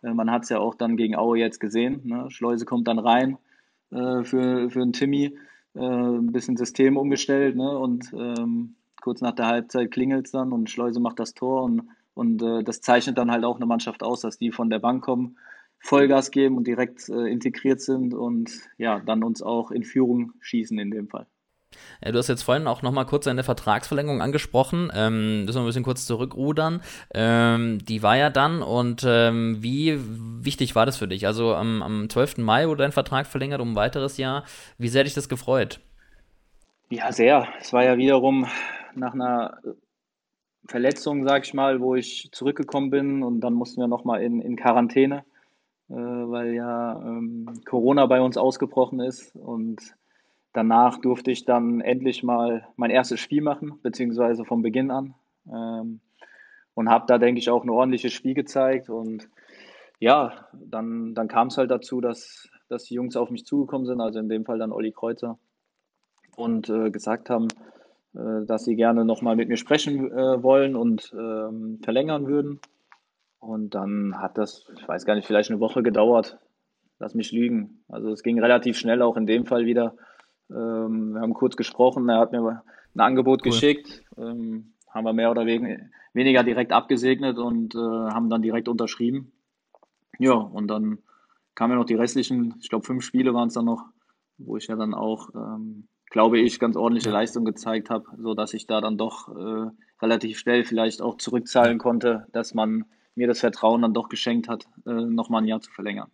äh, 0.02 0.12
man 0.14 0.32
hat 0.32 0.44
es 0.44 0.50
ja 0.50 0.60
auch 0.60 0.74
dann 0.74 0.98
gegen 0.98 1.16
Aue 1.16 1.38
jetzt 1.38 1.60
gesehen. 1.60 2.02
Ne? 2.04 2.32
Schleuse 2.32 2.66
kommt 2.66 2.88
dann 2.88 3.00
rein 3.00 3.38
äh, 3.92 4.24
für, 4.24 4.72
für 4.72 4.82
einen 4.82 4.94
Timmy, 4.94 5.38
äh, 5.76 5.80
ein 5.80 6.32
bisschen 6.32 6.58
System 6.58 6.98
umgestellt 6.98 7.56
ne? 7.56 7.78
und 7.78 8.12
ähm, 8.14 8.76
kurz 9.02 9.22
nach 9.22 9.36
der 9.36 9.46
Halbzeit 9.46 9.92
klingelt 9.92 10.26
es 10.26 10.32
dann 10.32 10.52
und 10.52 10.70
Schleuse 10.70 11.00
macht 11.00 11.20
das 11.20 11.36
Tor 11.36 11.64
und, 11.64 11.84
und 12.16 12.42
äh, 12.42 12.64
das 12.64 12.82
zeichnet 12.82 13.20
dann 13.20 13.30
halt 13.30 13.44
auch 13.44 13.58
eine 13.58 13.68
Mannschaft 13.68 14.02
aus, 14.02 14.22
dass 14.22 14.40
die 14.40 14.52
von 14.52 14.72
der 14.72 14.80
Bank 14.80 15.04
kommen 15.04 15.38
Vollgas 15.80 16.32
geben 16.32 16.58
und 16.58 16.68
direkt 16.68 17.10
äh, 17.10 17.28
integriert 17.28 17.82
sind 17.82 18.14
und 18.14 18.52
ja, 18.78 19.00
dann 19.00 19.24
uns 19.24 19.42
auch 19.42 19.72
in 19.72 19.84
Führung 19.84 20.34
schießen 20.42 20.78
in 20.78 20.92
dem 20.92 21.08
Fall. 21.08 21.28
Ja, 22.04 22.12
du 22.12 22.18
hast 22.18 22.28
jetzt 22.28 22.44
vorhin 22.44 22.68
auch 22.68 22.82
noch 22.82 22.92
mal 22.92 23.06
kurz 23.06 23.28
eine 23.28 23.44
Vertragsverlängerung 23.44 24.22
angesprochen. 24.22 24.92
Ähm, 24.94 25.46
müssen 25.46 25.58
wir 25.58 25.64
ein 25.64 25.68
bisschen 25.68 25.84
kurz 25.84 26.06
zurückrudern. 26.06 26.82
Ähm, 27.14 27.80
die 27.86 28.02
war 28.02 28.18
ja 28.18 28.30
dann 28.30 28.62
und 28.62 29.06
ähm, 29.08 29.58
wie 29.62 30.00
wichtig 30.44 30.76
war 30.76 30.86
das 30.86 30.98
für 30.98 31.08
dich? 31.08 31.28
Also 31.28 31.54
am, 31.54 31.84
am 31.84 32.10
12. 32.10 32.40
Mai 32.40 32.68
wurde 32.68 32.84
dein 32.84 32.92
Vertrag 32.92 33.28
verlängert 33.28 33.62
um 33.62 33.74
ein 33.74 33.76
weiteres 33.76 34.18
Jahr. 34.18 34.46
Wie 34.78 34.88
sehr 34.88 35.02
hat 35.02 35.08
dich 35.08 35.14
das 35.14 35.30
gefreut? 35.30 35.80
Ja, 36.90 37.12
sehr. 37.12 37.48
Es 37.60 37.72
war 37.72 37.84
ja 37.84 37.98
wiederum 37.98 38.48
nach 38.96 39.14
einer 39.14 39.60
Verletzung, 40.68 41.24
sag 41.24 41.46
ich 41.46 41.54
mal, 41.54 41.82
wo 41.82 41.96
ich 41.96 42.30
zurückgekommen 42.32 42.90
bin 42.90 43.24
und 43.24 43.42
dann 43.42 43.54
mussten 43.54 43.82
wir 43.82 43.88
noch 43.88 44.06
mal 44.06 44.22
in, 44.22 44.42
in 44.42 44.56
Quarantäne 44.56 45.24
weil 45.96 46.54
ja 46.54 47.02
ähm, 47.02 47.48
Corona 47.66 48.06
bei 48.06 48.22
uns 48.22 48.38
ausgebrochen 48.38 49.00
ist. 49.00 49.36
Und 49.36 49.96
danach 50.54 51.00
durfte 51.00 51.32
ich 51.32 51.46
dann 51.46 51.82
endlich 51.82 52.24
mal 52.24 52.68
mein 52.76 52.92
erstes 52.92 53.20
Spiel 53.20 53.42
machen, 53.42 53.80
beziehungsweise 53.82 54.46
von 54.46 54.62
Beginn 54.62 54.92
an. 54.92 55.16
Ähm, 55.52 56.00
und 56.76 56.90
habe 56.90 57.06
da, 57.08 57.18
denke 57.18 57.40
ich, 57.40 57.50
auch 57.50 57.64
ein 57.64 57.70
ordentliches 57.70 58.14
Spiel 58.14 58.34
gezeigt. 58.34 58.90
Und 58.90 59.30
ja, 60.00 60.48
dann, 60.54 61.14
dann 61.14 61.28
kam 61.28 61.48
es 61.48 61.58
halt 61.58 61.72
dazu, 61.72 62.00
dass, 62.00 62.50
dass 62.70 62.86
die 62.86 62.94
Jungs 62.94 63.18
auf 63.18 63.32
mich 63.32 63.46
zugekommen 63.46 63.86
sind, 63.86 64.00
also 64.00 64.20
in 64.20 64.30
dem 64.30 64.46
Fall 64.46 64.60
dann 64.60 64.72
Olli 64.72 64.92
Kreuzer, 64.92 65.38
und 66.38 66.70
äh, 66.70 66.90
gesagt 66.90 67.30
haben, 67.30 67.50
äh, 68.14 68.46
dass 68.46 68.64
sie 68.64 68.76
gerne 68.76 69.04
nochmal 69.04 69.36
mit 69.36 69.50
mir 69.50 69.58
sprechen 69.58 70.12
äh, 70.12 70.42
wollen 70.42 70.76
und 70.76 71.14
ähm, 71.14 71.80
verlängern 71.84 72.28
würden. 72.28 72.60
Und 73.40 73.74
dann 73.76 74.20
hat 74.20 74.38
das, 74.38 74.70
ich 74.76 74.88
weiß 74.88 75.06
gar 75.06 75.16
nicht, 75.16 75.26
vielleicht 75.26 75.50
eine 75.50 75.60
Woche 75.60 75.82
gedauert. 75.84 76.38
Lass 77.00 77.16
mich 77.16 77.32
lügen. 77.32 77.84
Also 77.88 78.10
es 78.10 78.24
ging 78.24 78.40
relativ 78.40 78.78
schnell 78.78 79.02
auch 79.02 79.16
in 79.16 79.26
dem 79.26 79.46
Fall 79.46 79.66
wieder. 79.66 79.96
Ähm, 80.50 81.14
wir 81.14 81.22
haben 81.22 81.34
kurz 81.34 81.56
gesprochen, 81.56 82.10
er 82.10 82.20
hat 82.20 82.32
mir 82.32 82.64
ein 82.96 83.00
Angebot 83.00 83.42
cool. 83.42 83.52
geschickt, 83.52 84.04
ähm, 84.18 84.74
haben 84.90 85.06
wir 85.06 85.14
mehr 85.14 85.32
oder 85.32 85.46
weniger 85.46 86.44
direkt 86.44 86.74
abgesegnet 86.74 87.38
und 87.38 87.76
äh, 87.76 87.78
haben 87.78 88.30
dann 88.30 88.42
direkt 88.42 88.68
unterschrieben. 88.68 89.32
Ja, 90.18 90.34
und 90.34 90.68
dann 90.68 91.00
kamen 91.56 91.74
ja 91.74 91.80
noch 91.80 91.86
die 91.86 91.96
restlichen, 91.96 92.56
ich 92.62 92.70
glaube 92.70 92.86
fünf 92.86 93.04
Spiele 93.04 93.34
waren 93.34 93.48
es 93.48 93.54
dann 93.54 93.66
noch, 93.66 93.86
wo 94.38 94.58
ich 94.58 94.68
ja 94.68 94.76
dann 94.76 94.94
auch, 94.94 95.30
ähm, 95.36 95.88
glaube 96.10 96.40
ich, 96.40 96.60
ganz 96.60 96.76
ordentliche 96.76 97.12
Leistung 97.12 97.46
gezeigt 97.46 97.90
habe, 97.90 98.06
sodass 98.18 98.54
ich 98.54 98.66
da 98.68 98.82
dann 98.82 98.98
doch 98.98 99.30
äh, 99.30 99.70
relativ 100.02 100.40
schnell 100.40 100.64
vielleicht 100.64 101.02
auch 101.02 101.18
zurückzahlen 101.18 101.78
konnte, 101.78 102.28
dass 102.32 102.54
man 102.54 102.86
mir 103.20 103.28
das 103.28 103.40
Vertrauen 103.42 103.84
dann 103.84 103.94
doch 103.94 104.10
geschenkt 104.10 104.48
hat, 104.48 104.66
äh, 104.88 104.92
nochmal 104.92 105.44
ein 105.44 105.48
Jahr 105.48 105.62
zu 105.62 105.70
verlängern. 105.70 106.10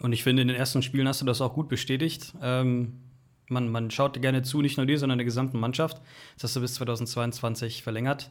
Und 0.00 0.12
ich 0.12 0.22
finde, 0.22 0.42
in 0.42 0.48
den 0.48 0.56
ersten 0.56 0.82
Spielen 0.82 1.08
hast 1.08 1.20
du 1.20 1.26
das 1.26 1.40
auch 1.40 1.54
gut 1.54 1.68
bestätigt. 1.68 2.34
Ähm, 2.40 3.00
man, 3.48 3.68
man 3.68 3.90
schaut 3.90 4.20
gerne 4.20 4.42
zu, 4.42 4.62
nicht 4.62 4.76
nur 4.76 4.86
dir, 4.86 4.98
sondern 4.98 5.18
der 5.18 5.24
gesamten 5.24 5.58
Mannschaft. 5.58 6.00
Das 6.34 6.44
hast 6.44 6.56
du 6.56 6.60
bis 6.60 6.74
2022 6.74 7.82
verlängert. 7.82 8.30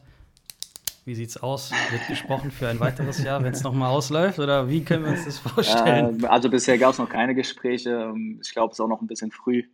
Wie 1.04 1.14
sieht's 1.14 1.36
aus? 1.36 1.72
Wird 1.90 2.06
gesprochen 2.06 2.52
für 2.52 2.68
ein 2.68 2.78
weiteres 2.78 3.22
Jahr, 3.24 3.42
wenn 3.42 3.52
es 3.52 3.64
nochmal 3.64 3.90
ausläuft? 3.90 4.38
Oder 4.38 4.68
wie 4.68 4.84
können 4.84 5.04
wir 5.04 5.12
uns 5.12 5.24
das 5.24 5.38
vorstellen? 5.38 6.22
Äh, 6.22 6.26
also 6.26 6.48
bisher 6.48 6.78
gab 6.78 6.92
es 6.92 6.98
noch 6.98 7.08
keine 7.08 7.34
Gespräche. 7.34 7.90
Ähm, 7.90 8.38
ich 8.42 8.52
glaube, 8.52 8.70
es 8.70 8.78
ist 8.78 8.80
auch 8.80 8.88
noch 8.88 9.00
ein 9.00 9.08
bisschen 9.08 9.32
früh. 9.32 9.64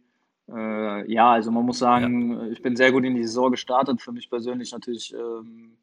Äh, 0.51 1.13
ja, 1.13 1.33
also 1.33 1.51
man 1.51 1.67
muss 1.67 1.79
sagen, 1.79 2.33
ja. 2.33 2.47
ich 2.47 2.63
bin 2.63 2.77
sehr 2.77 2.93
gut 2.93 3.05
in 3.05 3.15
die 3.15 3.25
Saison 3.25 3.51
gestartet. 3.51 4.01
Für 4.01 4.13
mich 4.13 4.31
persönlich 4.31 4.73
natürlich 4.73 5.13
ähm, 5.13 5.77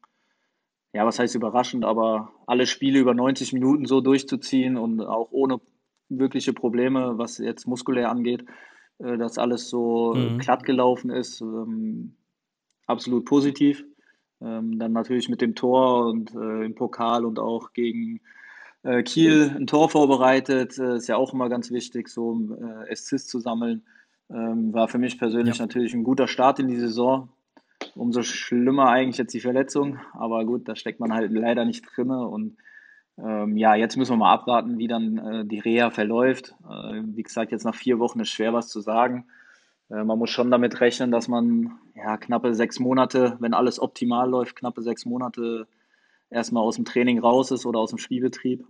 ja, 0.92 1.04
was 1.04 1.18
heißt 1.18 1.34
überraschend, 1.34 1.84
aber 1.84 2.32
alle 2.46 2.66
Spiele 2.66 2.98
über 2.98 3.14
90 3.14 3.52
Minuten 3.52 3.86
so 3.86 4.00
durchzuziehen 4.00 4.76
und 4.76 5.00
auch 5.00 5.28
ohne 5.30 5.60
wirkliche 6.08 6.52
Probleme, 6.52 7.18
was 7.18 7.38
jetzt 7.38 7.66
muskulär 7.66 8.10
angeht, 8.10 8.44
äh, 8.98 9.18
dass 9.18 9.38
alles 9.38 9.68
so 9.68 10.14
mhm. 10.14 10.38
glatt 10.38 10.64
gelaufen 10.64 11.10
ist, 11.10 11.40
ähm, 11.40 12.14
absolut 12.86 13.24
positiv. 13.24 13.84
Ähm, 14.40 14.78
dann 14.78 14.92
natürlich 14.92 15.28
mit 15.28 15.40
dem 15.40 15.54
Tor 15.54 16.06
und 16.06 16.34
äh, 16.34 16.64
im 16.64 16.74
Pokal 16.74 17.24
und 17.24 17.38
auch 17.38 17.72
gegen 17.72 18.20
äh, 18.82 19.02
Kiel 19.02 19.50
ein 19.56 19.66
Tor 19.66 19.88
vorbereitet, 19.88 20.78
äh, 20.78 20.96
ist 20.96 21.08
ja 21.08 21.16
auch 21.16 21.32
immer 21.32 21.48
ganz 21.48 21.70
wichtig, 21.70 22.08
so 22.08 22.38
äh, 22.50 22.92
Assists 22.92 23.30
zu 23.30 23.40
sammeln. 23.40 23.84
Ähm, 24.28 24.74
war 24.74 24.88
für 24.88 24.98
mich 24.98 25.18
persönlich 25.18 25.58
ja. 25.58 25.64
natürlich 25.64 25.94
ein 25.94 26.04
guter 26.04 26.28
Start 26.28 26.58
in 26.58 26.68
die 26.68 26.76
Saison. 26.76 27.30
Umso 27.96 28.22
schlimmer 28.22 28.88
eigentlich 28.90 29.18
jetzt 29.18 29.32
die 29.32 29.40
Verletzung. 29.40 29.98
Aber 30.12 30.44
gut, 30.44 30.68
da 30.68 30.76
steckt 30.76 31.00
man 31.00 31.12
halt 31.12 31.32
leider 31.32 31.64
nicht 31.64 31.84
drin. 31.84 32.10
Und 32.10 32.56
ähm, 33.18 33.56
ja, 33.56 33.74
jetzt 33.74 33.96
müssen 33.96 34.12
wir 34.12 34.18
mal 34.18 34.32
abwarten, 34.32 34.78
wie 34.78 34.88
dann 34.88 35.18
äh, 35.18 35.44
die 35.46 35.58
Reha 35.58 35.90
verläuft. 35.90 36.54
Äh, 36.68 37.02
wie 37.04 37.22
gesagt, 37.22 37.52
jetzt 37.52 37.64
nach 37.64 37.74
vier 37.74 37.98
Wochen 37.98 38.20
ist 38.20 38.28
schwer 38.28 38.52
was 38.52 38.68
zu 38.68 38.80
sagen. 38.80 39.26
Äh, 39.90 40.04
man 40.04 40.18
muss 40.18 40.30
schon 40.30 40.50
damit 40.50 40.80
rechnen, 40.80 41.10
dass 41.10 41.28
man 41.28 41.78
ja 41.94 42.16
knappe 42.18 42.54
sechs 42.54 42.78
Monate, 42.78 43.36
wenn 43.40 43.54
alles 43.54 43.80
optimal 43.80 44.28
läuft, 44.28 44.56
knappe 44.56 44.82
sechs 44.82 45.06
Monate 45.06 45.66
erstmal 46.28 46.62
aus 46.62 46.76
dem 46.76 46.84
Training 46.84 47.18
raus 47.18 47.50
ist 47.50 47.64
oder 47.64 47.78
aus 47.78 47.90
dem 47.90 47.98
Spielbetrieb. 47.98 48.66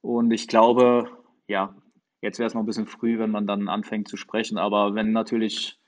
Und 0.00 0.32
ich 0.32 0.48
glaube, 0.48 1.08
ja, 1.46 1.76
jetzt 2.20 2.38
wäre 2.38 2.48
es 2.48 2.54
noch 2.54 2.62
ein 2.62 2.66
bisschen 2.66 2.86
früh, 2.86 3.18
wenn 3.18 3.30
man 3.30 3.46
dann 3.46 3.68
anfängt 3.68 4.08
zu 4.08 4.16
sprechen. 4.16 4.58
Aber 4.58 4.94
wenn 4.96 5.12
natürlich 5.12 5.78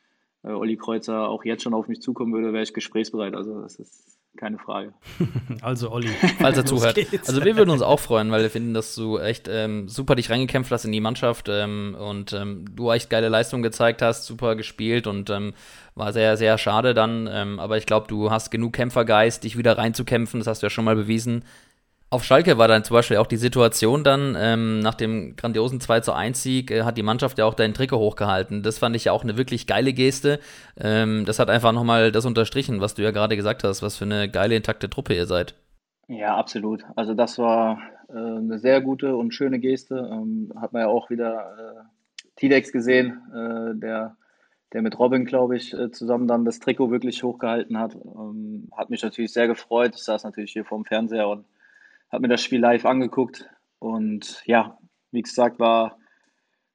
äh, 0.45 0.49
Olli 0.49 0.77
Kreuzer 0.77 1.29
auch 1.29 1.45
jetzt 1.45 1.63
schon 1.63 1.75
auf 1.75 1.89
mich 1.89 2.01
zukommen 2.01 2.33
würde, 2.33 2.53
wäre 2.53 2.63
ich 2.63 2.75
gesprächsbereit. 2.75 3.35
Also 3.35 3.61
das 3.63 3.77
ist 3.77 4.19
keine 4.37 4.59
Frage. 4.59 4.93
Also 5.61 5.91
Olli. 5.91 6.09
Falls 6.39 6.59
er 6.59 6.67
zuhört. 6.67 6.99
Also 7.27 7.43
wir 7.43 7.57
würden 7.57 7.71
uns 7.71 7.81
auch 7.81 8.01
freuen, 8.01 8.31
weil 8.31 8.43
wir 8.43 8.51
finden, 8.51 8.75
dass 8.75 8.95
du 8.95 9.19
echt 9.19 9.49
ähm, 9.49 9.89
super 9.89 10.15
dich 10.15 10.29
reingekämpft 10.29 10.71
hast 10.71 10.85
in 10.85 10.93
die 10.93 11.01
Mannschaft 11.01 11.49
ähm, 11.49 11.97
und 11.99 12.33
ähm, 12.33 12.67
du 12.75 12.91
echt 12.91 13.09
geile 13.09 13.29
Leistung 13.29 13.63
gezeigt 13.63 14.03
hast, 14.03 14.27
super 14.27 14.57
gespielt 14.57 15.07
und 15.07 15.31
ähm, 15.31 15.55
war 15.95 16.13
sehr, 16.13 16.37
sehr 16.37 16.59
schade 16.59 16.93
dann. 16.93 17.29
Ähm, 17.33 17.59
aber 17.59 17.79
ich 17.79 17.87
glaube, 17.87 18.09
du 18.09 18.31
hast 18.31 18.51
genug 18.51 18.75
Kämpfergeist, 18.75 19.45
dich 19.45 19.57
wieder 19.57 19.79
reinzukämpfen. 19.79 20.41
Das 20.41 20.47
hast 20.47 20.63
du 20.63 20.67
ja 20.67 20.71
schon 20.71 20.85
mal 20.85 20.97
bewiesen. 20.97 21.45
Auf 22.15 22.23
Schalke 22.23 22.59
war 22.59 22.69
dann 22.69 22.85
zum 22.85 22.95
Beispiel 22.95 23.17
auch 23.17 23.27
die 23.27 23.37
Situation 23.37 24.05
dann, 24.05 24.37
ähm, 24.39 24.79
nach 24.79 24.95
dem 24.95 25.35
grandiosen 25.35 25.81
2 25.81 25.99
zu 25.99 26.13
1 26.13 26.41
Sieg, 26.41 26.71
äh, 26.71 26.85
hat 26.85 26.97
die 26.97 27.03
Mannschaft 27.03 27.39
ja 27.39 27.45
auch 27.45 27.55
deinen 27.55 27.75
Trikot 27.75 27.99
hochgehalten. 27.99 28.63
Das 28.63 28.79
fand 28.79 28.95
ich 28.95 29.07
ja 29.07 29.13
auch 29.13 29.25
eine 29.25 29.37
wirklich 29.37 29.67
geile 29.67 29.93
Geste. 29.93 30.39
Ähm, 30.79 31.25
das 31.25 31.41
hat 31.41 31.51
einfach 31.51 31.73
nochmal 31.73 32.13
das 32.13 32.25
unterstrichen, 32.25 32.81
was 32.81 32.95
du 32.95 33.03
ja 33.03 33.11
gerade 33.11 33.35
gesagt 33.35 33.65
hast, 33.65 33.83
was 33.83 33.97
für 33.97 34.05
eine 34.05 34.31
geile, 34.31 34.55
intakte 34.55 34.89
Truppe 34.89 35.15
ihr 35.15 35.27
seid. 35.27 35.57
Ja, 36.07 36.37
absolut. 36.37 36.85
Also 36.95 37.15
das 37.15 37.37
war 37.37 37.81
äh, 38.09 38.13
eine 38.13 38.61
sehr 38.61 38.81
gute 38.81 39.17
und 39.17 39.35
schöne 39.35 39.59
Geste. 39.59 40.09
Ähm, 40.13 40.53
hat 40.55 40.73
man 40.73 40.83
ja 40.83 40.89
auch 40.91 41.11
wieder 41.11 41.35
äh, 41.59 42.27
Tidex 42.37 42.71
gesehen, 42.71 43.23
äh, 43.35 43.77
der, 43.77 44.17
der 44.73 44.83
mit 44.83 44.97
Robin, 45.01 45.25
glaube 45.25 45.57
ich, 45.57 45.75
äh, 45.75 45.91
zusammen 45.91 46.29
dann 46.29 46.45
das 46.45 46.61
Trikot 46.61 46.93
wirklich 46.93 47.25
hochgehalten 47.25 47.77
hat. 47.77 47.97
Ähm, 47.97 48.69
hat 48.71 48.91
mich 48.91 49.03
natürlich 49.03 49.33
sehr 49.33 49.49
gefreut. 49.49 49.97
Ich 49.97 50.05
saß 50.05 50.23
natürlich 50.23 50.53
hier 50.53 50.65
vorm 50.65 50.85
Fernseher 50.85 51.29
und 51.29 51.45
habe 52.15 52.23
mir 52.23 52.29
das 52.29 52.43
Spiel 52.43 52.61
live 52.61 52.87
angeguckt 52.87 53.51
und 53.81 54.43
ja, 54.47 54.79
wie 55.11 55.23
gesagt, 55.23 55.59
war, 55.59 55.99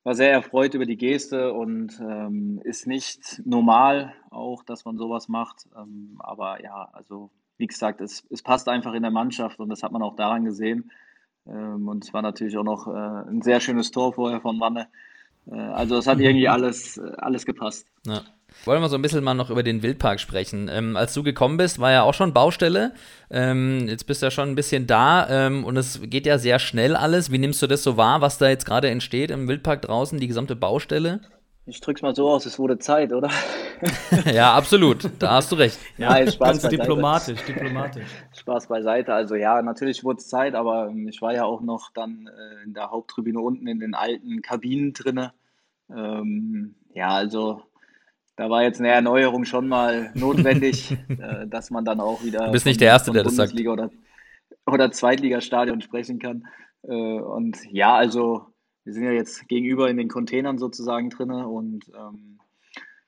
war 0.03 0.13
sehr 0.13 0.31
erfreut 0.31 0.73
über 0.73 0.85
die 0.85 0.97
Geste 0.97 1.53
und 1.53 1.99
ähm, 2.01 2.61
ist 2.63 2.87
nicht 2.87 3.41
normal 3.45 4.13
auch, 4.31 4.63
dass 4.63 4.85
man 4.85 4.97
sowas 4.97 5.29
macht. 5.29 5.67
Ähm, 5.77 6.17
aber 6.19 6.61
ja, 6.61 6.89
also 6.93 7.31
wie 7.57 7.67
gesagt, 7.67 8.01
es, 8.01 8.25
es 8.29 8.41
passt 8.43 8.67
einfach 8.67 8.93
in 8.93 9.01
der 9.01 9.11
Mannschaft 9.11 9.59
und 9.59 9.69
das 9.69 9.81
hat 9.81 9.91
man 9.91 10.01
auch 10.01 10.15
daran 10.15 10.43
gesehen. 10.43 10.91
Ähm, 11.47 11.87
und 11.87 12.03
es 12.03 12.13
war 12.13 12.21
natürlich 12.21 12.57
auch 12.57 12.63
noch 12.63 12.87
äh, 12.87 13.29
ein 13.29 13.41
sehr 13.41 13.61
schönes 13.61 13.91
Tor 13.91 14.13
vorher 14.13 14.41
von 14.41 14.59
Wanne. 14.59 14.87
Äh, 15.49 15.55
also 15.55 15.97
es 15.97 16.07
hat 16.07 16.19
irgendwie 16.19 16.49
alles, 16.49 16.97
äh, 16.97 17.13
alles 17.17 17.45
gepasst. 17.45 17.87
Ja. 18.05 18.21
Wollen 18.65 18.81
wir 18.81 18.89
so 18.89 18.95
ein 18.95 19.01
bisschen 19.01 19.23
mal 19.23 19.33
noch 19.33 19.49
über 19.49 19.63
den 19.63 19.81
Wildpark 19.83 20.19
sprechen. 20.19 20.69
Ähm, 20.71 20.97
als 20.97 21.13
du 21.13 21.23
gekommen 21.23 21.57
bist, 21.57 21.79
war 21.79 21.91
ja 21.91 22.03
auch 22.03 22.13
schon 22.13 22.33
Baustelle. 22.33 22.93
Ähm, 23.29 23.87
jetzt 23.87 24.05
bist 24.05 24.21
du 24.21 24.27
ja 24.27 24.31
schon 24.31 24.49
ein 24.49 24.55
bisschen 24.55 24.85
da 24.87 25.27
ähm, 25.29 25.63
und 25.63 25.77
es 25.77 26.01
geht 26.03 26.25
ja 26.25 26.37
sehr 26.37 26.59
schnell 26.59 26.95
alles. 26.95 27.31
Wie 27.31 27.37
nimmst 27.37 27.61
du 27.61 27.67
das 27.67 27.83
so 27.83 27.97
wahr, 27.97 28.21
was 28.21 28.37
da 28.37 28.49
jetzt 28.49 28.65
gerade 28.65 28.89
entsteht 28.89 29.31
im 29.31 29.47
Wildpark 29.47 29.81
draußen, 29.81 30.19
die 30.19 30.27
gesamte 30.27 30.55
Baustelle? 30.55 31.21
Ich 31.69 31.81
drück's 31.81 32.01
mal 32.01 32.15
so 32.15 32.27
aus, 32.27 32.47
es 32.47 32.57
wurde 32.57 32.79
Zeit, 32.79 33.13
oder? 33.13 33.29
ja, 34.33 34.53
absolut. 34.55 35.07
Da 35.19 35.35
hast 35.35 35.51
du 35.51 35.55
recht. 35.55 35.77
Ja, 35.97 36.09
Nein, 36.09 36.31
Spaß 36.31 36.39
ganz 36.39 36.61
beiseite. 36.63 36.77
diplomatisch, 36.77 37.41
diplomatisch. 37.43 38.07
Spaß 38.33 38.67
beiseite. 38.67 39.13
Also 39.13 39.35
ja, 39.35 39.61
natürlich 39.61 40.03
wurde 40.03 40.17
es 40.17 40.27
Zeit, 40.27 40.55
aber 40.55 40.87
ähm, 40.89 41.07
ich 41.07 41.21
war 41.21 41.33
ja 41.33 41.45
auch 41.45 41.61
noch 41.61 41.91
dann 41.93 42.27
äh, 42.27 42.63
in 42.63 42.73
der 42.73 42.89
Haupttribüne 42.89 43.39
unten 43.39 43.67
in 43.67 43.79
den 43.79 43.93
alten 43.93 44.41
Kabinen 44.41 44.93
drinne. 44.93 45.33
Ähm, 45.95 46.73
ja, 46.93 47.09
also 47.09 47.61
da 48.39 48.49
war 48.49 48.63
jetzt 48.63 48.79
eine 48.79 48.87
Erneuerung 48.87 49.43
schon 49.43 49.67
mal 49.67 50.11
notwendig, 50.13 50.91
äh, 51.09 51.45
dass 51.45 51.71
man 51.71 51.83
dann 51.83 51.99
auch 51.99 52.23
wieder. 52.23 52.45
Du 52.45 52.53
bist 52.53 52.65
nicht 52.65 52.79
der 52.79 52.87
Erste, 52.87 53.11
der 53.11 53.23
das 53.23 53.35
sagt. 53.35 53.53
Oder, 53.53 53.91
oder 54.65 54.91
Zweitligastadion 54.91 55.81
sprechen 55.81 56.19
kann. 56.19 56.47
Äh, 56.83 57.19
und 57.19 57.57
ja, 57.69 57.93
also 57.95 58.45
wir 58.85 58.93
sind 58.93 59.03
ja 59.03 59.11
jetzt 59.11 59.49
gegenüber 59.49 59.89
in 59.89 59.97
den 59.97 60.07
Containern 60.07 60.57
sozusagen 60.57 61.09
drin 61.09 61.31
und 61.31 61.91
ähm, 61.93 62.39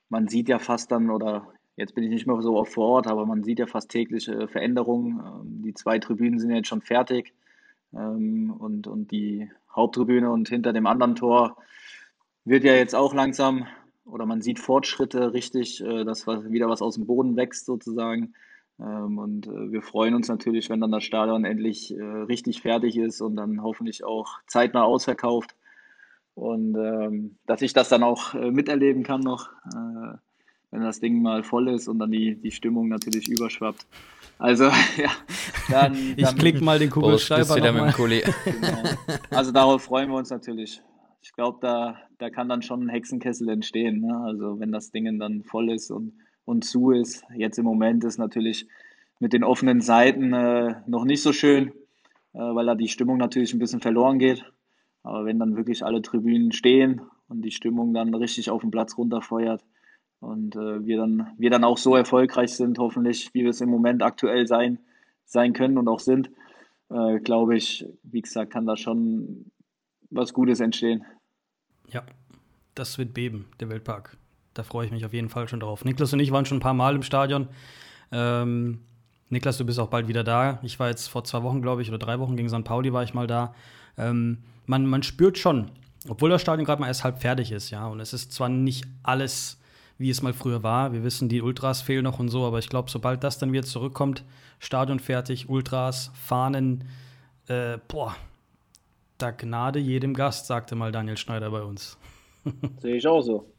man 0.10 0.28
sieht 0.28 0.50
ja 0.50 0.60
fast 0.60 0.91
dann, 0.91 1.10
oder 1.10 1.48
jetzt 1.78 1.96
bin 1.96 2.04
ich 2.04 2.10
nicht 2.10 2.28
mehr 2.28 2.41
so 2.41 2.58
oft 2.58 2.74
vor 2.74 2.89
Ort, 2.89 3.08
aber 3.08 3.26
man 3.26 3.41
sieht 3.41 3.60
ja 3.60 3.67
fast 3.67 3.89
täglich 3.89 4.28
äh, 4.28 4.50
Veränderungen. 4.50 5.22
Ähm, 5.26 5.62
die 5.62 5.74
zwei 5.74 5.98
Tribünen 5.98 6.39
sind 6.39 6.50
ja 6.50 6.58
jetzt 6.58 6.67
schon 6.67 6.82
fertig 6.82 7.34
ähm, 7.94 8.54
und, 8.60 8.86
und 8.86 9.12
die 9.12 9.50
Haupttribüne 9.74 10.30
und 10.30 10.50
hinter 10.50 10.74
dem 10.74 10.88
anderen 10.88 11.15
Tor 11.15 11.56
wird 12.44 12.65
ja 12.65 12.74
jetzt 12.74 12.96
auch 12.96 13.13
langsam 13.13 13.65
oder 14.06 14.26
man 14.26 14.42
sieht 14.42 14.60
Fortschritte 14.60 15.34
richtig, 15.34 15.82
äh, 15.82 16.04
dass 16.04 16.28
wieder 16.28 16.70
was 16.70 16.82
aus 16.82 16.96
dem 16.96 17.06
Boden 17.06 17.36
wächst 17.36 17.66
sozusagen. 17.66 18.34
Ähm, 18.80 19.18
und 19.18 19.48
äh, 19.48 19.72
wir 19.72 19.82
freuen 19.82 20.16
uns 20.16 20.28
natürlich, 20.28 20.70
wenn 20.70 20.82
dann 20.82 20.92
das 20.92 21.04
Stadion 21.04 21.46
endlich 21.46 21.96
äh, 21.96 22.02
richtig 22.02 22.62
fertig 22.62 22.98
ist 22.98 23.22
und 23.22 23.36
dann 23.36 23.62
hoffentlich 23.62 24.04
auch 24.04 24.40
zeitnah 24.48 24.84
ausverkauft. 24.84 25.56
Und 26.34 26.76
ähm, 26.76 27.38
dass 27.46 27.62
ich 27.62 27.74
das 27.74 27.90
dann 27.90 28.04
auch 28.04 28.34
miterleben 28.34 29.04
kann 29.04 29.20
noch, 29.20 29.50
wenn 30.72 30.82
das 30.82 31.02
Ding 31.02 31.22
mal 31.22 31.44
voll 31.44 31.68
ist 31.68 31.90
und 31.90 32.00
dann 32.00 32.10
die, 32.10 32.36
die 32.36 32.52
Stimmung 32.52 32.88
natürlich 32.88 33.28
überschwappt. 33.28 33.86
Also, 34.40 34.64
ja. 34.98 35.12
Dann, 35.70 35.94
dann 35.94 36.14
ich 36.16 36.36
klicke 36.38 36.64
mal 36.64 36.80
den 36.80 36.90
Kugelschreiber 36.90 37.58
wieder 37.58 37.74
mit 37.74 37.84
dem 37.84 37.92
Kuli. 37.92 38.24
Genau. 38.46 38.84
Also 39.30 39.52
darauf 39.52 39.84
freuen 39.84 40.10
wir 40.10 40.18
uns 40.18 40.30
natürlich. 40.30 40.82
Ich 41.21 41.34
glaube, 41.34 41.60
da, 41.62 41.97
da 42.17 42.29
kann 42.29 42.49
dann 42.49 42.62
schon 42.62 42.84
ein 42.84 42.89
Hexenkessel 42.89 43.47
entstehen. 43.49 44.01
Ne? 44.01 44.17
Also 44.25 44.60
wenn 44.60 44.71
das 44.71 44.91
Ding 44.91 45.19
dann 45.19 45.43
voll 45.43 45.71
ist 45.71 45.91
und, 45.91 46.13
und 46.45 46.65
zu 46.65 46.91
ist. 46.91 47.23
Jetzt 47.36 47.60
im 47.60 47.65
Moment 47.65 48.03
ist 48.03 48.17
natürlich 48.17 48.67
mit 49.19 49.34
den 49.34 49.43
offenen 49.43 49.81
Seiten 49.81 50.34
äh, 50.34 50.81
noch 50.88 51.05
nicht 51.05 51.21
so 51.21 51.31
schön, 51.31 51.69
äh, 52.34 52.39
weil 52.39 52.65
da 52.65 52.75
die 52.75 52.88
Stimmung 52.88 53.17
natürlich 53.17 53.53
ein 53.53 53.60
bisschen 53.60 53.81
verloren 53.81 54.17
geht. 54.17 54.51
Aber 55.03 55.25
wenn 55.25 55.39
dann 55.39 55.55
wirklich 55.55 55.86
alle 55.86 56.01
Tribünen 56.01 56.51
stehen 56.51 57.01
und 57.27 57.43
die 57.43 57.51
Stimmung 57.51 57.93
dann 57.93 58.13
richtig 58.13 58.49
auf 58.49 58.62
den 58.62 58.71
Platz 58.71 58.97
runterfeuert 58.97 59.63
und 60.19 60.55
äh, 60.55 60.86
wir, 60.86 60.97
dann, 60.97 61.27
wir 61.38 61.49
dann 61.49 61.63
auch 61.63 61.77
so 61.77 61.95
erfolgreich 61.95 62.53
sind, 62.53 62.79
hoffentlich, 62.79 63.31
wie 63.34 63.43
wir 63.43 63.49
es 63.49 63.62
im 63.62 63.69
Moment 63.69 64.03
aktuell 64.03 64.47
sein, 64.47 64.79
sein 65.25 65.53
können 65.53 65.77
und 65.77 65.88
auch 65.88 65.99
sind, 65.99 66.31
äh, 66.89 67.19
glaube 67.19 67.55
ich, 67.55 67.86
wie 68.03 68.21
gesagt, 68.21 68.51
kann 68.51 68.65
da 68.65 68.75
schon 68.75 69.51
was 70.12 70.34
Gutes 70.34 70.60
entstehen. 70.60 71.06
Ja, 71.88 72.04
das 72.76 72.97
wird 72.97 73.13
beben, 73.13 73.47
der 73.60 73.69
Weltpark. 73.69 74.17
Da 74.54 74.63
freue 74.63 74.86
ich 74.86 74.91
mich 74.91 75.06
auf 75.06 75.13
jeden 75.13 75.30
Fall 75.30 75.47
schon 75.47 75.60
drauf. 75.60 75.86
Niklas 75.86 76.13
und 76.13 76.19
ich 76.19 76.32
waren 76.32 76.45
schon 76.45 76.58
ein 76.58 76.62
paar 76.62 76.74
Mal 76.74 76.95
im 76.95 77.04
Stadion. 77.04 77.47
Ähm, 78.12 78.80
Niklas, 79.30 79.58
du 79.58 79.65
bist 79.65 79.80
auch 79.80 79.88
bald 79.88 80.10
wieder 80.10 80.24
da. 80.24 80.60
Ich 80.62 80.78
war 80.80 80.89
jetzt 80.89 81.08
vor 81.08 81.24
zwei 81.24 81.41
Wochen, 81.43 81.62
glaube 81.62 81.82
ich, 81.82 81.88
oder 81.88 81.97
drei 81.97 82.19
Wochen 82.19 82.36
gegen 82.36 82.50
St. 82.50 82.65
Pauli 82.65 82.91
war 82.91 83.04
ich 83.04 83.13
mal 83.13 83.28
da. 83.28 83.56
Ähm, 83.97 84.39
man, 84.65 84.86
man 84.86 85.04
spürt 85.04 85.38
schon, 85.38 85.71
obwohl 86.08 86.30
das 86.30 86.41
Stadion 86.41 86.65
gerade 86.65 86.82
mal 86.82 86.88
erst 86.88 87.04
halb 87.04 87.21
fertig 87.21 87.52
ist, 87.52 87.69
ja, 87.69 87.88
und 87.88 88.00
es 88.00 88.13
ist 88.13 88.34
zwar 88.34 88.50
nicht 88.50 88.86
alles, 89.04 89.60
wie 89.97 90.10
es 90.10 90.21
mal 90.21 90.34
früher 90.34 90.63
war, 90.63 90.93
wir 90.93 91.04
wissen, 91.04 91.30
die 91.30 91.41
Ultras 91.41 91.82
fehlen 91.82 92.04
noch 92.04 92.19
und 92.19 92.30
so, 92.30 92.45
aber 92.45 92.60
ich 92.60 92.69
glaube, 92.69 92.89
sobald 92.89 93.24
das 93.24 93.38
dann 93.38 93.54
wieder 93.54 93.63
zurückkommt, 93.63 94.24
Stadion 94.60 95.00
fertig, 95.00 95.50
Ultras, 95.50 96.12
Fahnen, 96.13 96.86
äh, 97.47 97.78
boah, 97.88 98.15
da 99.21 99.31
Gnade 99.31 99.79
jedem 99.79 100.13
Gast, 100.13 100.47
sagte 100.47 100.75
mal 100.75 100.91
Daniel 100.91 101.17
Schneider 101.17 101.51
bei 101.51 101.62
uns. 101.62 101.97
Sehe 102.77 102.95
ich 102.95 103.07
auch 103.07 103.21
so. 103.21 103.51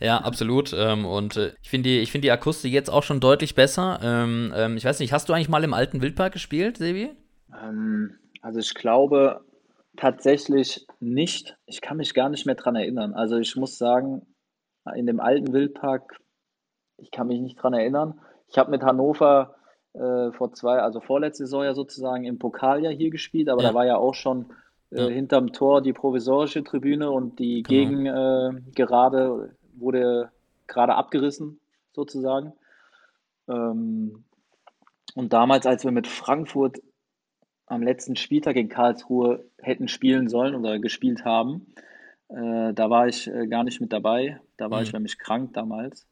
Ja, 0.00 0.18
absolut. 0.18 0.72
Ähm, 0.74 1.04
und 1.04 1.36
äh, 1.36 1.52
ich 1.62 1.68
finde 1.68 1.90
die, 1.90 2.06
find 2.06 2.24
die 2.24 2.30
Akustik 2.30 2.72
jetzt 2.72 2.88
auch 2.88 3.02
schon 3.02 3.20
deutlich 3.20 3.54
besser. 3.54 4.00
Ähm, 4.02 4.52
ähm, 4.56 4.76
ich 4.76 4.84
weiß 4.84 5.00
nicht, 5.00 5.12
hast 5.12 5.28
du 5.28 5.34
eigentlich 5.34 5.50
mal 5.50 5.64
im 5.64 5.74
alten 5.74 6.00
Wildpark 6.00 6.32
gespielt, 6.32 6.78
Sebi? 6.78 7.10
Ähm, 7.52 8.18
also 8.40 8.60
ich 8.60 8.74
glaube, 8.74 9.42
Tatsächlich 9.98 10.86
nicht. 11.00 11.58
Ich 11.66 11.80
kann 11.80 11.96
mich 11.96 12.14
gar 12.14 12.28
nicht 12.28 12.46
mehr 12.46 12.54
dran 12.54 12.76
erinnern. 12.76 13.14
Also 13.14 13.36
ich 13.36 13.56
muss 13.56 13.78
sagen, 13.78 14.22
in 14.94 15.06
dem 15.06 15.18
alten 15.18 15.52
Wildpark, 15.52 16.20
ich 16.98 17.10
kann 17.10 17.26
mich 17.26 17.40
nicht 17.40 17.60
dran 17.60 17.74
erinnern. 17.74 18.20
Ich 18.46 18.58
habe 18.58 18.70
mit 18.70 18.84
Hannover 18.84 19.56
äh, 19.94 20.30
vor 20.30 20.52
zwei, 20.52 20.78
also 20.78 21.00
vorletzte 21.00 21.46
Saison 21.46 21.64
ja 21.64 21.74
sozusagen 21.74 22.24
im 22.24 22.38
Pokal 22.38 22.84
ja 22.84 22.90
hier 22.90 23.10
gespielt, 23.10 23.48
aber 23.48 23.62
ja. 23.62 23.70
da 23.70 23.74
war 23.74 23.86
ja 23.86 23.96
auch 23.96 24.14
schon 24.14 24.42
äh, 24.42 24.54
ja. 24.90 25.06
hinterm 25.06 25.52
Tor 25.52 25.82
die 25.82 25.92
provisorische 25.92 26.64
Tribüne 26.64 27.10
und 27.10 27.38
die 27.38 27.62
genau. 27.62 27.68
Gegengerade 27.68 29.50
äh, 29.52 29.80
wurde 29.80 30.30
gerade 30.66 30.94
abgerissen 30.94 31.60
sozusagen. 31.92 32.52
Ähm, 33.48 34.24
und 35.14 35.32
damals, 35.32 35.66
als 35.66 35.84
wir 35.84 35.90
mit 35.90 36.06
Frankfurt 36.06 36.78
am 37.66 37.82
letzten 37.82 38.16
Spieltag 38.16 38.56
in 38.56 38.68
Karlsruhe 38.68 39.44
hätten 39.58 39.88
spielen 39.88 40.28
sollen 40.28 40.54
oder 40.54 40.78
gespielt 40.78 41.24
haben. 41.24 41.66
Äh, 42.28 42.72
da 42.72 42.90
war 42.90 43.08
ich 43.08 43.26
äh, 43.28 43.46
gar 43.46 43.64
nicht 43.64 43.80
mit 43.80 43.92
dabei. 43.92 44.40
Da 44.56 44.70
war 44.70 44.80
mhm. 44.80 44.84
ich 44.84 44.92
nämlich 44.92 45.18
krank 45.18 45.52
damals. 45.52 46.06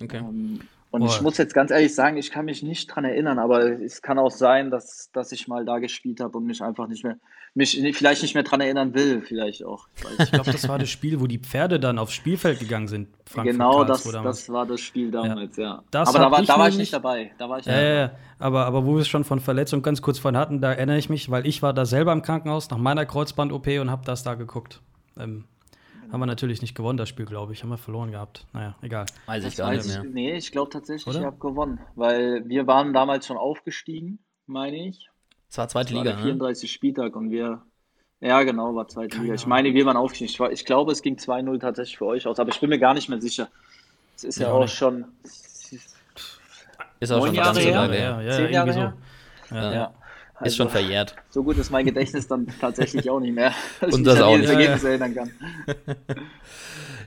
Okay. 0.00 0.18
Ähm, 0.18 0.60
und 0.96 1.02
oh. 1.02 1.06
ich 1.06 1.20
muss 1.20 1.36
jetzt 1.36 1.52
ganz 1.52 1.70
ehrlich 1.70 1.94
sagen, 1.94 2.16
ich 2.16 2.30
kann 2.30 2.46
mich 2.46 2.62
nicht 2.62 2.86
dran 2.86 3.04
erinnern, 3.04 3.38
aber 3.38 3.82
es 3.82 4.00
kann 4.00 4.18
auch 4.18 4.30
sein, 4.30 4.70
dass, 4.70 5.10
dass 5.12 5.30
ich 5.30 5.46
mal 5.46 5.66
da 5.66 5.78
gespielt 5.78 6.20
habe 6.20 6.38
und 6.38 6.46
mich 6.46 6.62
einfach 6.62 6.88
nicht 6.88 7.04
mehr, 7.04 7.18
mich 7.52 7.78
vielleicht 7.92 8.22
nicht 8.22 8.32
mehr 8.32 8.44
dran 8.44 8.62
erinnern 8.62 8.94
will, 8.94 9.20
vielleicht 9.20 9.62
auch. 9.62 9.88
Ich, 10.14 10.20
ich 10.20 10.32
glaube, 10.32 10.50
das 10.50 10.66
war 10.70 10.78
das 10.78 10.88
Spiel, 10.88 11.20
wo 11.20 11.26
die 11.26 11.38
Pferde 11.38 11.78
dann 11.78 11.98
aufs 11.98 12.14
Spielfeld 12.14 12.60
gegangen 12.60 12.88
sind. 12.88 13.08
Frankfurt 13.26 13.52
genau, 13.52 13.84
das, 13.84 14.04
das 14.04 14.48
war 14.48 14.64
das 14.64 14.80
Spiel 14.80 15.10
damals, 15.10 15.58
ja. 15.58 15.82
ja. 15.92 16.00
aber 16.00 16.18
da 16.18 16.30
war, 16.30 16.42
da 16.42 16.58
war 16.58 16.68
ich 16.70 16.78
nicht 16.78 16.94
dabei. 16.94 17.30
Da 17.36 17.46
war 17.46 17.58
ich 17.58 17.66
ja, 17.66 17.78
ja, 17.78 17.94
ja, 17.94 18.10
aber, 18.38 18.64
aber 18.64 18.86
wo 18.86 18.94
wir 18.94 19.02
es 19.02 19.08
schon 19.08 19.24
von 19.24 19.40
Verletzung 19.40 19.82
ganz 19.82 20.00
kurz 20.00 20.18
von 20.18 20.34
hatten, 20.34 20.62
da 20.62 20.72
erinnere 20.72 20.96
ich 20.96 21.10
mich, 21.10 21.30
weil 21.30 21.46
ich 21.46 21.60
war 21.60 21.74
da 21.74 21.84
selber 21.84 22.14
im 22.14 22.22
Krankenhaus 22.22 22.70
nach 22.70 22.78
meiner 22.78 23.04
Kreuzband-OP 23.04 23.66
und 23.82 23.90
habe 23.90 24.06
das 24.06 24.22
da 24.22 24.32
geguckt. 24.32 24.80
Ähm, 25.18 25.44
haben 26.10 26.20
wir 26.20 26.26
natürlich 26.26 26.60
nicht 26.62 26.74
gewonnen, 26.74 26.96
das 26.96 27.08
Spiel, 27.08 27.26
glaube 27.26 27.52
ich. 27.52 27.62
Haben 27.62 27.70
wir 27.70 27.78
verloren 27.78 28.10
gehabt. 28.10 28.46
Naja, 28.52 28.76
egal. 28.82 29.06
Weiß 29.26 29.44
ich 29.44 29.56
gar 29.56 29.72
nicht 29.72 29.86
mehr. 29.86 30.04
Nee, 30.04 30.36
ich 30.36 30.52
glaube 30.52 30.70
tatsächlich, 30.70 31.06
Oder? 31.06 31.20
ich 31.20 31.26
habe 31.26 31.38
gewonnen. 31.38 31.80
Weil 31.94 32.48
wir 32.48 32.66
waren 32.66 32.92
damals 32.92 33.26
schon 33.26 33.36
aufgestiegen, 33.36 34.18
meine 34.46 34.88
ich. 34.88 35.10
Es 35.48 35.58
war 35.58 35.68
zweite 35.68 35.92
das 35.92 36.02
Liga, 36.02 36.10
war 36.10 36.16
der 36.16 36.24
34 36.24 36.62
ne? 36.62 36.72
Spieltag 36.72 37.16
und 37.16 37.30
wir. 37.30 37.62
Ja, 38.20 38.42
genau, 38.42 38.74
war 38.74 38.88
zweite 38.88 39.08
Keine 39.08 39.24
Liga. 39.24 39.34
Ich 39.34 39.46
meine, 39.46 39.74
wir 39.74 39.86
waren 39.86 39.96
aufgestiegen. 39.96 40.30
Ich, 40.30 40.40
war, 40.40 40.50
ich 40.50 40.64
glaube, 40.64 40.92
es 40.92 41.02
ging 41.02 41.16
2-0 41.16 41.60
tatsächlich 41.60 41.98
für 41.98 42.06
euch 42.06 42.26
aus, 42.26 42.38
aber 42.38 42.50
ich 42.50 42.60
bin 42.60 42.70
mir 42.70 42.78
gar 42.78 42.94
nicht 42.94 43.08
mehr 43.08 43.20
sicher. 43.20 43.48
Es 44.16 44.24
ist 44.24 44.38
ja, 44.38 44.48
ja 44.48 44.54
auch 44.54 44.62
nicht. 44.62 44.74
schon. 44.74 45.04
Ist 46.98 47.12
auch 47.12 47.26
schon 47.26 47.34
Jahre 47.34 47.60
her. 47.60 47.74
Lange 47.74 47.94
her. 47.94 48.22
Ja, 48.22 48.30
Zehn 48.32 48.52
Jahre 48.52 48.72
her. 48.72 48.96
Ja. 49.50 49.72
ja. 49.72 49.94
Also, 50.38 50.48
ist 50.48 50.56
schon 50.56 50.68
verjährt. 50.70 51.16
So 51.30 51.42
gut 51.42 51.56
ist 51.56 51.70
mein 51.70 51.86
Gedächtnis 51.86 52.28
dann 52.28 52.46
tatsächlich 52.60 53.08
auch 53.08 53.20
nicht 53.20 53.34
mehr, 53.34 53.52
dass 53.80 53.94
Und 53.94 54.00
ich 54.00 54.06
das 54.06 54.16
mich 54.16 54.24
an 54.24 54.30
jedes 54.32 54.50
Ergebnis 54.50 54.84
erinnern 54.84 55.14
kann. 55.14 55.30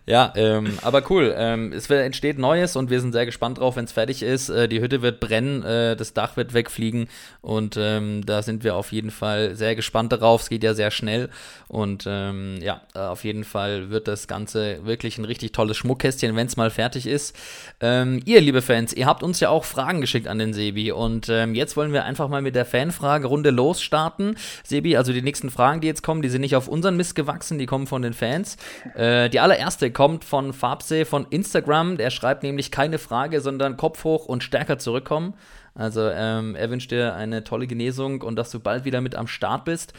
Ja, 0.10 0.34
ähm, 0.36 0.80
aber 0.82 1.04
cool. 1.12 1.36
Ähm, 1.38 1.72
es 1.72 1.88
entsteht 1.88 2.40
Neues 2.40 2.76
und 2.76 2.90
wir 2.90 3.00
sind 3.00 3.12
sehr 3.12 3.28
gespannt 3.28 3.60
drauf, 3.60 3.76
wenn 3.76 3.86
es 3.86 3.92
fertig 3.92 4.24
ist. 4.24 4.50
Äh, 4.50 4.68
die 4.68 4.82
Hütte 4.82 5.04
wird 5.04 5.20
brennen, 5.20 5.62
äh, 5.62 5.96
das 5.96 6.14
Dach 6.16 6.36
wird 6.36 6.56
wegfliegen 6.56 7.08
und 7.42 7.78
ähm, 7.80 8.26
da 8.26 8.42
sind 8.42 8.64
wir 8.64 8.76
auf 8.76 8.92
jeden 8.92 9.12
Fall 9.12 9.56
sehr 9.56 9.76
gespannt 9.76 10.12
darauf. 10.12 10.42
Es 10.42 10.50
geht 10.50 10.64
ja 10.64 10.74
sehr 10.74 10.90
schnell 10.90 11.30
und 11.68 12.06
ähm, 12.08 12.58
ja, 12.60 12.82
äh, 12.96 13.00
auf 13.02 13.24
jeden 13.24 13.44
Fall 13.44 13.92
wird 13.92 14.08
das 14.08 14.28
Ganze 14.28 14.84
wirklich 14.84 15.20
ein 15.20 15.26
richtig 15.26 15.52
tolles 15.52 15.78
Schmuckkästchen, 15.78 16.36
wenn 16.36 16.48
es 16.48 16.58
mal 16.58 16.72
fertig 16.72 17.06
ist. 17.06 17.36
Ähm, 17.80 18.20
ihr, 18.26 18.42
liebe 18.42 18.64
Fans, 18.64 18.94
ihr 18.94 19.06
habt 19.06 19.22
uns 19.22 19.40
ja 19.40 19.50
auch 19.50 19.64
Fragen 19.64 20.02
geschickt 20.02 20.28
an 20.28 20.40
den 20.40 20.54
Sebi 20.54 20.92
und 20.92 21.30
ähm, 21.30 21.54
jetzt 21.54 21.78
wollen 21.78 21.94
wir 21.94 22.06
einfach 22.06 22.30
mal 22.30 22.42
mit 22.42 22.56
der 22.56 22.66
Fanfragerunde 22.66 23.52
losstarten. 23.52 24.38
Sebi, 24.64 24.98
also 24.98 25.14
die 25.14 25.22
nächsten 25.22 25.52
Fragen, 25.52 25.82
die 25.82 25.88
jetzt 25.88 26.02
kommen, 26.02 26.24
die 26.24 26.30
sind 26.30 26.42
nicht 26.42 26.56
auf 26.56 26.68
unseren 26.68 26.98
Mist 26.98 27.14
gewachsen, 27.14 27.60
die 27.60 27.68
kommen 27.68 27.86
von 27.86 28.02
den 28.02 28.14
Fans. 28.14 28.58
Äh, 28.96 29.30
die 29.30 29.40
allererste 29.40 29.99
kommt 30.00 30.24
von 30.24 30.54
Farbsee 30.54 31.04
von 31.04 31.28
Instagram. 31.30 31.98
Der 31.98 32.10
schreibt 32.10 32.42
nämlich 32.42 32.72
keine 32.72 33.00
Frage, 33.00 33.42
sondern 33.42 33.76
Kopf 33.76 34.06
hoch 34.06 34.28
und 34.28 34.46
stärker 34.46 34.78
zurückkommen. 34.78 35.34
Also 35.76 36.00
ähm, 36.10 36.56
er 36.56 36.70
wünscht 36.70 36.92
dir 36.92 37.16
eine 37.16 37.44
tolle 37.44 37.68
Genesung 37.68 38.22
und 38.22 38.38
dass 38.38 38.50
du 38.50 38.62
bald 38.62 38.86
wieder 38.86 39.02
mit 39.02 39.16
am 39.16 39.28
Start 39.28 39.66
bist. 39.66 39.92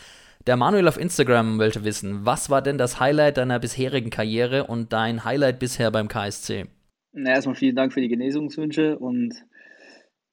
Der 0.46 0.56
Manuel 0.56 0.88
auf 0.88 0.98
Instagram 0.98 1.58
wollte 1.58 1.84
wissen, 1.84 2.24
was 2.24 2.48
war 2.48 2.62
denn 2.62 2.78
das 2.78 2.98
Highlight 2.98 3.36
deiner 3.36 3.58
bisherigen 3.58 4.08
Karriere 4.08 4.68
und 4.68 4.90
dein 4.94 5.26
Highlight 5.26 5.58
bisher 5.58 5.90
beim 5.90 6.08
KSC? 6.08 6.64
Na, 7.12 7.32
erstmal 7.32 7.56
vielen 7.56 7.76
Dank 7.76 7.92
für 7.92 8.00
die 8.00 8.08
Genesungswünsche 8.08 8.98
und 8.98 9.34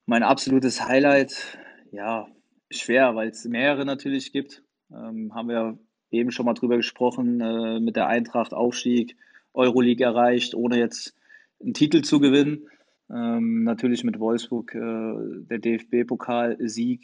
mein 0.06 0.24
absolutes 0.24 0.88
Highlight, 0.88 1.58
ja, 1.92 2.30
schwer, 2.72 3.16
weil 3.16 3.28
es 3.28 3.44
mehrere 3.44 3.84
natürlich 3.84 4.32
gibt. 4.32 4.64
Ähm, 4.94 5.36
haben 5.36 5.50
wir 5.50 5.78
eben 6.10 6.32
schon 6.32 6.46
mal 6.46 6.54
drüber 6.54 6.78
gesprochen, 6.78 7.42
äh, 7.42 7.82
mit 7.82 7.98
der 7.98 8.08
Eintracht 8.08 8.54
Aufstieg, 8.54 9.18
Euroleague 9.58 10.06
erreicht, 10.06 10.56
ohne 10.56 10.78
jetzt 10.78 11.16
einen 11.62 11.74
Titel 11.74 12.02
zu 12.02 12.20
gewinnen. 12.20 12.68
Ähm, 13.10 13.64
natürlich 13.64 14.04
mit 14.04 14.20
Wolfsburg 14.20 14.76
äh, 14.76 15.14
der 15.50 15.60
DFB-Pokalsieg, 15.60 17.02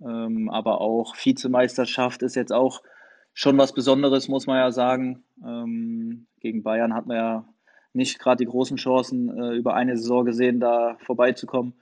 ähm, 0.00 0.50
aber 0.50 0.80
auch 0.80 1.14
Vizemeisterschaft 1.16 2.22
ist 2.22 2.34
jetzt 2.34 2.52
auch 2.52 2.82
schon 3.34 3.56
was 3.56 3.72
Besonderes, 3.72 4.28
muss 4.28 4.46
man 4.46 4.56
ja 4.56 4.72
sagen. 4.72 5.22
Ähm, 5.44 6.26
gegen 6.40 6.62
Bayern 6.62 6.94
hat 6.94 7.06
man 7.06 7.16
ja 7.16 7.48
nicht 7.92 8.18
gerade 8.18 8.44
die 8.44 8.50
großen 8.50 8.76
Chancen 8.76 9.28
äh, 9.36 9.54
über 9.54 9.74
eine 9.74 9.96
Saison 9.96 10.24
gesehen, 10.24 10.60
da 10.60 10.96
vorbeizukommen. 11.00 11.74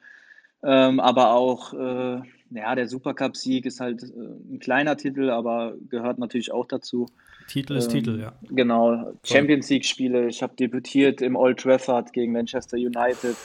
Ähm, 0.63 1.01
aber 1.01 1.33
auch 1.33 1.73
äh, 1.73 2.21
ja, 2.51 2.75
der 2.75 2.87
Supercup-Sieg 2.87 3.67
ist 3.67 3.81
halt 3.81 4.03
äh, 4.03 4.07
ein 4.07 4.59
kleiner 4.61 4.97
Titel, 4.97 5.31
aber 5.31 5.75
gehört 5.89 6.19
natürlich 6.19 6.53
auch 6.53 6.67
dazu. 6.67 7.07
Titel 7.49 7.75
ist 7.75 7.87
ähm, 7.87 7.91
Titel, 7.93 8.21
ja. 8.21 8.33
Genau, 8.51 9.15
Champions 9.25 9.69
League-Spiele. 9.71 10.29
Ich 10.29 10.43
habe 10.43 10.55
debütiert 10.57 11.23
im 11.23 11.37
Old 11.37 11.61
Trafford 11.61 12.13
gegen 12.13 12.33
Manchester 12.33 12.77
United. 12.77 13.37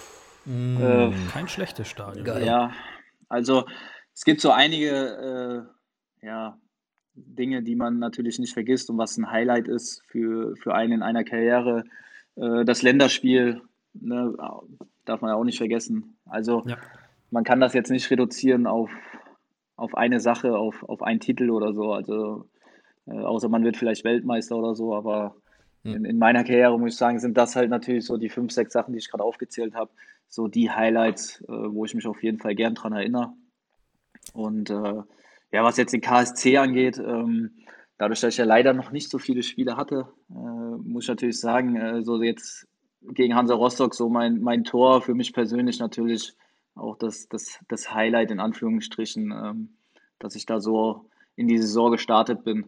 Mm, 0.46 0.78
äh, 0.82 1.12
kein 1.32 1.48
schlechtes 1.48 1.88
Stadion. 1.88 2.26
Geil. 2.26 2.46
Ja, 2.46 2.72
also 3.30 3.66
es 4.14 4.24
gibt 4.24 4.42
so 4.42 4.52
einige 4.52 5.68
äh, 6.22 6.26
ja, 6.26 6.58
Dinge, 7.16 7.64
die 7.64 7.76
man 7.76 8.00
natürlich 8.00 8.40
nicht 8.40 8.54
vergisst 8.54 8.90
und 8.90 8.98
was 8.98 9.18
ein 9.18 9.32
Highlight 9.32 9.68
ist 9.68 10.04
für, 10.08 10.56
für 10.58 10.74
einen 10.74 10.94
in 10.94 11.04
einer 11.04 11.24
Karriere. 11.24 11.84
Äh, 12.36 12.66
das 12.66 12.82
Länderspiel 12.82 13.62
ne, 13.94 14.34
darf 15.06 15.22
man 15.22 15.32
ja 15.32 15.36
auch 15.36 15.44
nicht 15.44 15.58
vergessen. 15.58 16.18
Also 16.26 16.64
ja 16.66 16.78
man 17.32 17.44
kann 17.44 17.60
das 17.60 17.74
jetzt 17.74 17.92
nicht 17.92 18.10
reduzieren 18.10 18.68
auf, 18.68 18.90
auf 19.76 19.96
eine 19.96 20.20
Sache, 20.20 20.58
auf, 20.58 20.84
auf 20.84 21.02
einen 21.02 21.20
Titel 21.20 21.50
oder 21.50 21.74
so. 21.74 21.94
Also 21.94 22.48
äh, 23.08 23.20
außer 23.20 23.50
man 23.50 23.64
wird 23.64 23.78
vielleicht 23.78 24.04
Weltmeister 24.04 24.56
oder 24.56 24.76
so, 24.76 24.96
aber 24.96 25.36
hm. 25.84 25.96
in, 25.96 26.06
in, 26.06 26.18
meiner 26.18 26.44
Karriere 26.44 26.78
muss 26.80 26.94
ich 26.94 26.98
sagen, 26.98 27.20
sind 27.20 27.38
das 27.38 27.56
halt 27.56 27.70
natürlich 27.70 28.06
so 28.06 28.18
die 28.18 28.30
fünf, 28.30 28.52
sechs 28.52 28.74
Sachen, 28.74 28.94
die 28.94 29.00
ich 29.00 29.10
gerade 29.10 29.24
aufgezählt 29.24 29.74
habe, 29.74 29.92
so 30.30 30.48
die 30.48 30.72
Highlights, 30.72 31.42
äh, 31.42 31.48
wo 31.48 31.86
ich 31.86 31.96
mich 31.96 32.06
auf 32.08 32.22
jeden 32.24 32.40
Fall 32.40 32.56
gern 32.56 32.76
dran 32.76 32.94
erinnere. 32.94 33.34
Und 34.34 34.70
äh, 34.70 35.02
ja, 35.52 35.64
was 35.64 35.78
jetzt 35.78 35.94
den 35.94 36.02
KSC 36.02 36.58
angeht, 36.58 36.98
ähm, 36.98 37.52
dadurch, 37.98 38.20
dass 38.20 38.34
ich 38.34 38.38
ja 38.38 38.46
leider 38.46 38.74
noch 38.74 38.92
nicht 38.92 39.10
so 39.10 39.18
viele 39.18 39.44
Spiele 39.44 39.78
hatte, 39.78 40.08
äh, 40.30 40.34
muss 40.34 41.06
ich 41.06 41.10
natürlich 41.10 41.40
sagen, 41.40 41.76
äh, 41.76 42.04
so 42.04 42.22
jetzt 42.22 42.68
gegen 43.02 43.36
Hansa 43.36 43.56
Rostock 43.56 43.94
so 43.94 44.10
mein, 44.10 44.42
mein 44.42 44.64
Tor 44.64 45.02
für 45.02 45.14
mich 45.14 45.34
persönlich 45.34 45.80
natürlich 45.80 46.34
auch 46.76 46.98
das, 46.98 47.28
das, 47.30 47.60
das 47.68 47.94
Highlight 47.94 48.32
in 48.32 48.40
Anführungsstrichen, 48.40 49.32
ähm, 49.32 49.70
dass 50.20 50.36
ich 50.36 50.46
da 50.46 50.60
so 50.60 51.10
in 51.36 51.48
die 51.48 51.58
Saison 51.58 51.92
gestartet 51.92 52.44
bin. 52.44 52.66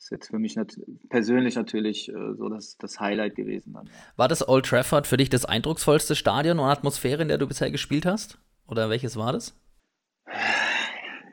Das 0.00 0.06
ist 0.06 0.12
jetzt 0.12 0.30
für 0.30 0.38
mich 0.38 0.56
nat 0.56 0.80
persönlich 1.10 1.56
natürlich 1.56 2.08
äh, 2.08 2.32
so 2.34 2.48
das, 2.48 2.78
das 2.78 3.00
Highlight 3.00 3.34
gewesen. 3.34 3.74
Dann. 3.74 3.90
War 4.16 4.28
das 4.28 4.48
Old 4.48 4.64
Trafford 4.64 5.06
für 5.06 5.18
dich 5.18 5.28
das 5.28 5.44
eindrucksvollste 5.44 6.16
Stadion 6.16 6.58
und 6.58 6.64
Atmosphäre, 6.64 7.20
in 7.20 7.28
der 7.28 7.36
du 7.36 7.46
bisher 7.46 7.70
gespielt 7.70 8.06
hast? 8.06 8.38
Oder 8.66 8.88
welches 8.88 9.18
war 9.18 9.34
das? 9.34 9.54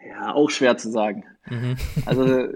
Ja, 0.05 0.33
auch 0.33 0.49
schwer 0.49 0.75
zu 0.75 0.91
sagen. 0.91 1.23
Mhm. 1.49 1.77
Also 2.05 2.49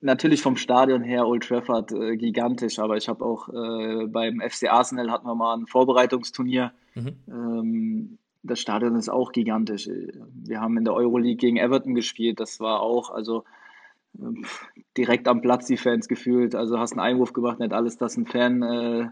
natürlich 0.00 0.42
vom 0.42 0.56
Stadion 0.56 1.04
her 1.04 1.28
Old 1.28 1.44
Trafford 1.44 1.92
äh, 1.92 2.16
gigantisch, 2.16 2.80
aber 2.80 2.96
ich 2.96 3.08
habe 3.08 3.24
auch 3.24 3.48
äh, 3.48 4.08
beim 4.08 4.40
FC 4.40 4.68
Arsenal 4.68 5.12
hatten 5.12 5.28
wir 5.28 5.36
mal 5.36 5.56
ein 5.56 5.68
Vorbereitungsturnier. 5.68 6.72
Mhm. 6.96 7.16
Ähm, 7.28 8.18
das 8.42 8.58
Stadion 8.58 8.96
ist 8.96 9.10
auch 9.10 9.30
gigantisch. 9.30 9.88
Wir 9.88 10.60
haben 10.60 10.76
in 10.76 10.84
der 10.84 10.94
Euroleague 10.94 11.36
gegen 11.36 11.56
Everton 11.56 11.94
gespielt. 11.94 12.40
Das 12.40 12.58
war 12.58 12.80
auch, 12.80 13.10
also 13.10 13.44
äh, 13.44 13.65
direkt 14.96 15.28
am 15.28 15.40
Platz 15.40 15.66
die 15.66 15.76
Fans 15.76 16.08
gefühlt. 16.08 16.54
Also 16.54 16.78
hast 16.78 16.92
einen 16.92 17.00
Einwurf 17.00 17.32
gemacht, 17.32 17.58
nicht 17.58 17.72
alles, 17.72 17.96
dass 17.98 18.16
ein 18.16 18.26
Fan 18.26 18.62
äh, 18.62 19.08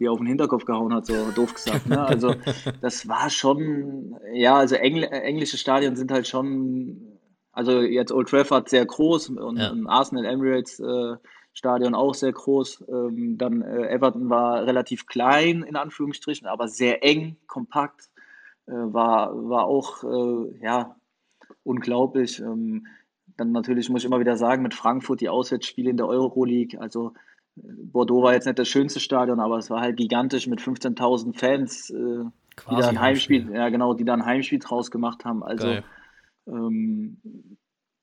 dir 0.00 0.12
auf 0.12 0.18
den 0.18 0.26
Hinterkopf 0.26 0.64
gehauen 0.64 0.94
hat, 0.94 1.06
so 1.06 1.30
doof 1.32 1.54
gesagt. 1.54 1.86
Ne? 1.86 2.00
Also 2.00 2.34
das 2.80 3.08
war 3.08 3.30
schon, 3.30 4.16
ja, 4.32 4.56
also 4.56 4.76
Engl 4.76 5.04
englische 5.04 5.58
Stadien 5.58 5.96
sind 5.96 6.10
halt 6.10 6.26
schon 6.26 7.18
also 7.58 7.80
jetzt 7.80 8.12
Old 8.12 8.28
Trafford 8.28 8.68
sehr 8.68 8.86
groß 8.86 9.30
und 9.30 9.56
ja. 9.56 9.74
Arsenal 9.86 10.24
Emirates 10.26 10.78
äh, 10.78 11.16
Stadion 11.52 11.96
auch 11.96 12.14
sehr 12.14 12.30
groß. 12.30 12.84
Ähm, 12.88 13.36
dann 13.36 13.62
äh, 13.62 13.88
Everton 13.88 14.30
war 14.30 14.64
relativ 14.64 15.06
klein 15.06 15.64
in 15.64 15.74
Anführungsstrichen, 15.74 16.46
aber 16.46 16.68
sehr 16.68 17.02
eng, 17.02 17.36
kompakt. 17.48 18.10
Äh, 18.66 18.72
war, 18.72 19.34
war 19.48 19.64
auch 19.64 20.04
äh, 20.04 20.58
ja 20.62 20.94
unglaublich. 21.64 22.38
Ähm, 22.38 22.86
dann 23.38 23.52
natürlich 23.52 23.88
muss 23.88 24.02
ich 24.02 24.06
immer 24.06 24.20
wieder 24.20 24.36
sagen, 24.36 24.62
mit 24.62 24.74
Frankfurt 24.74 25.22
die 25.22 25.30
Auswärtsspiele 25.30 25.88
in 25.88 25.96
der 25.96 26.06
Euroleague. 26.06 26.78
Also 26.78 27.14
äh, 27.56 27.62
Bordeaux 27.62 28.22
war 28.22 28.34
jetzt 28.34 28.44
nicht 28.44 28.58
das 28.58 28.68
schönste 28.68 29.00
Stadion, 29.00 29.40
aber 29.40 29.56
es 29.56 29.70
war 29.70 29.80
halt 29.80 29.96
gigantisch 29.96 30.46
mit 30.46 30.60
15.000 30.60 31.38
Fans, 31.38 31.88
äh, 31.90 32.24
die 32.70 32.76
da 32.76 32.88
ein 32.88 33.00
Heimspiel, 33.00 33.50
ja 33.52 33.70
genau, 33.70 33.94
die 33.94 34.04
da 34.04 34.14
ein 34.14 34.26
Heimspiel 34.26 34.58
draus 34.58 34.90
gemacht 34.90 35.24
haben. 35.24 35.42
Also. 35.42 35.78
Ähm, 36.46 37.18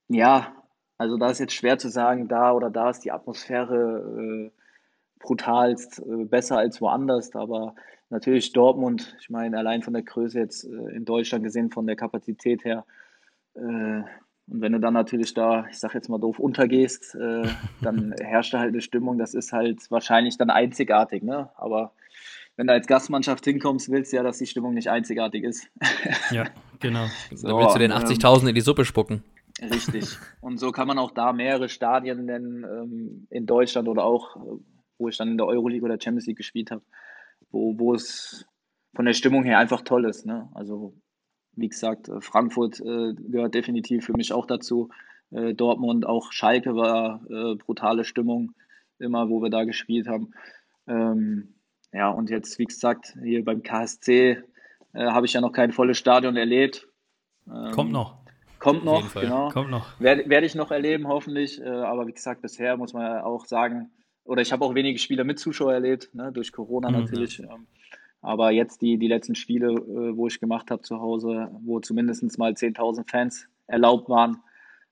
ja, 0.08 0.54
also 0.98 1.18
da 1.18 1.30
ist 1.30 1.40
jetzt 1.40 1.54
schwer 1.54 1.78
zu 1.78 1.90
sagen, 1.90 2.28
da 2.28 2.54
oder 2.54 2.70
da 2.70 2.90
ist 2.90 3.02
die 3.02 3.12
Atmosphäre 3.12 4.52
äh, 4.52 4.52
brutalst 5.20 6.00
äh, 6.00 6.26
besser 6.26 6.58
als 6.58 6.80
woanders, 6.80 7.36
aber 7.36 7.76
natürlich 8.10 8.54
Dortmund, 8.54 9.16
ich 9.20 9.30
meine, 9.30 9.58
allein 9.58 9.82
von 9.82 9.94
der 9.94 10.04
Größe 10.04 10.40
jetzt 10.40 10.64
äh, 10.64 10.96
in 10.96 11.06
Deutschland 11.06 11.44
gesehen, 11.44 11.72
von 11.72 11.88
der 11.88 11.96
Kapazität 11.96 12.64
her, 12.64 12.86
äh, 13.56 14.04
und 14.48 14.62
wenn 14.62 14.74
du 14.74 14.80
dann 14.80 14.94
natürlich 14.94 15.34
da, 15.34 15.66
ich 15.70 15.80
sag 15.80 15.96
jetzt 15.96 16.10
mal 16.10 16.20
doof, 16.20 16.40
untergehst, 16.40 17.16
äh, 17.16 17.48
dann 17.82 18.14
herrscht 18.20 18.54
da 18.54 18.60
halt 18.60 18.74
eine 18.74 18.82
Stimmung, 18.82 19.18
das 19.18 19.34
ist 19.34 19.52
halt 19.52 19.90
wahrscheinlich 19.90 20.38
dann 20.38 20.50
einzigartig, 20.50 21.24
ne? 21.24 21.50
Aber 21.56 21.94
wenn 22.56 22.68
du 22.68 22.74
als 22.74 22.88
Gastmannschaft 22.88 23.44
hinkommst, 23.44 23.90
willst 23.90 24.14
du 24.14 24.18
ja, 24.18 24.24
dass 24.24 24.38
die 24.38 24.46
Stimmung 24.46 24.74
nicht 24.74 24.90
einzigartig 24.90 25.44
ist. 25.44 25.70
ja, 26.32 26.46
genau. 26.80 27.08
So, 27.34 27.48
dann 27.48 27.58
willst 27.58 27.76
du 27.76 27.80
den 27.80 27.92
80.000 27.92 28.42
ähm, 28.42 28.48
in 28.50 28.56
die 28.56 28.62
Suppe 28.62 28.86
spucken. 28.86 29.24
Richtig. 29.62 30.18
Und 30.42 30.60
so 30.60 30.72
kann 30.72 30.88
man 30.88 30.98
auch 31.00 31.12
da 31.12 31.34
mehrere 31.34 31.70
Stadien 31.70 32.26
nennen 32.26 32.64
ähm, 32.64 33.28
in 33.30 33.46
Deutschland 33.46 33.88
oder 33.88 34.04
auch, 34.04 34.36
äh, 34.36 34.60
wo 34.98 35.08
ich 35.10 35.18
dann 35.18 35.30
in 35.30 35.38
der 35.38 35.48
Euroleague 35.48 35.86
oder 35.86 36.00
Champions 36.00 36.28
League 36.28 36.38
gespielt 36.38 36.72
habe, 36.72 36.84
wo, 37.52 37.78
wo 37.78 37.94
es 37.94 38.46
von 38.96 39.06
der 39.06 39.14
Stimmung 39.14 39.44
her 39.44 39.60
einfach 39.60 39.82
toll 39.82 40.06
ist. 40.06 40.26
Ne? 40.26 40.50
Also, 40.54 40.94
wie 41.56 41.70
gesagt, 41.70 42.10
äh, 42.10 42.22
Frankfurt 42.22 42.80
äh, 42.80 43.14
gehört 43.14 43.54
definitiv 43.54 44.06
für 44.06 44.14
mich 44.14 44.34
auch 44.34 44.46
dazu. 44.46 44.90
Äh, 45.32 45.54
Dortmund, 45.54 46.06
auch 46.06 46.32
Schalke 46.32 46.76
war 46.76 47.22
äh, 47.30 47.56
brutale 47.56 48.06
Stimmung, 48.06 48.54
immer 49.00 49.30
wo 49.30 49.42
wir 49.42 49.50
da 49.50 49.64
gespielt 49.64 50.08
haben. 50.08 50.32
Ähm, 50.88 51.56
ja, 51.92 52.10
und 52.10 52.30
jetzt, 52.30 52.60
wie 52.60 52.66
gesagt, 52.66 53.16
hier 53.24 53.44
beim 53.44 53.64
KSC 53.64 54.44
äh, 54.94 55.06
habe 55.06 55.26
ich 55.26 55.34
ja 55.34 55.42
noch 55.42 55.52
kein 55.52 55.72
volles 55.72 55.98
Stadion 55.98 56.36
erlebt. 56.36 56.88
Ähm, 57.48 57.72
kommt 57.72 57.92
noch. 57.92 58.18
Kommt 58.60 58.84
noch, 58.84 59.14
genau. 59.14 59.50
Kommt 59.50 59.70
noch. 59.70 60.00
Werde, 60.00 60.28
werde 60.28 60.48
ich 60.48 60.56
noch 60.56 60.72
erleben, 60.72 61.08
hoffentlich. 61.08 61.62
Äh, 61.62 61.68
aber 61.68 62.08
wie 62.08 62.14
gesagt, 62.14 62.42
bisher 62.42 62.78
muss 62.78 62.94
man 62.94 63.04
ja 63.04 63.24
auch 63.24 63.46
sagen, 63.46 63.92
oder 64.24 64.42
ich 64.42 64.52
habe 64.52 64.66
auch 64.66 64.74
wenige 64.74 64.98
Spiele 64.98 65.24
mit 65.24 65.40
Zuschauer 65.40 65.74
erlebt, 65.74 66.10
ne, 66.14 66.32
durch 66.32 66.52
Corona 66.52 66.90
mhm. 66.90 67.02
natürlich. 67.02 67.40
Ähm, 67.40 67.68
aber 68.26 68.50
jetzt 68.52 68.82
die, 68.82 68.98
die 68.98 69.08
letzten 69.08 69.36
Spiele, 69.36 69.72
äh, 69.72 70.18
wo 70.18 70.26
ich 70.28 70.40
gemacht 70.40 70.72
habe 70.72 70.82
zu 70.82 71.00
Hause, 71.00 71.50
wo 71.62 71.80
zumindest 71.80 72.38
mal 72.40 72.54
10.000 72.54 73.08
Fans 73.08 73.48
erlaubt 73.68 74.10
waren, 74.10 74.42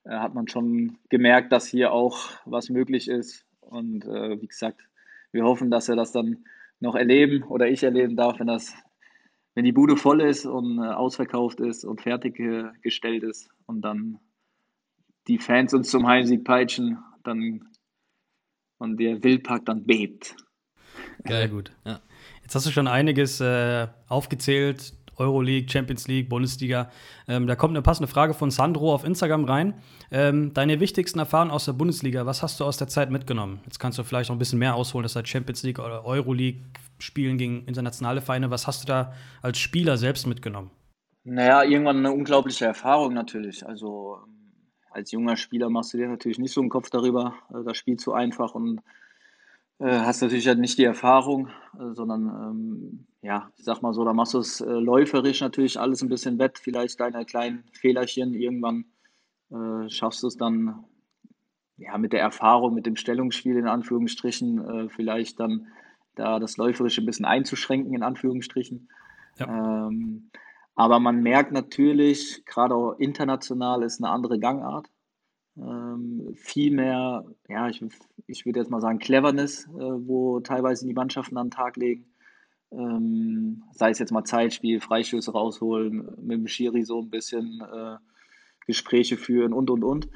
äh, 0.03 0.11
hat 0.11 0.35
man 0.35 0.47
schon 0.47 0.99
gemerkt, 1.09 1.51
dass 1.51 1.67
hier 1.67 1.91
auch 1.91 2.29
was 2.45 2.69
möglich 2.69 3.07
ist. 3.07 3.45
Und 3.59 4.05
äh, 4.05 4.39
wie 4.39 4.47
gesagt, 4.47 4.81
wir 5.31 5.45
hoffen, 5.45 5.71
dass 5.71 5.87
wir 5.87 5.95
das 5.95 6.11
dann 6.11 6.45
noch 6.79 6.93
erleben 6.93 7.43
oder 7.43 7.67
ich 7.67 7.83
erleben 7.83 8.15
darf, 8.15 8.39
wenn 8.39 8.47
das, 8.47 8.75
wenn 9.55 9.65
die 9.65 9.71
Bude 9.71 9.97
voll 9.97 10.21
ist 10.21 10.45
und 10.45 10.77
äh, 10.77 10.81
ausverkauft 10.81 11.59
ist 11.59 11.85
und 11.85 12.01
fertiggestellt 12.01 13.23
ist 13.23 13.49
und 13.65 13.81
dann 13.81 14.19
die 15.27 15.39
Fans 15.39 15.73
uns 15.73 15.89
zum 15.89 16.05
Heimsieg 16.05 16.43
peitschen, 16.43 16.99
dann 17.23 17.67
und 18.77 18.97
der 18.97 19.23
Wildpark 19.23 19.65
dann 19.65 19.85
bebt. 19.85 20.35
Sehr 21.25 21.47
gut. 21.47 21.71
Ja. 21.85 22.01
Jetzt 22.43 22.55
hast 22.55 22.65
du 22.65 22.71
schon 22.71 22.87
einiges 22.87 23.39
äh, 23.41 23.87
aufgezählt, 24.07 24.93
Euroleague, 25.17 25.69
Champions 25.69 26.07
League, 26.07 26.29
Bundesliga. 26.29 26.89
Ähm, 27.27 27.47
da 27.47 27.55
kommt 27.55 27.71
eine 27.71 27.81
passende 27.81 28.07
Frage 28.07 28.33
von 28.33 28.51
Sandro 28.51 28.93
auf 28.93 29.03
Instagram 29.03 29.45
rein. 29.45 29.75
Ähm, 30.11 30.53
deine 30.53 30.79
wichtigsten 30.79 31.19
Erfahrungen 31.19 31.51
aus 31.51 31.65
der 31.65 31.73
Bundesliga, 31.73 32.25
was 32.25 32.43
hast 32.43 32.59
du 32.59 32.65
aus 32.65 32.77
der 32.77 32.87
Zeit 32.87 33.11
mitgenommen? 33.11 33.59
Jetzt 33.65 33.79
kannst 33.79 33.97
du 33.97 34.03
vielleicht 34.03 34.29
noch 34.29 34.35
ein 34.35 34.39
bisschen 34.39 34.59
mehr 34.59 34.75
ausholen, 34.75 35.03
das 35.03 35.15
heißt 35.15 35.27
Champions 35.27 35.63
League 35.63 35.79
oder 35.79 36.05
Euroleague, 36.05 36.61
Spielen 36.99 37.37
gegen 37.37 37.65
internationale 37.65 38.21
Vereine. 38.21 38.49
Was 38.49 38.67
hast 38.67 38.83
du 38.83 38.87
da 38.87 39.13
als 39.41 39.57
Spieler 39.57 39.97
selbst 39.97 40.27
mitgenommen? 40.27 40.71
Naja, 41.23 41.63
irgendwann 41.63 41.97
eine 41.97 42.11
unglaubliche 42.11 42.65
Erfahrung 42.65 43.13
natürlich. 43.13 43.65
Also 43.65 44.17
ähm, 44.25 44.33
als 44.91 45.11
junger 45.11 45.37
Spieler 45.37 45.69
machst 45.69 45.93
du 45.93 45.97
dir 45.97 46.07
natürlich 46.07 46.39
nicht 46.39 46.53
so 46.53 46.61
einen 46.61 46.69
Kopf 46.69 46.89
darüber, 46.89 47.33
äh, 47.49 47.63
das 47.65 47.77
Spiel 47.77 47.97
zu 47.97 48.13
einfach 48.13 48.55
und 48.55 48.81
hast 49.91 50.21
natürlich 50.21 50.47
halt 50.47 50.59
nicht 50.59 50.77
die 50.77 50.83
Erfahrung, 50.83 51.47
äh, 51.79 51.93
sondern 51.93 52.27
ähm, 52.27 53.07
ja, 53.21 53.51
ich 53.57 53.63
sag 53.63 53.81
mal 53.81 53.93
so, 53.93 54.03
da 54.03 54.13
machst 54.13 54.33
du 54.33 54.39
es 54.39 54.61
äh, 54.61 54.65
läuferisch 54.65 55.41
natürlich 55.41 55.79
alles 55.79 56.01
ein 56.01 56.09
bisschen 56.09 56.39
wett, 56.39 56.59
vielleicht 56.59 56.99
deine 56.99 57.25
kleinen 57.25 57.63
Fehlerchen, 57.71 58.33
irgendwann 58.33 58.85
äh, 59.51 59.89
schaffst 59.89 60.23
du 60.23 60.27
es 60.27 60.37
dann 60.37 60.85
ja, 61.77 61.97
mit 61.97 62.13
der 62.13 62.21
Erfahrung, 62.21 62.73
mit 62.73 62.85
dem 62.85 62.95
Stellungsspiel 62.95 63.57
in 63.57 63.67
Anführungsstrichen, 63.67 64.59
äh, 64.59 64.89
vielleicht 64.89 65.39
dann 65.39 65.67
da 66.15 66.39
das 66.39 66.57
Läuferische 66.57 67.01
ein 67.01 67.05
bisschen 67.05 67.25
einzuschränken, 67.25 67.93
in 67.93 68.03
Anführungsstrichen. 68.03 68.89
Ja. 69.39 69.87
Ähm, 69.87 70.29
aber 70.75 70.99
man 70.99 71.21
merkt 71.21 71.51
natürlich, 71.51 72.45
gerade 72.45 72.75
auch 72.75 72.93
international 72.93 73.83
ist 73.83 74.01
eine 74.01 74.11
andere 74.11 74.39
Gangart. 74.39 74.89
Ähm, 75.57 76.33
viel 76.35 76.73
mehr, 76.73 77.25
ja, 77.47 77.69
ich, 77.69 77.83
ich 78.25 78.45
würde 78.45 78.59
jetzt 78.59 78.71
mal 78.71 78.81
sagen, 78.81 78.99
Cleverness, 78.99 79.65
äh, 79.67 80.07
wo 80.07 80.39
teilweise 80.39 80.87
die 80.87 80.93
Mannschaften 80.93 81.37
an 81.37 81.47
den 81.47 81.51
Tag 81.51 81.77
legen. 81.77 82.05
Ähm, 82.71 83.63
sei 83.71 83.91
es 83.91 83.99
jetzt 83.99 84.11
mal 84.11 84.23
Zeitspiel, 84.23 84.81
Freistöße 84.81 85.31
rausholen, 85.31 86.07
mit 86.21 86.39
dem 86.39 86.47
Schiri 86.47 86.83
so 86.83 87.01
ein 87.01 87.11
bisschen 87.11 87.61
äh, 87.61 87.97
Gespräche 88.65 89.17
führen 89.17 89.53
und 89.53 89.69
und 89.69 89.83
und. 89.83 90.09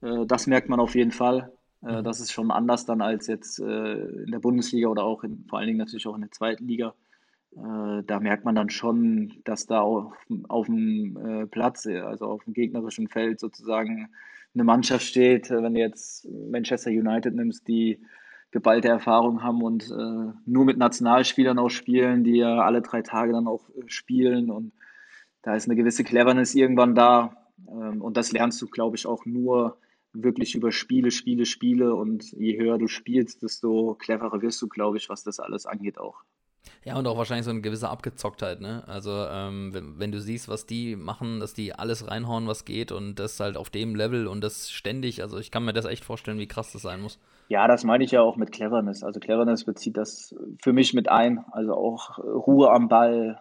Äh, 0.00 0.26
das 0.26 0.48
merkt 0.48 0.68
man 0.68 0.80
auf 0.80 0.96
jeden 0.96 1.12
Fall. 1.12 1.52
Äh, 1.82 1.98
mhm. 1.98 2.04
Das 2.04 2.18
ist 2.20 2.32
schon 2.32 2.50
anders 2.50 2.84
dann 2.84 3.00
als 3.00 3.28
jetzt 3.28 3.60
äh, 3.60 3.94
in 4.24 4.30
der 4.32 4.40
Bundesliga 4.40 4.88
oder 4.88 5.04
auch 5.04 5.22
in, 5.22 5.44
vor 5.48 5.58
allen 5.60 5.68
Dingen 5.68 5.78
natürlich 5.78 6.06
auch 6.08 6.16
in 6.16 6.22
der 6.22 6.32
zweiten 6.32 6.66
Liga. 6.66 6.94
Äh, 7.52 8.02
da 8.04 8.18
merkt 8.20 8.44
man 8.44 8.56
dann 8.56 8.70
schon, 8.70 9.40
dass 9.44 9.66
da 9.66 9.80
auf, 9.80 10.12
auf 10.48 10.66
dem 10.66 11.16
äh, 11.16 11.46
Platz, 11.46 11.86
also 11.86 12.26
auf 12.26 12.44
dem 12.44 12.54
gegnerischen 12.54 13.08
Feld 13.08 13.38
sozusagen 13.38 14.08
eine 14.54 14.64
Mannschaft 14.64 15.04
steht. 15.04 15.50
Äh, 15.50 15.62
wenn 15.62 15.74
du 15.74 15.80
jetzt 15.80 16.28
Manchester 16.28 16.90
United 16.90 17.34
nimmst, 17.34 17.66
die 17.68 18.00
geballte 18.50 18.88
Erfahrung 18.88 19.42
haben 19.42 19.62
und 19.62 19.90
äh, 19.90 20.32
nur 20.46 20.64
mit 20.64 20.76
Nationalspielern 20.76 21.58
auch 21.58 21.68
spielen, 21.68 22.24
die 22.24 22.38
ja 22.38 22.60
alle 22.62 22.82
drei 22.82 23.02
Tage 23.02 23.32
dann 23.32 23.46
auch 23.46 23.70
spielen 23.86 24.50
und 24.50 24.72
da 25.42 25.54
ist 25.54 25.66
eine 25.66 25.76
gewisse 25.76 26.04
Cleverness 26.04 26.54
irgendwann 26.54 26.94
da 26.94 27.46
ähm, 27.68 28.02
und 28.02 28.16
das 28.16 28.32
lernst 28.32 28.60
du, 28.60 28.66
glaube 28.66 28.96
ich, 28.96 29.06
auch 29.06 29.24
nur 29.24 29.78
wirklich 30.12 30.54
über 30.56 30.72
Spiele, 30.72 31.12
Spiele, 31.12 31.46
Spiele 31.46 31.94
und 31.94 32.32
je 32.32 32.58
höher 32.58 32.78
du 32.78 32.88
spielst, 32.88 33.42
desto 33.42 33.94
cleverer 33.94 34.42
wirst 34.42 34.60
du, 34.60 34.68
glaube 34.68 34.96
ich, 34.96 35.08
was 35.08 35.22
das 35.22 35.38
alles 35.38 35.66
angeht 35.66 35.98
auch. 35.98 36.24
Ja, 36.84 36.98
und 36.98 37.06
auch 37.06 37.18
wahrscheinlich 37.18 37.44
so 37.44 37.50
eine 37.50 37.60
gewisse 37.60 37.90
Abgezocktheit, 37.90 38.60
ne? 38.60 38.82
Also, 38.86 39.10
ähm, 39.10 39.74
wenn, 39.74 39.98
wenn, 39.98 40.12
du 40.12 40.20
siehst, 40.20 40.48
was 40.48 40.64
die 40.64 40.96
machen, 40.96 41.38
dass 41.38 41.52
die 41.52 41.74
alles 41.74 42.08
reinhauen, 42.08 42.46
was 42.46 42.64
geht 42.64 42.90
und 42.90 43.16
das 43.16 43.38
halt 43.38 43.58
auf 43.58 43.68
dem 43.68 43.94
Level 43.94 44.26
und 44.26 44.42
das 44.42 44.70
ständig, 44.70 45.22
also 45.22 45.38
ich 45.38 45.50
kann 45.50 45.64
mir 45.64 45.74
das 45.74 45.84
echt 45.84 46.04
vorstellen, 46.04 46.38
wie 46.38 46.46
krass 46.46 46.72
das 46.72 46.82
sein 46.82 47.02
muss. 47.02 47.18
Ja, 47.48 47.68
das 47.68 47.84
meine 47.84 48.04
ich 48.04 48.12
ja 48.12 48.22
auch 48.22 48.36
mit 48.36 48.50
Cleverness. 48.50 49.02
Also 49.02 49.20
Cleverness 49.20 49.64
bezieht 49.64 49.98
das 49.98 50.34
für 50.62 50.72
mich 50.72 50.94
mit 50.94 51.10
ein. 51.10 51.44
Also 51.50 51.74
auch 51.74 52.18
Ruhe 52.18 52.70
am 52.70 52.88
Ball, 52.88 53.38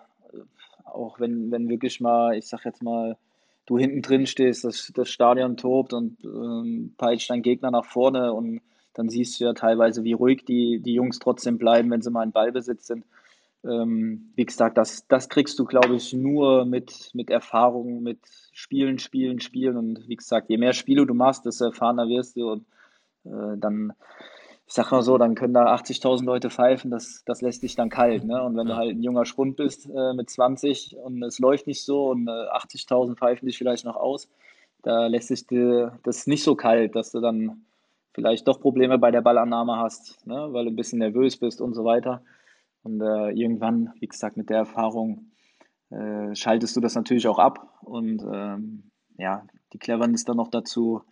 auch 0.84 1.20
wenn, 1.20 1.50
wenn 1.52 1.70
wirklich 1.70 2.02
mal, 2.02 2.36
ich 2.36 2.48
sag 2.48 2.66
jetzt 2.66 2.84
mal, 2.84 3.18
du 3.68 3.78
hinten 3.78 4.02
drin 4.02 4.26
stehst, 4.26 4.66
das, 4.66 4.92
das 4.96 5.10
Stadion 5.10 5.56
tobt 5.56 5.94
und 5.94 6.18
ähm, 6.26 6.96
peitscht 6.98 7.30
dein 7.30 7.44
Gegner 7.44 7.72
nach 7.72 7.86
vorne 7.86 8.34
und 8.34 8.62
dann 8.96 9.10
siehst 9.10 9.40
du 9.40 9.46
ja 9.46 9.54
teilweise, 9.54 10.04
wie 10.04 10.14
ruhig 10.14 10.44
die, 10.44 10.82
die 10.84 10.94
Jungs 10.94 11.20
trotzdem 11.20 11.58
bleiben, 11.58 11.90
wenn 11.92 12.02
sie 12.02 12.10
mal 12.10 12.24
in 12.24 12.32
Ballbesitz 12.32 12.88
sind. 12.88 13.06
Ähm, 13.64 14.32
wie 14.36 14.45
gesagt, 14.45 14.78
das, 14.78 15.07
das 15.07 15.28
kriegst 15.28 15.60
du, 15.60 15.66
glaube 15.66 15.95
ich, 15.95 16.14
nur 16.14 16.66
mit, 16.66 17.12
mit 17.14 17.30
Erfahrung, 17.30 18.01
mit 18.01 18.20
Spielen, 18.53 18.99
Spielen, 18.99 19.39
Spielen. 19.39 19.78
Und 19.78 20.07
wie 20.07 20.16
gesagt, 20.16 20.49
je 20.49 20.57
mehr 20.57 20.74
Spiele 20.74 21.05
du 21.05 21.14
machst, 21.14 21.45
desto 21.45 21.66
erfahrener 21.66 22.07
wirst 22.07 22.38
du. 22.38 22.51
Und 22.51 22.66
äh, 23.26 23.57
dann, 23.57 23.93
ich 24.66 24.74
sag 24.74 24.91
mal 24.91 25.01
so, 25.01 25.18
dann 25.18 25.36
können 25.36 25.53
da 25.53 25.74
80.000 25.76 26.24
Leute 26.24 26.49
pfeifen, 26.49 26.89
das, 26.89 27.24
das 27.26 27.41
lässt 27.41 27.64
dich 27.64 27.76
dann 27.76 27.89
kalt. 27.89 28.24
Ne? 28.24 28.41
Und 28.41 28.55
wenn 28.55 28.68
ja. 28.68 28.76
du 28.76 28.80
halt 28.80 28.95
ein 28.95 29.03
junger 29.03 29.26
Schrund 29.26 29.57
bist 29.57 29.89
äh, 29.89 30.14
mit 30.14 30.30
20 30.30 30.95
und 30.95 31.22
es 31.24 31.39
läuft 31.39 31.68
nicht 31.68 31.84
so 31.84 32.10
und 32.12 32.28
äh, 32.28 32.32
80.000 32.32 33.16
pfeifen 33.16 33.45
dich 33.45 33.57
vielleicht 33.57 33.84
noch 33.84 33.97
aus, 33.97 34.30
da 34.84 35.07
lässt 35.07 35.28
sich 35.28 35.45
dir 35.45 35.99
das 36.03 36.28
nicht 36.28 36.43
so 36.43 36.55
kalt, 36.55 36.95
dass 36.95 37.12
du 37.12 37.20
dann 37.20 37.66
vielleicht 38.14 38.47
doch 38.47 38.60
Probleme 38.62 38.97
bei 38.97 39.12
der 39.12 39.22
Ballannahme 39.22 39.78
hast, 39.78 40.26
ne? 40.26 40.47
weil 40.51 40.66
du 40.66 40.72
ein 40.72 40.76
bisschen 40.76 40.99
nervös 40.99 41.38
bist 41.38 41.62
und 41.62 41.74
so 41.74 41.84
weiter. 41.84 42.22
Und 42.84 43.01
äh, 43.01 43.32
irgendwann, 43.32 43.93
wie 43.99 44.07
gesagt, 44.07 44.38
mit 44.38 44.49
der 44.49 44.57
Erfahrung 44.57 45.32
äh, 45.89 46.34
schaltest 46.36 46.75
du 46.75 46.82
das 46.82 46.95
natürlich 46.95 47.27
auch 47.27 47.39
ab. 47.39 47.80
Und 47.82 48.23
ähm, 48.32 48.91
ja, 49.17 49.45
die 49.73 49.80
Cleverness 49.80 50.25
dann 50.25 50.38
noch 50.38 50.49
dazu, 50.49 51.03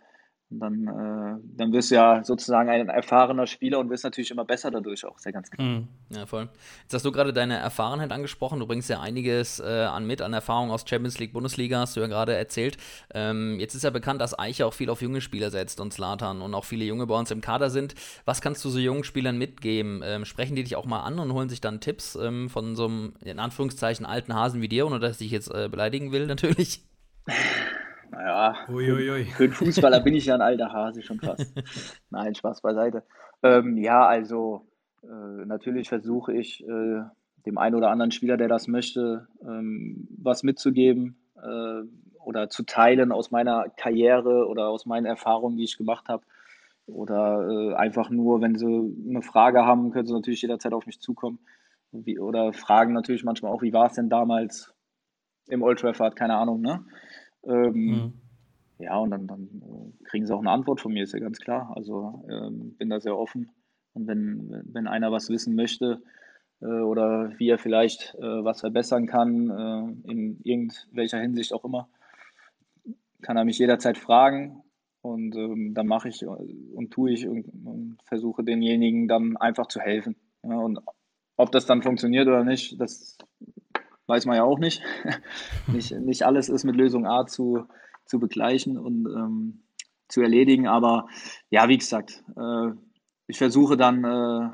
und 0.50 0.60
dann, 0.60 0.86
äh, 0.86 1.40
dann 1.56 1.72
wirst 1.72 1.90
du 1.90 1.96
ja 1.96 2.24
sozusagen 2.24 2.70
ein 2.70 2.88
erfahrener 2.88 3.46
Spieler 3.46 3.78
und 3.78 3.90
wirst 3.90 4.04
natürlich 4.04 4.30
immer 4.30 4.46
besser 4.46 4.70
dadurch 4.70 5.04
auch, 5.04 5.18
sehr 5.18 5.32
ganz 5.32 5.50
klar. 5.50 5.66
Mhm. 5.66 5.88
Ja, 6.08 6.24
voll. 6.24 6.48
Jetzt 6.82 6.94
hast 6.94 7.04
du 7.04 7.12
gerade 7.12 7.34
deine 7.34 7.58
Erfahrenheit 7.58 8.12
angesprochen. 8.12 8.58
Du 8.58 8.66
bringst 8.66 8.88
ja 8.88 9.00
einiges 9.00 9.60
äh, 9.60 9.64
an 9.64 10.06
mit, 10.06 10.22
an 10.22 10.32
Erfahrung 10.32 10.70
aus 10.70 10.84
Champions 10.88 11.18
League, 11.18 11.34
Bundesliga, 11.34 11.80
hast 11.80 11.96
du 11.96 12.00
ja 12.00 12.06
gerade 12.06 12.34
erzählt. 12.34 12.78
Ähm, 13.12 13.60
jetzt 13.60 13.74
ist 13.74 13.84
ja 13.84 13.90
bekannt, 13.90 14.22
dass 14.22 14.38
Eiche 14.38 14.64
auch 14.64 14.72
viel 14.72 14.88
auf 14.88 15.02
junge 15.02 15.20
Spieler 15.20 15.50
setzt 15.50 15.80
und 15.80 15.92
Slatan 15.92 16.40
und 16.40 16.54
auch 16.54 16.64
viele 16.64 16.86
Junge 16.86 17.06
bei 17.06 17.18
uns 17.18 17.30
im 17.30 17.42
Kader 17.42 17.68
sind. 17.68 17.94
Was 18.24 18.40
kannst 18.40 18.64
du 18.64 18.70
so 18.70 18.78
jungen 18.78 19.04
Spielern 19.04 19.36
mitgeben? 19.36 20.00
Ähm, 20.02 20.24
sprechen 20.24 20.56
die 20.56 20.64
dich 20.64 20.76
auch 20.76 20.86
mal 20.86 21.02
an 21.02 21.18
und 21.18 21.32
holen 21.34 21.50
sich 21.50 21.60
dann 21.60 21.80
Tipps 21.80 22.14
ähm, 22.14 22.48
von 22.48 22.74
so 22.74 22.86
einem, 22.86 23.12
in 23.22 23.38
Anführungszeichen, 23.38 24.06
alten 24.06 24.34
Hasen 24.34 24.62
wie 24.62 24.68
dir, 24.68 24.86
ohne 24.86 24.98
dass 24.98 25.12
ich 25.12 25.18
dich 25.18 25.30
jetzt 25.30 25.54
äh, 25.54 25.68
beleidigen 25.68 26.10
will, 26.10 26.26
natürlich? 26.38 26.82
Naja, 28.18 28.56
Uiuiui. 28.68 29.26
für 29.26 29.44
einen 29.44 29.52
Fußballer 29.52 30.00
bin 30.00 30.14
ich 30.14 30.26
ja 30.26 30.34
ein 30.34 30.40
alter 30.40 30.72
Hase 30.72 31.02
schon 31.02 31.20
fast. 31.20 31.54
Nein, 32.10 32.34
Spaß 32.34 32.62
beiseite. 32.62 33.04
Ähm, 33.44 33.76
ja, 33.76 34.04
also 34.04 34.66
äh, 35.04 35.46
natürlich 35.46 35.88
versuche 35.88 36.32
ich 36.32 36.66
äh, 36.66 37.02
dem 37.46 37.58
einen 37.58 37.76
oder 37.76 37.90
anderen 37.90 38.10
Spieler, 38.10 38.36
der 38.36 38.48
das 38.48 38.66
möchte, 38.66 39.28
ähm, 39.42 40.08
was 40.20 40.42
mitzugeben 40.42 41.16
äh, 41.36 41.82
oder 42.18 42.50
zu 42.50 42.64
teilen 42.64 43.12
aus 43.12 43.30
meiner 43.30 43.66
Karriere 43.76 44.48
oder 44.48 44.68
aus 44.68 44.84
meinen 44.84 45.06
Erfahrungen, 45.06 45.56
die 45.56 45.64
ich 45.64 45.78
gemacht 45.78 46.08
habe. 46.08 46.24
Oder 46.86 47.48
äh, 47.48 47.74
einfach 47.74 48.10
nur, 48.10 48.40
wenn 48.40 48.56
sie 48.56 48.96
eine 49.08 49.22
Frage 49.22 49.64
haben, 49.64 49.92
können 49.92 50.06
sie 50.06 50.12
natürlich 50.14 50.42
jederzeit 50.42 50.72
auf 50.72 50.86
mich 50.86 51.00
zukommen. 51.00 51.38
Wie, 51.92 52.18
oder 52.18 52.52
fragen 52.52 52.94
natürlich 52.94 53.22
manchmal 53.22 53.52
auch, 53.52 53.62
wie 53.62 53.72
war 53.72 53.86
es 53.86 53.92
denn 53.92 54.08
damals 54.08 54.74
im 55.46 55.62
Old 55.62 55.78
Trafford, 55.78 56.16
keine 56.16 56.34
Ahnung, 56.34 56.60
ne? 56.60 56.84
Ähm, 57.44 57.72
mhm. 57.74 58.12
Ja, 58.78 58.96
und 58.98 59.10
dann, 59.10 59.26
dann, 59.26 59.42
äh, 59.42 60.04
kriegen 60.04 60.26
sie 60.26 60.34
auch 60.34 60.40
eine 60.40 60.50
Antwort 60.50 60.80
von 60.80 60.92
mir, 60.92 61.02
ist 61.02 61.12
ja 61.12 61.18
ganz 61.18 61.38
klar. 61.38 61.72
Also 61.74 62.24
ähm, 62.30 62.76
bin 62.76 62.90
da 62.90 63.00
sehr 63.00 63.16
offen. 63.16 63.50
Und 63.92 64.06
wenn, 64.06 64.62
wenn 64.72 64.86
einer 64.86 65.10
was 65.10 65.28
wissen 65.30 65.56
möchte 65.56 66.00
äh, 66.60 66.66
oder 66.66 67.32
wie 67.38 67.48
er 67.48 67.58
vielleicht 67.58 68.14
äh, 68.16 68.44
was 68.44 68.60
verbessern 68.60 69.06
kann, 69.06 69.50
äh, 69.50 70.10
in 70.10 70.40
irgendwelcher 70.44 71.18
Hinsicht 71.18 71.52
auch 71.52 71.64
immer, 71.64 71.88
kann 73.22 73.36
er 73.36 73.44
mich 73.44 73.58
jederzeit 73.58 73.98
fragen. 73.98 74.62
Und 75.00 75.36
ähm, 75.36 75.74
dann 75.74 75.86
mache 75.86 76.08
ich 76.08 76.26
und 76.26 76.90
tue 76.90 77.12
ich 77.12 77.26
und, 77.26 77.46
und, 77.64 77.98
versuche 78.04 78.44
denjenigen 78.44 79.08
dann 79.08 79.36
einfach 79.36 79.66
zu 79.66 79.80
helfen. 79.80 80.16
Ja, 80.42 80.56
und 80.56 80.80
ob 81.36 81.52
das 81.52 81.66
dann 81.66 81.82
funktioniert 81.82 82.26
oder 82.26 82.44
nicht, 82.44 82.80
das 82.80 83.16
weiß 84.08 84.26
man 84.26 84.36
ja 84.36 84.44
auch 84.44 84.58
nicht. 84.58 84.82
nicht, 85.68 85.92
nicht 85.92 86.24
alles 86.24 86.48
ist 86.48 86.64
mit 86.64 86.76
Lösung 86.76 87.06
A 87.06 87.26
zu, 87.26 87.66
zu 88.04 88.18
begleichen 88.18 88.76
und 88.76 89.06
ähm, 89.06 89.60
zu 90.08 90.22
erledigen. 90.22 90.66
Aber 90.66 91.06
ja, 91.50 91.68
wie 91.68 91.78
gesagt, 91.78 92.24
äh, 92.36 92.70
ich 93.26 93.38
versuche 93.38 93.76
dann 93.76 94.04
äh, 94.04 94.50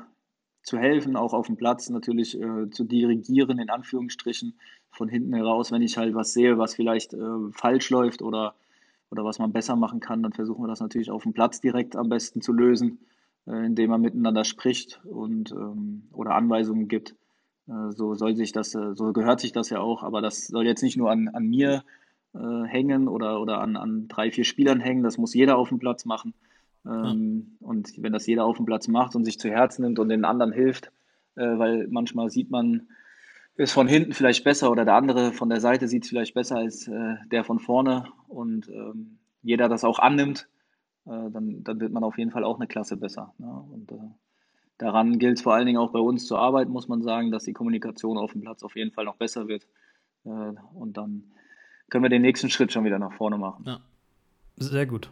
zu 0.61 0.77
helfen, 0.77 1.15
auch 1.15 1.33
auf 1.33 1.47
dem 1.47 1.57
Platz 1.57 1.89
natürlich 1.89 2.39
äh, 2.39 2.69
zu 2.69 2.83
dirigieren, 2.83 3.59
in 3.59 3.69
Anführungsstrichen, 3.69 4.59
von 4.89 5.09
hinten 5.09 5.33
heraus, 5.33 5.71
wenn 5.71 5.81
ich 5.81 5.97
halt 5.97 6.15
was 6.15 6.33
sehe, 6.33 6.57
was 6.57 6.75
vielleicht 6.75 7.13
äh, 7.13 7.51
falsch 7.51 7.89
läuft 7.89 8.21
oder, 8.21 8.55
oder 9.11 9.23
was 9.23 9.39
man 9.39 9.51
besser 9.51 9.75
machen 9.75 9.99
kann, 9.99 10.23
dann 10.23 10.33
versuchen 10.33 10.63
wir 10.63 10.67
das 10.67 10.79
natürlich 10.79 11.11
auf 11.11 11.23
dem 11.23 11.33
Platz 11.33 11.59
direkt 11.59 11.95
am 11.95 12.09
besten 12.09 12.41
zu 12.41 12.53
lösen, 12.53 12.99
äh, 13.45 13.65
indem 13.65 13.89
man 13.89 14.01
miteinander 14.01 14.45
spricht 14.45 15.01
und 15.05 15.51
ähm, 15.51 16.03
oder 16.13 16.31
Anweisungen 16.35 16.87
gibt. 16.87 17.15
Äh, 17.67 17.91
so 17.91 18.15
soll 18.15 18.35
sich 18.35 18.51
das, 18.51 18.75
äh, 18.75 18.93
so 18.95 19.13
gehört 19.13 19.39
sich 19.39 19.51
das 19.51 19.69
ja 19.69 19.79
auch, 19.79 20.03
aber 20.03 20.21
das 20.21 20.47
soll 20.47 20.65
jetzt 20.65 20.83
nicht 20.83 20.97
nur 20.97 21.11
an, 21.11 21.29
an 21.29 21.45
mir 21.45 21.83
äh, 22.33 22.63
hängen 22.65 23.07
oder, 23.07 23.41
oder 23.41 23.61
an, 23.61 23.75
an 23.75 24.07
drei, 24.07 24.31
vier 24.31 24.43
Spielern 24.43 24.79
hängen, 24.79 25.03
das 25.03 25.17
muss 25.17 25.33
jeder 25.33 25.57
auf 25.57 25.69
dem 25.69 25.79
Platz 25.79 26.05
machen. 26.05 26.33
Ähm, 26.85 27.57
ja. 27.59 27.67
Und 27.67 27.93
wenn 28.01 28.13
das 28.13 28.27
jeder 28.27 28.45
auf 28.45 28.57
dem 28.57 28.65
Platz 28.65 28.87
macht 28.87 29.15
und 29.15 29.25
sich 29.25 29.39
zu 29.39 29.49
Herzen 29.49 29.83
nimmt 29.83 29.99
und 29.99 30.09
den 30.09 30.25
anderen 30.25 30.51
hilft, 30.51 30.91
äh, 31.35 31.57
weil 31.57 31.87
manchmal 31.89 32.29
sieht 32.29 32.51
man 32.51 32.87
es 33.57 33.71
von 33.71 33.87
hinten 33.87 34.13
vielleicht 34.13 34.43
besser 34.43 34.69
oder 34.69 34.85
der 34.85 34.95
andere 34.95 35.31
von 35.31 35.49
der 35.49 35.61
Seite 35.61 35.87
sieht 35.87 36.03
es 36.03 36.09
vielleicht 36.09 36.33
besser 36.33 36.57
als 36.57 36.87
äh, 36.87 37.15
der 37.31 37.43
von 37.43 37.59
vorne 37.59 38.05
und 38.27 38.67
ähm, 38.69 39.17
jeder 39.41 39.69
das 39.69 39.83
auch 39.83 39.99
annimmt, 39.99 40.49
äh, 41.05 41.29
dann, 41.31 41.63
dann 41.63 41.79
wird 41.79 41.93
man 41.93 42.03
auf 42.03 42.17
jeden 42.17 42.31
Fall 42.31 42.43
auch 42.43 42.57
eine 42.57 42.67
Klasse 42.67 42.97
besser. 42.97 43.33
Ne? 43.37 43.47
Und 43.47 43.91
daran 44.77 45.19
gilt 45.19 45.37
es 45.37 45.43
vor 45.43 45.53
allen 45.53 45.65
Dingen 45.65 45.79
auch 45.79 45.91
bei 45.91 45.99
uns 45.99 46.25
zu 46.25 46.37
arbeiten, 46.37 46.71
muss 46.71 46.87
man 46.87 47.01
sagen, 47.01 47.31
dass 47.31 47.43
die 47.43 47.53
Kommunikation 47.53 48.17
auf 48.17 48.33
dem 48.33 48.41
Platz 48.41 48.63
auf 48.63 48.75
jeden 48.75 48.91
Fall 48.91 49.05
noch 49.05 49.15
besser 49.15 49.47
wird. 49.47 49.67
Äh, 50.25 50.53
und 50.73 50.97
dann 50.97 51.23
können 51.89 52.03
wir 52.03 52.09
den 52.09 52.21
nächsten 52.21 52.49
Schritt 52.49 52.71
schon 52.71 52.83
wieder 52.85 52.99
nach 52.99 53.13
vorne 53.13 53.37
machen. 53.37 53.63
Ja. 53.67 53.79
Sehr 54.57 54.85
gut. 54.85 55.09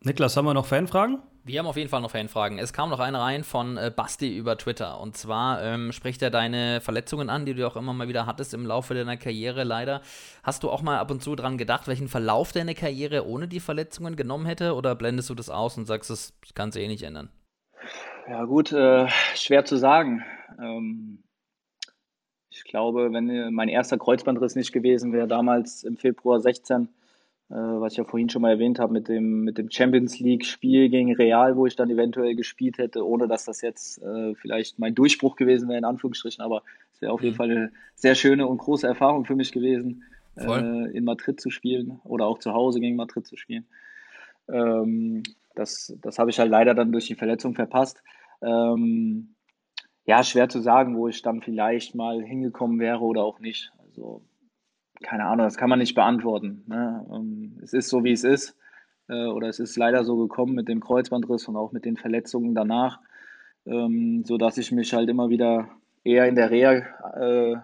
Niklas, 0.00 0.36
haben 0.36 0.44
wir 0.44 0.54
noch 0.54 0.66
Fanfragen? 0.66 1.22
Wir 1.44 1.58
haben 1.58 1.66
auf 1.66 1.76
jeden 1.76 1.88
Fall 1.88 2.00
noch 2.00 2.10
Fanfragen. 2.10 2.58
Es 2.58 2.72
kam 2.72 2.90
noch 2.90 3.00
eine 3.00 3.20
rein 3.20 3.44
von 3.44 3.76
äh, 3.76 3.90
Basti 3.94 4.36
über 4.36 4.56
Twitter. 4.56 5.00
Und 5.00 5.16
zwar 5.16 5.62
ähm, 5.62 5.92
spricht 5.92 6.22
er 6.22 6.30
deine 6.30 6.80
Verletzungen 6.80 7.30
an, 7.30 7.46
die 7.46 7.54
du 7.54 7.66
auch 7.66 7.76
immer 7.76 7.92
mal 7.92 8.08
wieder 8.08 8.26
hattest 8.26 8.54
im 8.54 8.66
Laufe 8.66 8.94
deiner 8.94 9.16
Karriere, 9.16 9.64
leider. 9.64 10.02
Hast 10.42 10.62
du 10.62 10.70
auch 10.70 10.82
mal 10.82 10.98
ab 10.98 11.10
und 11.10 11.22
zu 11.22 11.34
dran 11.36 11.58
gedacht, 11.58 11.86
welchen 11.86 12.08
Verlauf 12.08 12.52
deine 12.52 12.74
Karriere 12.74 13.26
ohne 13.26 13.48
die 13.48 13.60
Verletzungen 13.60 14.16
genommen 14.16 14.46
hätte? 14.46 14.74
Oder 14.74 14.94
blendest 14.94 15.28
du 15.30 15.34
das 15.34 15.50
aus 15.50 15.76
und 15.76 15.86
sagst, 15.86 16.10
das 16.10 16.34
kann 16.54 16.72
sich 16.72 16.82
eh 16.82 16.88
nicht 16.88 17.02
ändern? 17.02 17.30
Ja, 18.28 18.44
gut, 18.44 18.72
äh, 18.72 19.06
schwer 19.34 19.64
zu 19.64 19.76
sagen. 19.76 20.24
Ähm, 20.58 21.18
ich 22.50 22.64
glaube, 22.64 23.12
wenn 23.12 23.52
mein 23.52 23.68
erster 23.68 23.98
Kreuzbandriss 23.98 24.54
nicht 24.54 24.72
gewesen 24.72 25.12
wäre, 25.12 25.28
damals 25.28 25.84
im 25.84 25.96
Februar 25.96 26.40
16, 26.40 26.88
äh, 27.50 27.54
was 27.54 27.92
ich 27.92 27.98
ja 27.98 28.04
vorhin 28.04 28.30
schon 28.30 28.40
mal 28.40 28.52
erwähnt 28.52 28.78
habe, 28.78 28.92
mit 28.92 29.08
dem, 29.08 29.42
mit 29.42 29.58
dem 29.58 29.70
Champions 29.70 30.18
League-Spiel 30.20 30.88
gegen 30.88 31.14
Real, 31.14 31.56
wo 31.56 31.66
ich 31.66 31.76
dann 31.76 31.90
eventuell 31.90 32.34
gespielt 32.34 32.78
hätte, 32.78 33.06
ohne 33.06 33.28
dass 33.28 33.44
das 33.44 33.60
jetzt 33.60 34.02
äh, 34.02 34.34
vielleicht 34.36 34.78
mein 34.78 34.94
Durchbruch 34.94 35.36
gewesen 35.36 35.68
wäre, 35.68 35.78
in 35.78 35.84
Anführungsstrichen, 35.84 36.42
aber 36.42 36.62
es 36.94 37.02
wäre 37.02 37.12
auf 37.12 37.22
jeden 37.22 37.34
mhm. 37.34 37.36
Fall 37.36 37.50
eine 37.50 37.72
sehr 37.94 38.14
schöne 38.14 38.46
und 38.46 38.58
große 38.58 38.86
Erfahrung 38.86 39.26
für 39.26 39.36
mich 39.36 39.52
gewesen, 39.52 40.04
äh, 40.36 40.96
in 40.96 41.04
Madrid 41.04 41.40
zu 41.40 41.50
spielen 41.50 42.00
oder 42.04 42.26
auch 42.26 42.38
zu 42.38 42.54
Hause 42.54 42.80
gegen 42.80 42.96
Madrid 42.96 43.26
zu 43.26 43.36
spielen. 43.36 43.66
Ähm, 44.48 45.22
das 45.54 45.96
das 46.02 46.18
habe 46.18 46.30
ich 46.30 46.38
halt 46.38 46.50
leider 46.50 46.74
dann 46.74 46.92
durch 46.92 47.06
die 47.06 47.14
Verletzung 47.14 47.54
verpasst. 47.54 48.02
Ähm, 48.42 49.34
ja, 50.06 50.22
schwer 50.22 50.48
zu 50.48 50.60
sagen, 50.60 50.96
wo 50.96 51.08
ich 51.08 51.22
dann 51.22 51.40
vielleicht 51.40 51.94
mal 51.94 52.22
hingekommen 52.22 52.78
wäre 52.78 53.00
oder 53.00 53.22
auch 53.22 53.40
nicht. 53.40 53.72
Also 53.78 54.22
keine 55.02 55.24
Ahnung, 55.24 55.46
das 55.46 55.56
kann 55.56 55.70
man 55.70 55.78
nicht 55.78 55.94
beantworten. 55.94 56.64
Ne? 56.66 57.06
Ähm, 57.12 57.58
es 57.62 57.72
ist 57.72 57.88
so, 57.88 58.04
wie 58.04 58.12
es 58.12 58.24
ist. 58.24 58.56
Äh, 59.08 59.26
oder 59.26 59.48
es 59.48 59.58
ist 59.58 59.76
leider 59.76 60.04
so 60.04 60.16
gekommen 60.16 60.54
mit 60.54 60.68
dem 60.68 60.80
Kreuzbandriss 60.80 61.48
und 61.48 61.56
auch 61.56 61.72
mit 61.72 61.84
den 61.84 61.96
Verletzungen 61.96 62.54
danach, 62.54 63.00
ähm, 63.66 64.24
sodass 64.24 64.58
ich 64.58 64.72
mich 64.72 64.92
halt 64.92 65.08
immer 65.08 65.28
wieder 65.28 65.68
eher 66.04 66.26
in 66.28 66.34
der 66.34 66.50
Reha 66.50 66.72
äh, 67.16 67.56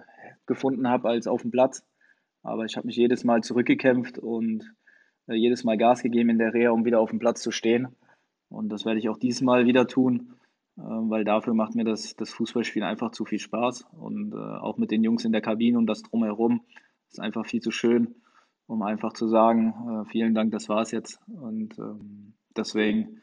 gefunden 0.46 0.88
habe 0.88 1.08
als 1.08 1.26
auf 1.26 1.42
dem 1.42 1.50
Platz. 1.50 1.84
Aber 2.42 2.64
ich 2.64 2.76
habe 2.76 2.86
mich 2.86 2.96
jedes 2.96 3.24
Mal 3.24 3.42
zurückgekämpft 3.42 4.18
und 4.18 4.74
jedes 5.34 5.64
Mal 5.64 5.76
Gas 5.76 6.02
gegeben 6.02 6.30
in 6.30 6.38
der 6.38 6.54
Reha, 6.54 6.70
um 6.70 6.84
wieder 6.84 7.00
auf 7.00 7.10
dem 7.10 7.18
Platz 7.18 7.42
zu 7.42 7.50
stehen. 7.50 7.88
Und 8.48 8.68
das 8.68 8.84
werde 8.84 8.98
ich 8.98 9.08
auch 9.08 9.18
diesmal 9.18 9.66
wieder 9.66 9.86
tun, 9.86 10.34
weil 10.74 11.24
dafür 11.24 11.54
macht 11.54 11.74
mir 11.74 11.84
das, 11.84 12.16
das 12.16 12.30
Fußballspielen 12.30 12.88
einfach 12.88 13.12
zu 13.12 13.24
viel 13.24 13.38
Spaß. 13.38 13.86
Und 13.92 14.34
auch 14.34 14.76
mit 14.76 14.90
den 14.90 15.04
Jungs 15.04 15.24
in 15.24 15.32
der 15.32 15.40
Kabine 15.40 15.78
und 15.78 15.86
das 15.86 16.02
drumherum 16.02 16.62
ist 17.10 17.20
einfach 17.20 17.46
viel 17.46 17.60
zu 17.60 17.70
schön, 17.70 18.14
um 18.66 18.82
einfach 18.82 19.12
zu 19.12 19.28
sagen, 19.28 19.74
äh, 19.88 20.10
vielen 20.10 20.34
Dank, 20.34 20.52
das 20.52 20.68
war's 20.68 20.92
jetzt. 20.92 21.20
Und 21.26 21.78
ähm, 21.78 22.34
deswegen 22.56 23.20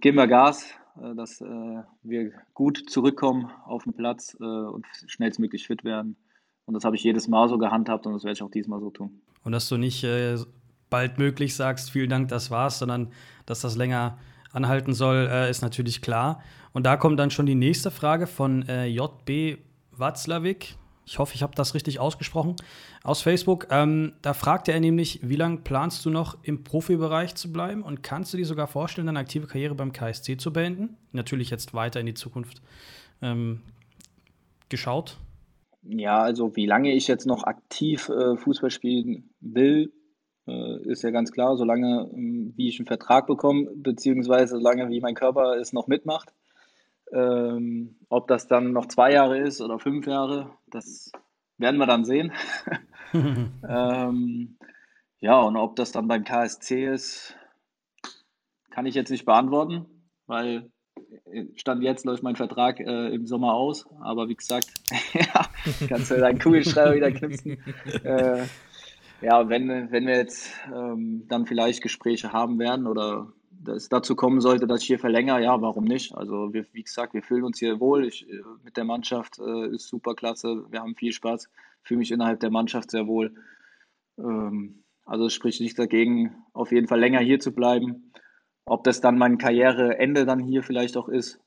geben 0.00 0.18
wir 0.18 0.26
Gas, 0.26 0.70
äh, 1.00 1.14
dass 1.14 1.40
äh, 1.40 1.82
wir 2.02 2.32
gut 2.52 2.90
zurückkommen 2.90 3.50
auf 3.64 3.84
den 3.84 3.94
Platz 3.94 4.36
äh, 4.40 4.44
und 4.44 4.86
schnellstmöglich 5.06 5.66
fit 5.66 5.84
werden. 5.84 6.16
Und 6.66 6.74
das 6.74 6.84
habe 6.84 6.96
ich 6.96 7.02
jedes 7.02 7.28
Mal 7.28 7.48
so 7.48 7.58
gehandhabt 7.58 8.06
und 8.06 8.12
das 8.12 8.24
werde 8.24 8.34
ich 8.34 8.42
auch 8.42 8.50
diesmal 8.50 8.80
so 8.80 8.90
tun. 8.90 9.20
Und 9.42 9.52
dass 9.52 9.68
du 9.68 9.76
nicht 9.76 10.02
äh, 10.84 10.90
bald 10.90 11.18
möglich 11.18 11.56
sagst, 11.56 11.90
vielen 11.90 12.10
Dank, 12.10 12.28
das 12.28 12.50
war's, 12.50 12.78
sondern 12.78 13.08
dass 13.46 13.60
das 13.60 13.76
länger 13.76 14.18
anhalten 14.52 14.92
soll, 14.92 15.28
äh, 15.30 15.50
ist 15.50 15.62
natürlich 15.62 16.02
klar. 16.02 16.42
Und 16.72 16.84
da 16.84 16.96
kommt 16.96 17.18
dann 17.18 17.30
schon 17.30 17.46
die 17.46 17.54
nächste 17.54 17.90
Frage 17.90 18.26
von 18.26 18.62
JB 18.62 19.58
Watzlawick. 19.92 20.76
Ich 21.06 21.18
hoffe, 21.18 21.34
ich 21.34 21.42
habe 21.42 21.54
das 21.54 21.74
richtig 21.74 22.00
ausgesprochen. 22.00 22.56
Aus 23.02 23.20
Facebook. 23.20 23.66
Ähm, 23.70 24.14
da 24.22 24.32
fragte 24.32 24.72
er 24.72 24.80
nämlich, 24.80 25.20
wie 25.22 25.36
lange 25.36 25.58
planst 25.58 26.04
du 26.06 26.10
noch 26.10 26.38
im 26.42 26.64
Profibereich 26.64 27.34
zu 27.34 27.52
bleiben 27.52 27.82
und 27.82 28.02
kannst 28.02 28.32
du 28.32 28.38
dir 28.38 28.46
sogar 28.46 28.66
vorstellen, 28.66 29.06
deine 29.06 29.18
aktive 29.18 29.46
Karriere 29.46 29.74
beim 29.74 29.92
KSC 29.92 30.38
zu 30.38 30.52
beenden? 30.52 30.96
Natürlich 31.12 31.50
jetzt 31.50 31.74
weiter 31.74 32.00
in 32.00 32.06
die 32.06 32.14
Zukunft 32.14 32.62
ähm, 33.20 33.60
geschaut. 34.70 35.18
Ja, 35.82 36.22
also 36.22 36.56
wie 36.56 36.64
lange 36.64 36.92
ich 36.92 37.06
jetzt 37.06 37.26
noch 37.26 37.44
aktiv 37.44 38.08
äh, 38.08 38.36
Fußball 38.36 38.70
spielen 38.70 39.28
will, 39.40 39.84
äh, 39.84 40.03
ist 40.46 41.02
ja 41.02 41.10
ganz 41.10 41.32
klar, 41.32 41.56
solange 41.56 42.10
äh, 42.12 42.52
wie 42.56 42.68
ich 42.68 42.78
einen 42.78 42.86
Vertrag 42.86 43.26
bekomme, 43.26 43.70
beziehungsweise 43.74 44.56
solange 44.56 44.90
wie 44.90 45.00
mein 45.00 45.14
Körper 45.14 45.56
es 45.56 45.72
noch 45.72 45.86
mitmacht. 45.86 46.32
Ähm, 47.12 47.96
ob 48.08 48.28
das 48.28 48.48
dann 48.48 48.72
noch 48.72 48.86
zwei 48.86 49.12
Jahre 49.12 49.38
ist 49.38 49.60
oder 49.60 49.78
fünf 49.78 50.06
Jahre, 50.06 50.50
das 50.70 51.12
werden 51.58 51.78
wir 51.78 51.86
dann 51.86 52.04
sehen. 52.04 52.32
ähm, 53.14 54.56
ja, 55.20 55.40
und 55.40 55.56
ob 55.56 55.76
das 55.76 55.92
dann 55.92 56.08
beim 56.08 56.24
KSC 56.24 56.86
ist, 56.92 57.36
kann 58.70 58.86
ich 58.86 58.94
jetzt 58.94 59.10
nicht 59.10 59.24
beantworten, 59.24 59.86
weil 60.26 60.70
äh, 61.30 61.44
Stand 61.54 61.82
jetzt 61.82 62.04
läuft 62.04 62.22
mein 62.22 62.36
Vertrag 62.36 62.80
äh, 62.80 63.14
im 63.14 63.26
Sommer 63.26 63.54
aus. 63.54 63.86
Aber 64.00 64.28
wie 64.28 64.34
gesagt, 64.34 64.66
ja, 65.12 65.46
kannst 65.88 66.10
du 66.10 66.18
deinen 66.18 66.38
Kugelschreiber 66.38 66.94
wieder 66.94 67.12
knipsen. 67.12 67.58
Äh, 68.04 68.44
ja, 69.20 69.48
wenn, 69.48 69.90
wenn 69.90 70.06
wir 70.06 70.16
jetzt 70.16 70.52
ähm, 70.74 71.24
dann 71.28 71.46
vielleicht 71.46 71.82
Gespräche 71.82 72.32
haben 72.32 72.58
werden 72.58 72.86
oder 72.86 73.32
es 73.66 73.88
dazu 73.88 74.14
kommen 74.14 74.40
sollte, 74.40 74.66
dass 74.66 74.82
ich 74.82 74.86
hier 74.86 74.98
verlängere, 74.98 75.42
ja, 75.42 75.60
warum 75.60 75.84
nicht? 75.84 76.14
Also 76.14 76.52
wir, 76.52 76.66
wie 76.72 76.82
gesagt, 76.82 77.14
wir 77.14 77.22
fühlen 77.22 77.44
uns 77.44 77.58
hier 77.58 77.80
wohl. 77.80 78.06
Ich, 78.06 78.28
äh, 78.28 78.42
mit 78.62 78.76
der 78.76 78.84
Mannschaft 78.84 79.38
äh, 79.38 79.68
ist 79.68 79.88
super 79.88 80.14
klasse. 80.14 80.64
Wir 80.70 80.80
haben 80.80 80.94
viel 80.94 81.12
Spaß. 81.12 81.48
Fühle 81.82 81.98
mich 81.98 82.10
innerhalb 82.10 82.40
der 82.40 82.50
Mannschaft 82.50 82.90
sehr 82.90 83.06
wohl. 83.06 83.34
Ähm, 84.18 84.84
also 85.04 85.26
es 85.26 85.34
spricht 85.34 85.60
nichts 85.60 85.76
dagegen, 85.76 86.34
auf 86.52 86.72
jeden 86.72 86.88
Fall 86.88 87.00
länger 87.00 87.20
hier 87.20 87.38
zu 87.38 87.52
bleiben. 87.54 88.12
Ob 88.64 88.84
das 88.84 89.00
dann 89.00 89.18
mein 89.18 89.38
Karriereende 89.38 90.24
dann 90.24 90.40
hier 90.40 90.62
vielleicht 90.62 90.96
auch 90.96 91.08
ist, 91.08 91.40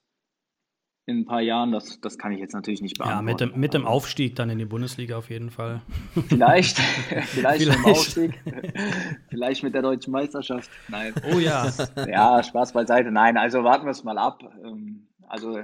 in 1.08 1.20
ein 1.20 1.26
paar 1.26 1.42
Jahren, 1.42 1.72
das, 1.72 2.02
das 2.02 2.18
kann 2.18 2.34
ich 2.34 2.40
jetzt 2.40 2.54
natürlich 2.54 2.82
nicht 2.82 2.98
beantworten. 2.98 3.28
Ja, 3.28 3.32
mit 3.32 3.40
dem, 3.40 3.60
mit 3.60 3.74
dem 3.74 3.86
Aufstieg 3.86 4.36
dann 4.36 4.50
in 4.50 4.58
die 4.58 4.66
Bundesliga 4.66 5.18
auf 5.18 5.30
jeden 5.30 5.50
Fall. 5.50 5.82
Vielleicht, 6.28 6.78
vielleicht, 6.78 7.30
vielleicht. 7.30 7.66
mit 7.66 7.76
dem 7.76 7.86
Aufstieg, 7.86 8.40
vielleicht 9.30 9.64
mit 9.64 9.74
der 9.74 9.84
deutschen 9.84 10.12
Meisterschaft. 10.12 10.70
Nein. 10.90 11.14
Oh 11.34 11.40
ja. 11.40 11.72
Ja, 12.08 12.44
Spaß 12.44 12.74
beiseite. 12.74 13.10
Nein, 13.10 13.38
also 13.38 13.64
warten 13.64 13.86
wir 13.86 13.92
es 13.92 14.04
mal 14.04 14.18
ab. 14.18 14.44
Ähm, 14.62 15.08
also 15.30 15.60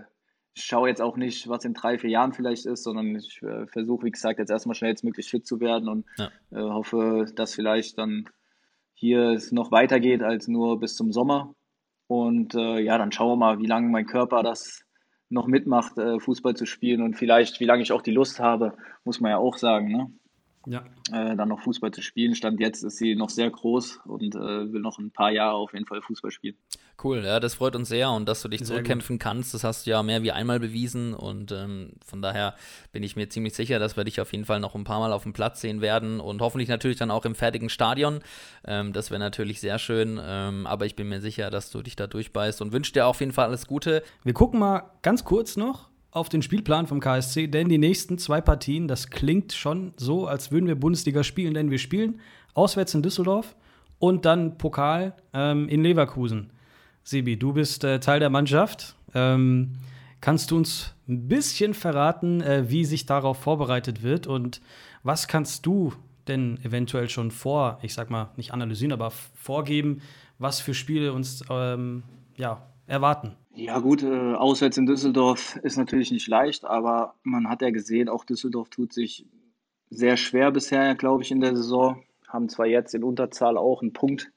ich 0.55 0.63
schaue 0.63 0.87
jetzt 0.87 1.01
auch 1.01 1.17
nicht, 1.17 1.49
was 1.49 1.65
in 1.65 1.73
drei, 1.73 1.97
vier 1.97 2.09
Jahren 2.09 2.31
vielleicht 2.31 2.65
ist, 2.65 2.83
sondern 2.83 3.13
ich 3.13 3.41
äh, 3.43 3.67
versuche, 3.67 4.05
wie 4.05 4.11
gesagt, 4.11 4.39
jetzt 4.39 4.49
erstmal 4.49 4.75
schnellstmöglich 4.75 5.29
fit 5.29 5.45
zu 5.45 5.59
werden 5.59 5.89
und 5.89 6.05
ja. 6.17 6.29
äh, 6.51 6.61
hoffe, 6.61 7.25
dass 7.35 7.53
vielleicht 7.53 7.97
dann 7.97 8.29
hier 8.93 9.31
es 9.31 9.51
noch 9.51 9.71
weitergeht 9.71 10.23
als 10.23 10.47
nur 10.47 10.79
bis 10.79 10.95
zum 10.95 11.11
Sommer. 11.11 11.53
Und 12.07 12.55
äh, 12.55 12.79
ja, 12.79 12.97
dann 12.97 13.11
schauen 13.11 13.31
wir 13.31 13.35
mal, 13.35 13.59
wie 13.59 13.65
lange 13.65 13.89
mein 13.89 14.05
Körper 14.05 14.41
das 14.41 14.82
noch 15.33 15.47
mitmacht, 15.47 15.97
äh, 15.97 16.19
Fußball 16.19 16.55
zu 16.55 16.65
spielen 16.65 17.01
und 17.01 17.15
vielleicht, 17.15 17.59
wie 17.59 17.65
lange 17.65 17.83
ich 17.83 17.91
auch 17.91 18.01
die 18.01 18.11
Lust 18.11 18.39
habe, 18.39 18.73
muss 19.03 19.19
man 19.19 19.31
ja 19.31 19.37
auch 19.37 19.57
sagen. 19.57 19.91
Ne? 19.91 20.11
ja. 20.65 20.83
äh, 21.11 21.35
dann 21.35 21.49
noch 21.49 21.61
Fußball 21.61 21.91
zu 21.91 22.01
spielen. 22.01 22.35
Stand 22.35 22.59
jetzt 22.59 22.83
ist 22.83 22.97
sie 22.97 23.15
noch 23.15 23.29
sehr 23.29 23.49
groß 23.49 24.01
und 24.05 24.35
äh, 24.35 24.71
will 24.71 24.81
noch 24.81 24.99
ein 24.99 25.11
paar 25.11 25.31
Jahre 25.31 25.55
auf 25.55 25.73
jeden 25.73 25.85
Fall 25.85 26.01
Fußball 26.01 26.31
spielen. 26.31 26.55
Cool, 27.01 27.23
ja, 27.25 27.39
das 27.39 27.55
freut 27.55 27.75
uns 27.75 27.89
sehr 27.89 28.11
und 28.11 28.29
dass 28.29 28.41
du 28.41 28.47
dich 28.47 28.59
sehr 28.59 28.67
zurückkämpfen 28.67 29.17
gut. 29.17 29.23
kannst, 29.23 29.53
das 29.53 29.63
hast 29.63 29.85
du 29.85 29.91
ja 29.91 30.03
mehr 30.03 30.23
wie 30.23 30.31
einmal 30.31 30.59
bewiesen 30.59 31.13
und 31.13 31.51
ähm, 31.51 31.93
von 32.05 32.21
daher 32.21 32.55
bin 32.91 33.03
ich 33.03 33.15
mir 33.15 33.27
ziemlich 33.29 33.55
sicher, 33.55 33.79
dass 33.79 33.97
wir 33.97 34.03
dich 34.03 34.21
auf 34.21 34.31
jeden 34.31 34.45
Fall 34.45 34.59
noch 34.59 34.75
ein 34.75 34.83
paar 34.83 34.99
Mal 34.99 35.11
auf 35.11 35.23
dem 35.23 35.33
Platz 35.33 35.59
sehen 35.59 35.81
werden 35.81 36.19
und 36.19 36.41
hoffentlich 36.41 36.69
natürlich 36.69 36.97
dann 36.97 37.11
auch 37.11 37.25
im 37.25 37.35
fertigen 37.35 37.69
Stadion. 37.69 38.19
Ähm, 38.65 38.93
das 38.93 39.09
wäre 39.09 39.19
natürlich 39.19 39.59
sehr 39.59 39.79
schön, 39.79 40.19
ähm, 40.23 40.67
aber 40.67 40.85
ich 40.85 40.95
bin 40.95 41.09
mir 41.09 41.19
sicher, 41.19 41.49
dass 41.49 41.71
du 41.71 41.81
dich 41.81 41.95
da 41.95 42.07
durchbeißt 42.07 42.61
und 42.61 42.71
wünsche 42.71 42.93
dir 42.93 43.07
auf 43.07 43.19
jeden 43.19 43.33
Fall 43.33 43.47
alles 43.47 43.67
Gute. 43.67 44.03
Wir 44.23 44.33
gucken 44.33 44.59
mal 44.59 44.83
ganz 45.01 45.25
kurz 45.25 45.57
noch 45.57 45.89
auf 46.11 46.29
den 46.29 46.43
Spielplan 46.43 46.85
vom 46.85 46.99
KSC, 46.99 47.47
denn 47.47 47.69
die 47.69 47.79
nächsten 47.79 48.19
zwei 48.19 48.39
Partien, 48.39 48.87
das 48.87 49.09
klingt 49.09 49.51
schon 49.51 49.93
so, 49.97 50.27
als 50.27 50.51
würden 50.51 50.67
wir 50.67 50.75
Bundesliga 50.75 51.23
spielen, 51.23 51.55
denn 51.55 51.71
wir 51.71 51.79
spielen 51.79 52.21
auswärts 52.53 52.93
in 52.93 53.01
Düsseldorf 53.01 53.55
und 53.97 54.25
dann 54.25 54.57
Pokal 54.57 55.15
ähm, 55.33 55.67
in 55.67 55.81
Leverkusen. 55.81 56.52
Sebi, 57.03 57.37
du 57.37 57.53
bist 57.53 57.83
äh, 57.83 57.99
Teil 57.99 58.19
der 58.19 58.29
Mannschaft. 58.29 58.95
Ähm, 59.13 59.73
kannst 60.21 60.51
du 60.51 60.57
uns 60.57 60.95
ein 61.07 61.27
bisschen 61.27 61.73
verraten, 61.73 62.41
äh, 62.41 62.69
wie 62.69 62.85
sich 62.85 63.05
darauf 63.05 63.37
vorbereitet 63.37 64.03
wird 64.03 64.25
und 64.25 64.61
was 65.03 65.27
kannst 65.27 65.65
du 65.65 65.93
denn 66.29 66.57
eventuell 66.63 67.09
schon 67.09 67.31
vor, 67.31 67.79
ich 67.81 67.93
sag 67.93 68.09
mal, 68.09 68.31
nicht 68.37 68.53
analysieren, 68.53 68.93
aber 68.93 69.11
vorgeben, 69.11 70.01
was 70.39 70.61
für 70.61 70.73
Spiele 70.73 71.11
uns 71.11 71.43
ähm, 71.49 72.03
ja, 72.37 72.65
erwarten? 72.87 73.35
Ja 73.53 73.79
gut, 73.79 74.01
äh, 74.01 74.33
auswärts 74.33 74.77
in 74.77 74.85
Düsseldorf 74.85 75.57
ist 75.61 75.77
natürlich 75.77 76.11
nicht 76.11 76.27
leicht, 76.27 76.63
aber 76.63 77.15
man 77.23 77.49
hat 77.49 77.61
ja 77.61 77.71
gesehen, 77.71 78.07
auch 78.07 78.23
Düsseldorf 78.23 78.69
tut 78.69 78.93
sich 78.93 79.25
sehr 79.89 80.15
schwer 80.15 80.51
bisher, 80.51 80.95
glaube 80.95 81.23
ich, 81.23 81.31
in 81.31 81.41
der 81.41 81.55
Saison. 81.55 82.01
Haben 82.27 82.49
zwar 82.49 82.65
jetzt 82.65 82.95
in 82.95 83.03
Unterzahl 83.03 83.57
auch 83.57 83.81
einen 83.81 83.93
Punkt 83.93 84.31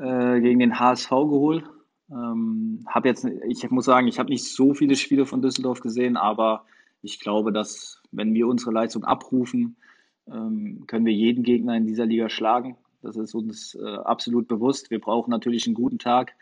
äh, 0.00 0.40
gegen 0.40 0.58
den 0.60 0.78
HSV 0.78 1.10
geholt. 1.10 1.64
Ähm, 2.10 2.84
hab 2.86 3.04
jetzt, 3.04 3.24
ich 3.24 3.70
muss 3.70 3.84
sagen, 3.84 4.08
ich 4.08 4.18
habe 4.18 4.30
nicht 4.30 4.44
so 4.44 4.74
viele 4.74 4.96
Spiele 4.96 5.26
von 5.26 5.42
Düsseldorf 5.42 5.80
gesehen, 5.80 6.16
aber 6.16 6.64
ich 7.02 7.20
glaube, 7.20 7.52
dass 7.52 8.02
wenn 8.10 8.34
wir 8.34 8.48
unsere 8.48 8.72
Leistung 8.72 9.04
abrufen, 9.04 9.76
ähm, 10.26 10.84
können 10.86 11.06
wir 11.06 11.12
jeden 11.12 11.44
Gegner 11.44 11.76
in 11.76 11.86
dieser 11.86 12.06
Liga 12.06 12.28
schlagen. 12.28 12.76
Das 13.02 13.16
ist 13.16 13.34
uns 13.34 13.74
äh, 13.74 13.96
absolut 13.96 14.48
bewusst. 14.48 14.90
Wir 14.90 15.00
brauchen 15.00 15.30
natürlich 15.30 15.66
einen 15.66 15.74
guten 15.74 15.98
Tag 15.98 16.34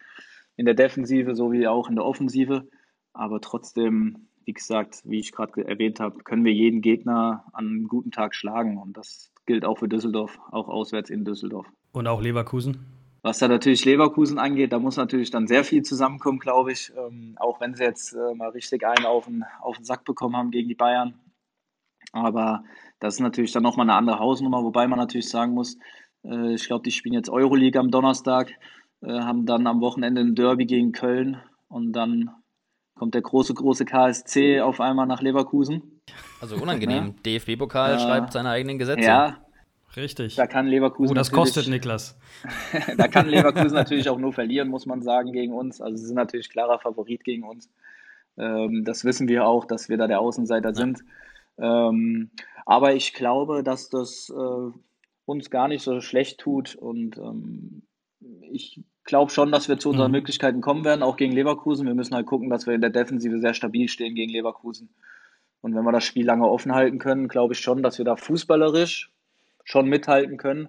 in 0.57 0.65
der 0.65 0.75
Defensive 0.75 1.35
sowie 1.37 1.67
auch 1.67 1.89
in 1.89 1.97
der 1.97 2.05
Offensive. 2.05 2.69
Aber 3.13 3.41
trotzdem, 3.41 4.29
wie 4.45 4.53
gesagt, 4.53 5.03
wie 5.05 5.19
ich 5.19 5.33
gerade 5.33 5.67
erwähnt 5.67 6.01
habe, 6.01 6.23
können 6.25 6.45
wir 6.45 6.53
jeden 6.53 6.81
Gegner 6.81 7.45
an 7.53 7.67
einem 7.67 7.89
guten 7.89 8.11
Tag 8.11 8.35
schlagen. 8.35 8.79
Und 8.79 8.97
das 8.97 9.33
gilt 9.47 9.65
auch 9.65 9.79
für 9.79 9.89
Düsseldorf, 9.89 10.39
auch 10.51 10.69
auswärts 10.69 11.11
in 11.11 11.25
Düsseldorf. 11.25 11.67
Und 11.93 12.07
auch 12.07 12.21
Leverkusen? 12.21 12.98
Was 13.23 13.39
da 13.39 13.49
natürlich 13.49 13.85
Leverkusen 13.85 14.39
angeht, 14.39 14.73
da 14.73 14.79
muss 14.79 14.97
natürlich 14.97 15.31
dann 15.31 15.49
sehr 15.49 15.65
viel 15.65 15.83
zusammenkommen, 15.83 16.39
glaube 16.39 16.73
ich. 16.73 16.93
Ähm, 16.97 17.35
auch 17.39 17.61
wenn 17.61 17.75
sie 17.75 17.83
jetzt 17.83 18.13
äh, 18.13 18.35
mal 18.35 18.51
richtig 18.51 18.87
einen 18.87 19.07
auf 19.07 19.27
den, 19.27 19.45
auf 19.61 19.77
den 19.77 19.85
Sack 19.85 20.05
bekommen 20.05 20.37
haben 20.37 20.51
gegen 20.51 20.69
die 20.69 20.75
Bayern. 20.75 21.15
Aber 22.13 22.65
das 23.01 23.15
ist 23.15 23.21
natürlich 23.21 23.53
dann 23.53 23.63
nochmal 23.63 23.87
eine 23.87 23.99
andere 23.99 24.19
Hausnummer, 24.19 24.63
wobei 24.63 24.87
man 24.87 24.99
natürlich 24.99 25.29
sagen 25.29 25.53
muss, 25.53 25.77
äh, 26.25 26.55
ich 26.55 26.67
glaube, 26.67 26.85
die 26.85 26.93
spielen 26.93 27.15
jetzt 27.15 27.29
Euroleague 27.29 27.79
am 27.79 27.91
Donnerstag, 27.91 28.53
äh, 29.03 29.21
haben 29.21 29.47
dann 29.47 29.67
am 29.67 29.81
Wochenende 29.81 30.21
ein 30.21 30.35
Derby 30.35 30.67
gegen 30.67 30.93
Köln 30.93 31.41
und 31.69 31.93
dann 31.93 32.31
kommt 32.95 33.15
der 33.15 33.23
große, 33.23 33.55
große 33.55 33.85
KSC 33.85 34.61
auf 34.61 34.81
einmal 34.81 35.07
nach 35.07 35.23
Leverkusen. 35.23 36.01
Also 36.41 36.57
unangenehm. 36.57 37.15
DFB-Pokal 37.27 37.99
schreibt 38.01 38.33
seine 38.33 38.51
eigenen 38.51 38.79
Gesetze. 38.79 39.03
Ja, 39.03 39.37
Richtig. 39.97 40.37
Da 40.37 40.47
kann 40.47 40.67
Leverkusen. 40.67 41.13
Oh, 41.13 41.15
das 41.15 41.33
kostet 41.33 41.69
Niklas. 41.69 42.19
da 42.97 43.09
kann 43.09 43.29
Leverkusen 43.29 43.73
natürlich 43.75 44.09
auch 44.09 44.19
nur 44.19 44.33
verlieren, 44.33 44.69
muss 44.69 44.87
man 44.87 45.03
sagen, 45.03 45.33
gegen 45.33 45.53
uns. 45.53 45.81
Also 45.81 45.97
sie 45.97 46.07
sind 46.07 46.17
natürlich 46.17 46.51
klarer 46.51 46.79
Favorit 46.79 47.25
gegen 47.25 47.45
uns. 47.45 47.71
Ähm, 48.37 48.85
das 48.85 49.05
wissen 49.05 49.29
wir 49.29 49.47
auch, 49.47 49.65
dass 49.65 49.89
wir 49.89 49.97
da 49.97 50.07
der 50.07 50.21
Außenseiter 50.21 50.71
ja. 50.71 50.75
sind. 50.75 51.01
Ähm, 51.59 52.31
aber 52.67 52.95
ich 52.95 53.15
glaube, 53.15 53.63
dass 53.63 53.89
das 53.89 54.31
äh, 54.31 54.79
uns 55.25 55.51
gar 55.51 55.69
nicht 55.69 55.83
so 55.83 56.01
schlecht 56.01 56.39
tut 56.39 56.77
und 56.77 57.17
ähm, 57.19 57.83
ich 58.51 58.81
glaube 59.05 59.31
schon, 59.31 59.51
dass 59.51 59.69
wir 59.69 59.79
zu 59.79 59.91
unseren 59.91 60.11
mhm. 60.11 60.19
Möglichkeiten 60.19 60.61
kommen 60.61 60.85
werden, 60.85 61.03
auch 61.03 61.17
gegen 61.17 61.33
Leverkusen. 61.33 61.87
Wir 61.87 61.95
müssen 61.95 62.15
halt 62.15 62.27
gucken, 62.27 62.51
dass 62.51 62.67
wir 62.67 62.75
in 62.75 62.81
der 62.81 62.91
Defensive 62.91 63.39
sehr 63.39 63.55
stabil 63.55 63.89
stehen 63.89 64.15
gegen 64.15 64.31
Leverkusen. 64.31 64.91
Und 65.61 65.75
wenn 65.75 65.85
wir 65.85 65.93
das 65.93 66.05
Spiel 66.05 66.27
lange 66.27 66.47
offen 66.47 66.75
halten 66.75 66.99
können, 66.99 67.29
glaube 67.29 67.55
ich 67.55 67.61
schon, 67.61 67.83
dass 67.83 67.99
wir 67.99 68.05
da 68.05 68.17
fußballerisch 68.17 69.11
schon 69.69 69.89
mithalten 69.89 70.39
können. 70.39 70.69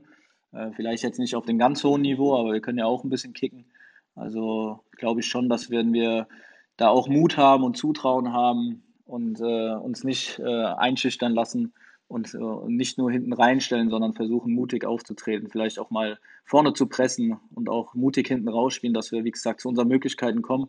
Äh, 0.51 0.71
vielleicht 0.75 1.03
jetzt 1.03 1.19
nicht 1.19 1.35
auf 1.35 1.45
dem 1.45 1.57
ganz 1.57 1.83
hohen 1.83 2.01
Niveau, 2.01 2.37
aber 2.37 2.51
wir 2.51 2.61
können 2.61 2.79
ja 2.79 2.85
auch 2.85 3.03
ein 3.03 3.09
bisschen 3.09 3.33
kicken. 3.33 3.65
Also 4.13 4.83
glaube 4.97 5.21
ich 5.21 5.27
schon, 5.27 5.47
dass 5.47 5.69
werden 5.69 5.93
wir 5.93 6.27
da 6.75 6.89
auch 6.89 7.07
Mut 7.07 7.37
haben 7.37 7.63
und 7.63 7.77
Zutrauen 7.77 8.33
haben 8.33 8.83
und 9.05 9.39
äh, 9.39 9.73
uns 9.73 10.03
nicht 10.03 10.39
äh, 10.39 10.65
einschüchtern 10.65 11.33
lassen 11.33 11.73
und 12.07 12.33
äh, 12.33 12.37
nicht 12.67 12.97
nur 12.97 13.09
hinten 13.09 13.31
reinstellen, 13.31 13.89
sondern 13.89 14.13
versuchen 14.13 14.53
mutig 14.53 14.85
aufzutreten, 14.85 15.49
vielleicht 15.49 15.79
auch 15.79 15.91
mal 15.91 16.19
vorne 16.43 16.73
zu 16.73 16.87
pressen 16.87 17.39
und 17.55 17.69
auch 17.69 17.93
mutig 17.93 18.27
hinten 18.27 18.49
rausspielen, 18.49 18.93
dass 18.93 19.13
wir, 19.13 19.23
wie 19.23 19.31
gesagt, 19.31 19.61
zu 19.61 19.69
unseren 19.69 19.87
Möglichkeiten 19.87 20.41
kommen. 20.41 20.67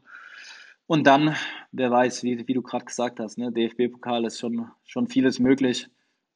Und 0.87 1.07
dann, 1.07 1.35
wer 1.73 1.91
weiß, 1.91 2.23
wie, 2.23 2.47
wie 2.47 2.55
du 2.55 2.63
gerade 2.63 2.85
gesagt 2.85 3.19
hast, 3.19 3.39
ne, 3.39 3.51
DFB-Pokal 3.51 4.25
ist 4.25 4.39
schon, 4.39 4.71
schon 4.85 5.09
vieles 5.09 5.39
möglich. 5.39 5.89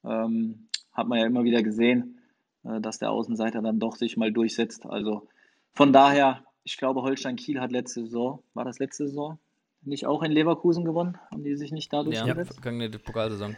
Ähm, 0.03 0.67
hat 0.95 1.07
man 1.07 1.19
ja 1.19 1.25
immer 1.25 1.43
wieder 1.43 1.61
gesehen, 1.61 2.19
äh, 2.63 2.81
dass 2.81 2.99
der 2.99 3.11
Außenseiter 3.11 3.61
dann 3.61 3.79
doch 3.79 3.95
sich 3.95 4.17
mal 4.17 4.31
durchsetzt. 4.31 4.85
Also 4.85 5.27
von 5.73 5.93
daher, 5.93 6.43
ich 6.63 6.77
glaube, 6.77 7.01
Holstein 7.01 7.35
Kiel 7.35 7.59
hat 7.59 7.71
letzte 7.71 8.01
Saison, 8.01 8.41
war 8.53 8.65
das 8.65 8.79
letzte 8.79 9.07
Saison, 9.07 9.37
nicht 9.83 10.07
auch 10.07 10.23
in 10.23 10.31
Leverkusen 10.31 10.83
gewonnen? 10.83 11.17
Haben 11.31 11.43
die 11.43 11.55
sich 11.55 11.71
nicht 11.71 11.93
dadurch 11.93 12.15
ja, 12.15 12.25
Ja, 12.25 12.45
vergangene 12.45 12.89
Pokalsaison. 12.89 13.55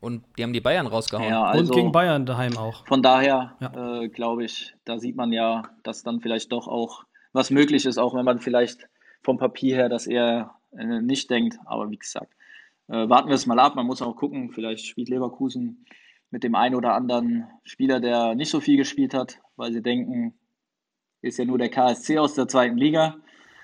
Und 0.00 0.24
die 0.36 0.42
haben 0.42 0.52
die 0.52 0.60
Bayern 0.60 0.86
rausgehauen. 0.86 1.28
Ja, 1.28 1.44
also, 1.44 1.72
und 1.72 1.76
gegen 1.76 1.92
Bayern 1.92 2.26
daheim 2.26 2.56
auch. 2.58 2.86
Von 2.86 3.02
daher 3.02 3.56
ja. 3.60 4.02
äh, 4.02 4.08
glaube 4.08 4.44
ich, 4.44 4.74
da 4.84 4.98
sieht 4.98 5.16
man 5.16 5.32
ja, 5.32 5.70
dass 5.84 6.02
dann 6.02 6.20
vielleicht 6.20 6.52
doch 6.52 6.68
auch 6.68 7.04
was 7.32 7.50
möglich 7.50 7.86
ist, 7.86 7.98
auch 7.98 8.14
wenn 8.14 8.24
man 8.24 8.40
vielleicht 8.40 8.88
vom 9.22 9.38
Papier 9.38 9.76
her 9.76 9.88
das 9.88 10.06
eher 10.06 10.54
äh, 10.76 11.00
nicht 11.00 11.30
denkt. 11.30 11.58
Aber 11.64 11.90
wie 11.90 11.96
gesagt, 11.96 12.34
äh, 12.88 13.08
warten 13.08 13.28
wir 13.28 13.34
es 13.34 13.46
mal 13.46 13.58
ab. 13.58 13.74
Man 13.74 13.86
muss 13.86 14.02
auch 14.02 14.16
gucken, 14.16 14.50
vielleicht 14.50 14.86
spielt 14.86 15.08
Leverkusen 15.08 15.86
mit 16.36 16.44
dem 16.44 16.54
einen 16.54 16.74
oder 16.74 16.92
anderen 16.92 17.46
Spieler, 17.64 17.98
der 17.98 18.34
nicht 18.34 18.50
so 18.50 18.60
viel 18.60 18.76
gespielt 18.76 19.14
hat, 19.14 19.40
weil 19.56 19.72
sie 19.72 19.80
denken, 19.80 20.34
ist 21.22 21.38
ja 21.38 21.46
nur 21.46 21.56
der 21.56 21.70
KSC 21.70 22.18
aus 22.18 22.34
der 22.34 22.46
zweiten 22.46 22.76
Liga. 22.76 23.16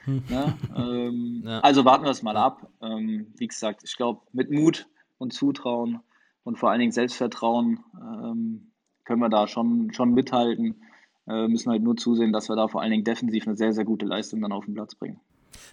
Hm. 0.04 0.22
Ne? 0.30 0.54
Ähm, 0.74 1.42
ja. 1.44 1.60
Also 1.60 1.84
warten 1.84 2.04
wir 2.04 2.10
es 2.10 2.22
mal 2.22 2.38
ab. 2.38 2.66
Ähm, 2.80 3.34
wie 3.36 3.46
gesagt, 3.46 3.82
ich 3.84 3.94
glaube, 3.94 4.22
mit 4.32 4.50
Mut 4.50 4.88
und 5.18 5.34
Zutrauen 5.34 6.00
und 6.44 6.58
vor 6.58 6.70
allen 6.70 6.80
Dingen 6.80 6.92
Selbstvertrauen 6.92 7.80
ähm, 7.94 8.72
können 9.04 9.20
wir 9.20 9.28
da 9.28 9.46
schon, 9.48 9.92
schon 9.92 10.14
mithalten. 10.14 10.80
Äh, 11.28 11.48
müssen 11.48 11.70
halt 11.70 11.82
nur 11.82 11.98
zusehen, 11.98 12.32
dass 12.32 12.48
wir 12.48 12.56
da 12.56 12.68
vor 12.68 12.80
allen 12.80 12.90
Dingen 12.90 13.04
defensiv 13.04 13.46
eine 13.46 13.54
sehr, 13.54 13.74
sehr 13.74 13.84
gute 13.84 14.06
Leistung 14.06 14.40
dann 14.40 14.52
auf 14.52 14.64
den 14.64 14.72
Platz 14.72 14.94
bringen. 14.94 15.20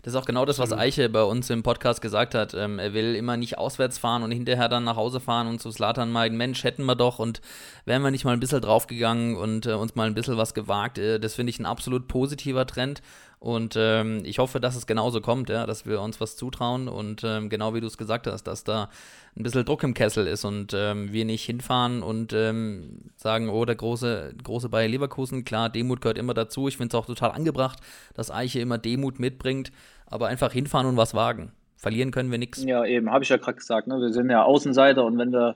Das 0.01 0.13
ist 0.13 0.19
auch 0.19 0.25
genau 0.25 0.45
das, 0.45 0.59
was 0.59 0.73
Eiche 0.73 1.09
bei 1.09 1.23
uns 1.23 1.49
im 1.49 1.63
Podcast 1.63 2.01
gesagt 2.01 2.35
hat. 2.35 2.53
Ähm, 2.53 2.79
er 2.79 2.93
will 2.93 3.15
immer 3.15 3.37
nicht 3.37 3.57
auswärts 3.57 3.97
fahren 3.97 4.23
und 4.23 4.31
hinterher 4.31 4.69
dann 4.69 4.83
nach 4.83 4.95
Hause 4.95 5.19
fahren 5.19 5.47
und 5.47 5.61
zu 5.61 5.71
Slatan 5.71 6.11
meinen, 6.11 6.37
Mensch, 6.37 6.63
hätten 6.63 6.85
wir 6.85 6.95
doch 6.95 7.19
und 7.19 7.41
wären 7.85 8.01
wir 8.01 8.11
nicht 8.11 8.25
mal 8.25 8.33
ein 8.33 8.39
bisschen 8.39 8.61
draufgegangen 8.61 9.35
und 9.35 9.65
äh, 9.65 9.73
uns 9.73 9.95
mal 9.95 10.07
ein 10.07 10.15
bisschen 10.15 10.37
was 10.37 10.53
gewagt. 10.53 10.97
Äh, 10.97 11.19
das 11.19 11.35
finde 11.35 11.49
ich 11.49 11.59
ein 11.59 11.65
absolut 11.65 12.07
positiver 12.07 12.65
Trend 12.65 13.01
und 13.39 13.75
ähm, 13.77 14.21
ich 14.25 14.37
hoffe, 14.39 14.59
dass 14.59 14.75
es 14.75 14.85
genauso 14.85 15.21
kommt, 15.21 15.49
ja, 15.49 15.65
dass 15.65 15.85
wir 15.85 16.01
uns 16.01 16.19
was 16.19 16.35
zutrauen 16.35 16.89
und 16.89 17.23
ähm, 17.23 17.47
genau 17.49 17.73
wie 17.73 17.79
du 17.79 17.87
es 17.87 17.97
gesagt 17.97 18.27
hast, 18.27 18.43
dass 18.43 18.65
da 18.65 18.89
ein 19.37 19.43
bisschen 19.43 19.63
Druck 19.63 19.83
im 19.83 19.93
Kessel 19.93 20.27
ist 20.27 20.43
und 20.43 20.73
ähm, 20.75 21.13
wir 21.13 21.23
nicht 21.23 21.45
hinfahren 21.45 22.03
und 22.03 22.33
ähm, 22.33 23.11
sagen, 23.15 23.47
oh, 23.47 23.63
der 23.63 23.75
große, 23.75 24.35
große 24.43 24.67
Bayer 24.67 24.89
Leverkusen, 24.89 25.45
klar, 25.45 25.69
Demut 25.69 26.01
gehört 26.01 26.17
immer 26.17 26.33
dazu. 26.33 26.67
Ich 26.67 26.75
finde 26.75 26.89
es 26.95 27.01
auch 27.01 27.05
total 27.05 27.31
angebracht, 27.31 27.79
dass 28.13 28.29
Eiche 28.29 28.59
immer 28.59 28.77
Demut 28.77 29.19
mitbringt, 29.19 29.71
aber 30.05 30.27
einfach 30.27 30.51
hinfahren 30.51 30.87
und 30.87 30.97
was 30.97 31.13
wagen. 31.13 31.53
Verlieren 31.77 32.11
können 32.11 32.31
wir 32.31 32.39
nichts. 32.39 32.61
Ja, 32.65 32.83
eben, 32.83 33.09
habe 33.09 33.23
ich 33.23 33.29
ja 33.29 33.37
gerade 33.37 33.55
gesagt, 33.55 33.87
ne? 33.87 34.01
wir 34.01 34.11
sind 34.11 34.29
ja 34.29 34.43
Außenseiter 34.43 35.05
und 35.05 35.17
wenn 35.17 35.31
wir, 35.31 35.55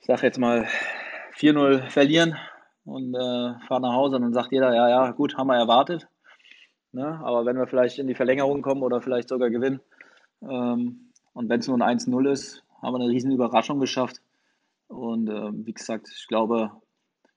ich 0.00 0.06
sage 0.06 0.22
jetzt 0.22 0.40
mal, 0.40 0.66
4-0 1.38 1.90
verlieren 1.90 2.36
und 2.84 3.14
äh, 3.14 3.54
fahren 3.68 3.82
nach 3.82 3.92
Hause, 3.92 4.18
dann 4.18 4.32
sagt 4.32 4.50
jeder, 4.50 4.74
ja, 4.74 4.88
ja, 4.88 5.10
gut, 5.12 5.36
haben 5.36 5.46
wir 5.46 5.56
erwartet 5.56 6.08
Ne? 6.98 7.20
Aber 7.22 7.46
wenn 7.46 7.56
wir 7.56 7.68
vielleicht 7.68 8.00
in 8.00 8.08
die 8.08 8.16
Verlängerung 8.16 8.60
kommen 8.60 8.82
oder 8.82 9.00
vielleicht 9.00 9.28
sogar 9.28 9.50
gewinnen 9.50 9.80
ähm, 10.42 11.12
und 11.32 11.48
wenn 11.48 11.60
es 11.60 11.68
nur 11.68 11.80
ein 11.80 11.98
1-0 11.98 12.28
ist, 12.28 12.64
haben 12.82 12.94
wir 12.94 13.00
eine 13.00 13.08
riesen 13.08 13.30
Überraschung 13.30 13.78
geschafft. 13.78 14.20
Und 14.88 15.28
äh, 15.28 15.50
wie 15.52 15.72
gesagt, 15.72 16.08
ich 16.12 16.26
glaube, 16.26 16.72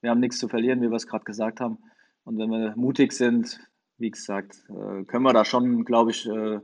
wir 0.02 0.10
haben 0.10 0.20
nichts 0.20 0.40
zu 0.40 0.48
verlieren, 0.48 0.82
wie 0.82 0.90
wir 0.90 0.96
es 0.96 1.06
gerade 1.06 1.26
gesagt 1.26 1.60
haben. 1.60 1.78
Und 2.24 2.40
wenn 2.40 2.50
wir 2.50 2.74
mutig 2.76 3.12
sind, 3.12 3.60
wie 4.00 4.10
gesagt, 4.10 4.64
äh, 4.70 5.04
können 5.04 5.24
wir 5.24 5.34
da 5.34 5.46
schon, 5.46 5.86
glaube 5.86 6.10
ich, 6.10 6.28
äh, 6.28 6.60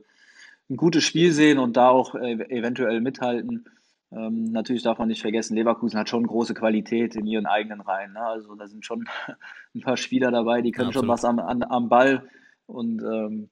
ein 0.69 0.75
gutes 0.75 1.03
Spiel 1.03 1.31
sehen 1.33 1.59
und 1.59 1.77
da 1.77 1.89
auch 1.89 2.15
äh, 2.15 2.33
eventuell 2.49 2.99
mithalten. 2.99 3.65
Ähm, 4.11 4.45
natürlich 4.45 4.81
darf 4.81 4.97
man 4.97 5.09
nicht 5.09 5.21
vergessen, 5.21 5.55
Leverkusen 5.55 5.99
hat 5.99 6.09
schon 6.09 6.25
große 6.25 6.55
Qualität 6.55 7.15
in 7.15 7.27
ihren 7.27 7.45
eigenen 7.45 7.81
Reihen. 7.81 8.13
Ne? 8.13 8.21
Also 8.21 8.55
da 8.55 8.65
sind 8.67 8.85
schon 8.85 9.07
ein 9.75 9.81
paar 9.81 9.97
Spieler 9.97 10.31
dabei, 10.31 10.63
die 10.63 10.71
können 10.71 10.89
ja, 10.89 10.93
schon 10.93 11.07
was 11.07 11.25
am, 11.25 11.37
an, 11.37 11.61
am 11.61 11.89
Ball. 11.89 12.27
Und 12.67 13.01
ähm, 13.01 13.49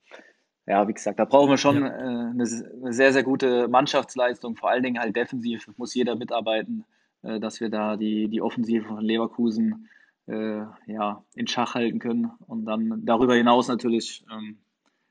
ja, 0.68 0.88
wie 0.88 0.94
gesagt, 0.94 1.20
da 1.20 1.26
brauchen 1.26 1.50
wir 1.50 1.58
schon 1.58 1.82
ja. 1.82 1.88
äh, 1.88 1.92
eine, 1.92 2.32
eine, 2.34 2.94
sehr, 2.94 3.14
sehr 3.14 3.24
gute 3.24 3.68
Mannschaftsleistung. 3.68 4.56
Vor 4.56 4.70
allen 4.70 4.84
Dingen 4.84 5.00
halt 5.00 5.16
defensiv 5.16 5.68
muss 5.78 5.94
jeder 5.94 6.16
mitarbeiten, 6.16 6.86
äh, 7.24 7.40
dass 7.40 7.60
wir 7.60 7.70
da 7.70 7.98
die, 7.98 8.28
die 8.28 8.42
Offensive 8.42 8.86
von 8.86 9.02
Leverkusen 9.02 9.88
äh, 10.28 10.64
ja, 10.88 11.24
in 11.36 11.48
Schach 11.48 11.76
halten 11.76 12.00
können 12.00 12.32
und 12.48 12.66
dann 12.66 13.06
darüber 13.06 13.36
hinaus 13.36 13.68
natürlich 13.68 14.26
ähm, 14.32 14.58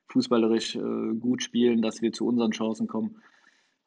fußballerisch 0.08 0.76
äh, 0.76 1.14
gut 1.18 1.42
spielen, 1.42 1.82
dass 1.82 2.02
wir 2.02 2.12
zu 2.12 2.26
unseren 2.26 2.50
Chancen 2.50 2.88
kommen. 2.88 3.22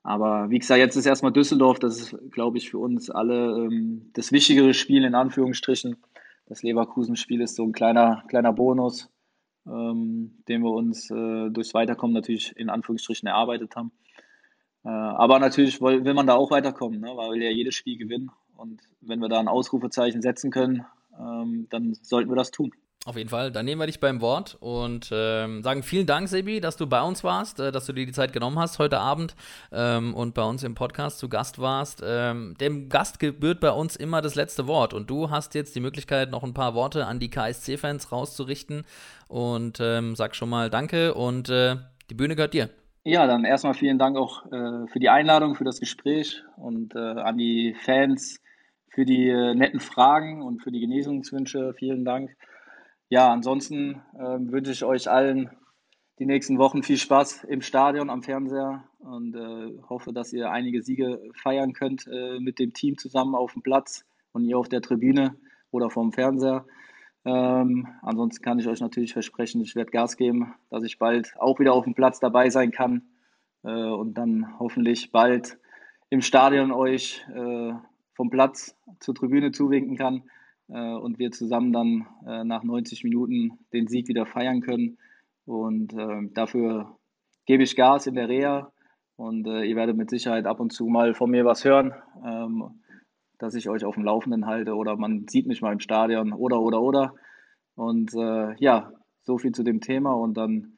Aber 0.04 0.50
wie 0.50 0.60
gesagt, 0.60 0.80
jetzt 0.80 0.96
ist 0.96 1.06
erstmal 1.06 1.34
Düsseldorf, 1.34 1.80
das 1.80 2.00
ist, 2.00 2.32
glaube 2.32 2.58
ich, 2.58 2.70
für 2.70 2.80
uns 2.80 3.10
alle 3.10 3.58
ähm, 3.58 4.10
das 4.14 4.32
wichtigere 4.32 4.74
Spiel 4.74 5.04
in 5.04 5.16
Anführungsstrichen. 5.16 5.98
Das 6.46 6.64
Leverkusen-Spiel 6.64 7.42
ist 7.42 7.58
so 7.58 7.64
ein 7.66 7.74
kleiner, 7.74 8.24
kleiner 8.30 8.54
Bonus 8.54 9.10
ähm, 9.68 10.44
den 10.48 10.62
wir 10.62 10.72
uns 10.72 11.10
äh, 11.12 11.50
durchs 11.50 11.74
Weiterkommen 11.74 12.14
natürlich 12.14 12.56
in 12.56 12.70
Anführungsstrichen 12.70 13.28
erarbeitet 13.28 13.76
haben. 13.76 13.92
Äh, 14.84 14.90
aber 14.90 15.40
natürlich 15.40 15.82
will, 15.82 16.06
will, 16.06 16.14
man 16.14 16.28
da 16.28 16.36
auch 16.36 16.52
weiterkommen, 16.52 17.02
ne? 17.02 17.12
weil 17.16 17.34
wir 17.34 17.50
ja 17.50 17.56
jedes 17.56 17.76
Spiel 17.76 17.98
gewinnen. 17.98 18.32
Und 18.56 18.82
wenn 19.02 19.20
wir 19.20 19.30
da 19.30 19.40
ein 19.40 19.48
Ausrufezeichen 19.48 20.22
setzen 20.22 20.52
können, 20.52 20.86
ähm, 21.20 21.68
dann 21.70 21.94
sollten 22.02 22.32
wir 22.32 22.36
das 22.36 22.52
tun. 22.52 22.72
Auf 23.08 23.16
jeden 23.16 23.30
Fall, 23.30 23.54
dann 23.54 23.64
nehmen 23.64 23.80
wir 23.80 23.88
dich 23.88 24.02
beim 24.02 24.20
Wort 24.20 24.58
und 24.60 25.12
ähm, 25.14 25.64
sagen 25.64 25.82
vielen 25.82 26.06
Dank, 26.06 26.28
Sebi, 26.28 26.60
dass 26.60 26.76
du 26.76 26.88
bei 26.88 27.02
uns 27.02 27.24
warst, 27.24 27.58
äh, 27.62 27.72
dass 27.72 27.86
du 27.86 27.94
dir 27.94 28.06
die 28.06 28.12
Zeit 28.12 28.34
genommen 28.34 28.60
hast 28.60 28.80
heute 28.80 29.00
Abend 29.00 29.34
ähm, 29.72 30.14
und 30.14 30.34
bei 30.34 30.44
uns 30.44 30.62
im 30.64 30.76
Podcast 30.76 31.20
zu 31.20 31.30
Gast 31.30 31.58
warst. 31.58 32.04
Ähm, 32.06 32.56
dem 32.60 32.90
Gast 32.90 33.20
gebührt 33.20 33.62
bei 33.62 33.72
uns 33.72 33.96
immer 33.96 34.22
das 34.22 34.36
letzte 34.36 34.68
Wort 34.68 34.94
und 34.94 35.10
du 35.10 35.30
hast 35.30 35.56
jetzt 35.56 35.74
die 35.74 35.80
Möglichkeit, 35.80 36.32
noch 36.32 36.44
ein 36.44 36.54
paar 36.54 36.74
Worte 36.74 37.06
an 37.06 37.18
die 37.18 37.30
KSC-Fans 37.30 38.12
rauszurichten 38.12 38.84
und 39.30 39.80
ähm, 39.80 40.18
sag 40.18 40.36
schon 40.36 40.50
mal 40.50 40.70
Danke 40.70 41.14
und 41.14 41.48
äh, 41.48 41.78
die 42.10 42.14
Bühne 42.14 42.36
gehört 42.36 42.54
dir. 42.54 42.70
Ja, 43.06 43.26
dann 43.26 43.46
erstmal 43.46 43.74
vielen 43.74 44.00
Dank 44.00 44.18
auch 44.18 44.46
äh, 44.48 44.86
für 44.88 45.00
die 45.00 45.08
Einladung, 45.08 45.56
für 45.56 45.64
das 45.64 45.80
Gespräch 45.80 46.44
und 46.58 46.94
äh, 46.94 47.00
an 47.00 47.38
die 47.38 47.74
Fans 47.74 48.42
für 48.90 49.06
die 49.06 49.30
äh, 49.30 49.56
netten 49.56 49.80
Fragen 49.80 50.42
und 50.42 50.62
für 50.62 50.74
die 50.74 50.82
Genesungswünsche. 50.82 51.74
Vielen 51.78 52.04
Dank. 52.04 52.36
Ja, 53.10 53.32
ansonsten 53.32 54.02
äh, 54.16 54.38
wünsche 54.52 54.72
ich 54.72 54.84
euch 54.84 55.10
allen 55.10 55.50
die 56.20 56.26
nächsten 56.26 56.58
Wochen 56.58 56.84
viel 56.84 56.98
Spaß 56.98 57.46
im 57.46 57.62
Stadion, 57.62 58.10
am 58.10 58.22
Fernseher 58.22 58.84
und 59.00 59.34
äh, 59.34 59.82
hoffe, 59.88 60.12
dass 60.12 60.34
ihr 60.34 60.52
einige 60.52 60.82
Siege 60.82 61.22
feiern 61.42 61.72
könnt 61.72 62.06
äh, 62.08 62.40
mit 62.40 62.60
dem 62.60 62.74
Team 62.74 62.98
zusammen 62.98 63.34
auf 63.34 63.54
dem 63.54 63.62
Platz 63.62 64.04
und 64.34 64.44
ihr 64.44 64.58
auf 64.58 64.68
der 64.68 64.82
Tribüne 64.82 65.38
oder 65.72 65.90
vom 65.90 66.12
Fernseher. 66.12 66.66
Ähm, 67.24 67.88
ansonsten 68.02 68.44
kann 68.44 68.60
ich 68.60 68.68
euch 68.68 68.82
natürlich 68.82 69.14
versprechen, 69.14 69.62
ich 69.62 69.76
werde 69.76 69.92
Gas 69.92 70.18
geben, 70.18 70.54
dass 70.70 70.84
ich 70.84 71.00
bald 71.00 71.34
auch 71.40 71.60
wieder 71.60 71.74
auf 71.74 71.86
dem 71.86 71.96
Platz 71.96 72.20
dabei 72.20 72.50
sein 72.50 72.72
kann 72.72 73.04
äh, 73.64 73.70
und 73.70 74.16
dann 74.16 74.60
hoffentlich 74.60 75.14
bald 75.14 75.58
im 76.10 76.20
Stadion 76.22 76.74
euch 76.74 77.26
äh, 77.34 77.72
vom 78.16 78.30
Platz 78.30 78.76
zur 79.00 79.16
Tribüne 79.16 79.52
zuwinken 79.54 79.96
kann 79.96 80.24
und 80.76 81.20
wir 81.20 81.32
zusammen 81.32 81.72
dann 81.72 82.08
äh, 82.26 82.44
nach 82.44 82.64
90 82.64 83.04
Minuten 83.04 83.60
den 83.74 83.88
Sieg 83.88 84.08
wieder 84.08 84.26
feiern 84.26 84.62
können. 84.62 84.98
Und 85.46 85.94
äh, 85.94 86.30
dafür 86.34 86.98
gebe 87.46 87.64
ich 87.64 87.76
Gas 87.76 88.08
in 88.08 88.16
der 88.16 88.30
Reha 88.30 88.72
und 89.16 89.48
äh, 89.48 89.64
ihr 89.64 89.76
werdet 89.76 89.98
mit 89.98 90.10
Sicherheit 90.10 90.46
ab 90.46 90.60
und 90.60 90.72
zu 90.72 90.86
mal 90.86 91.14
von 91.14 91.32
mir 91.32 91.46
was 91.46 91.66
hören, 91.66 91.94
ähm, 92.24 92.82
dass 93.40 93.56
ich 93.56 93.70
euch 93.70 93.84
auf 93.84 93.96
dem 93.96 94.04
Laufenden 94.04 94.46
halte 94.46 94.76
oder 94.76 94.96
man 94.96 95.28
sieht 95.28 95.48
mich 95.48 95.62
mal 95.62 95.74
im 95.74 95.80
Stadion 95.80 96.34
oder 96.34 96.62
oder 96.62 96.82
oder. 96.82 97.16
Und 97.76 98.14
äh, 98.14 98.56
ja, 98.58 98.92
so 99.24 99.38
viel 99.38 99.52
zu 99.52 99.64
dem 99.64 99.82
Thema 99.82 100.14
und 100.14 100.36
dann 100.36 100.78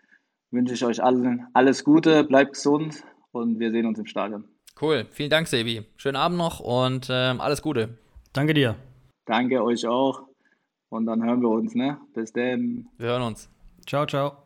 wünsche 0.52 0.74
ich 0.74 0.86
euch 0.86 1.04
allen 1.04 1.48
alles 1.54 1.84
Gute, 1.84 2.24
bleibt 2.24 2.54
gesund 2.54 3.04
und 3.32 3.60
wir 3.60 3.72
sehen 3.72 3.86
uns 3.86 4.00
im 4.00 4.06
Stadion. 4.06 4.46
Cool, 4.82 5.06
vielen 5.12 5.30
Dank, 5.30 5.48
Sebi. 5.48 5.84
Schönen 5.98 6.16
Abend 6.16 6.38
noch 6.38 6.60
und 6.60 7.08
ähm, 7.12 7.42
alles 7.42 7.62
Gute. 7.62 7.98
Danke 8.34 8.54
dir. 8.54 8.76
Danke 9.30 9.64
euch 9.64 9.86
auch 9.86 10.24
und 10.90 11.06
dann 11.06 11.24
hören 11.24 11.42
wir 11.42 11.50
uns, 11.50 11.76
ne? 11.76 12.00
Bis 12.16 12.34
dann. 12.34 12.88
Wir 12.98 13.10
hören 13.10 13.22
uns. 13.22 13.48
Ciao, 13.86 14.08
ciao. 14.08 14.42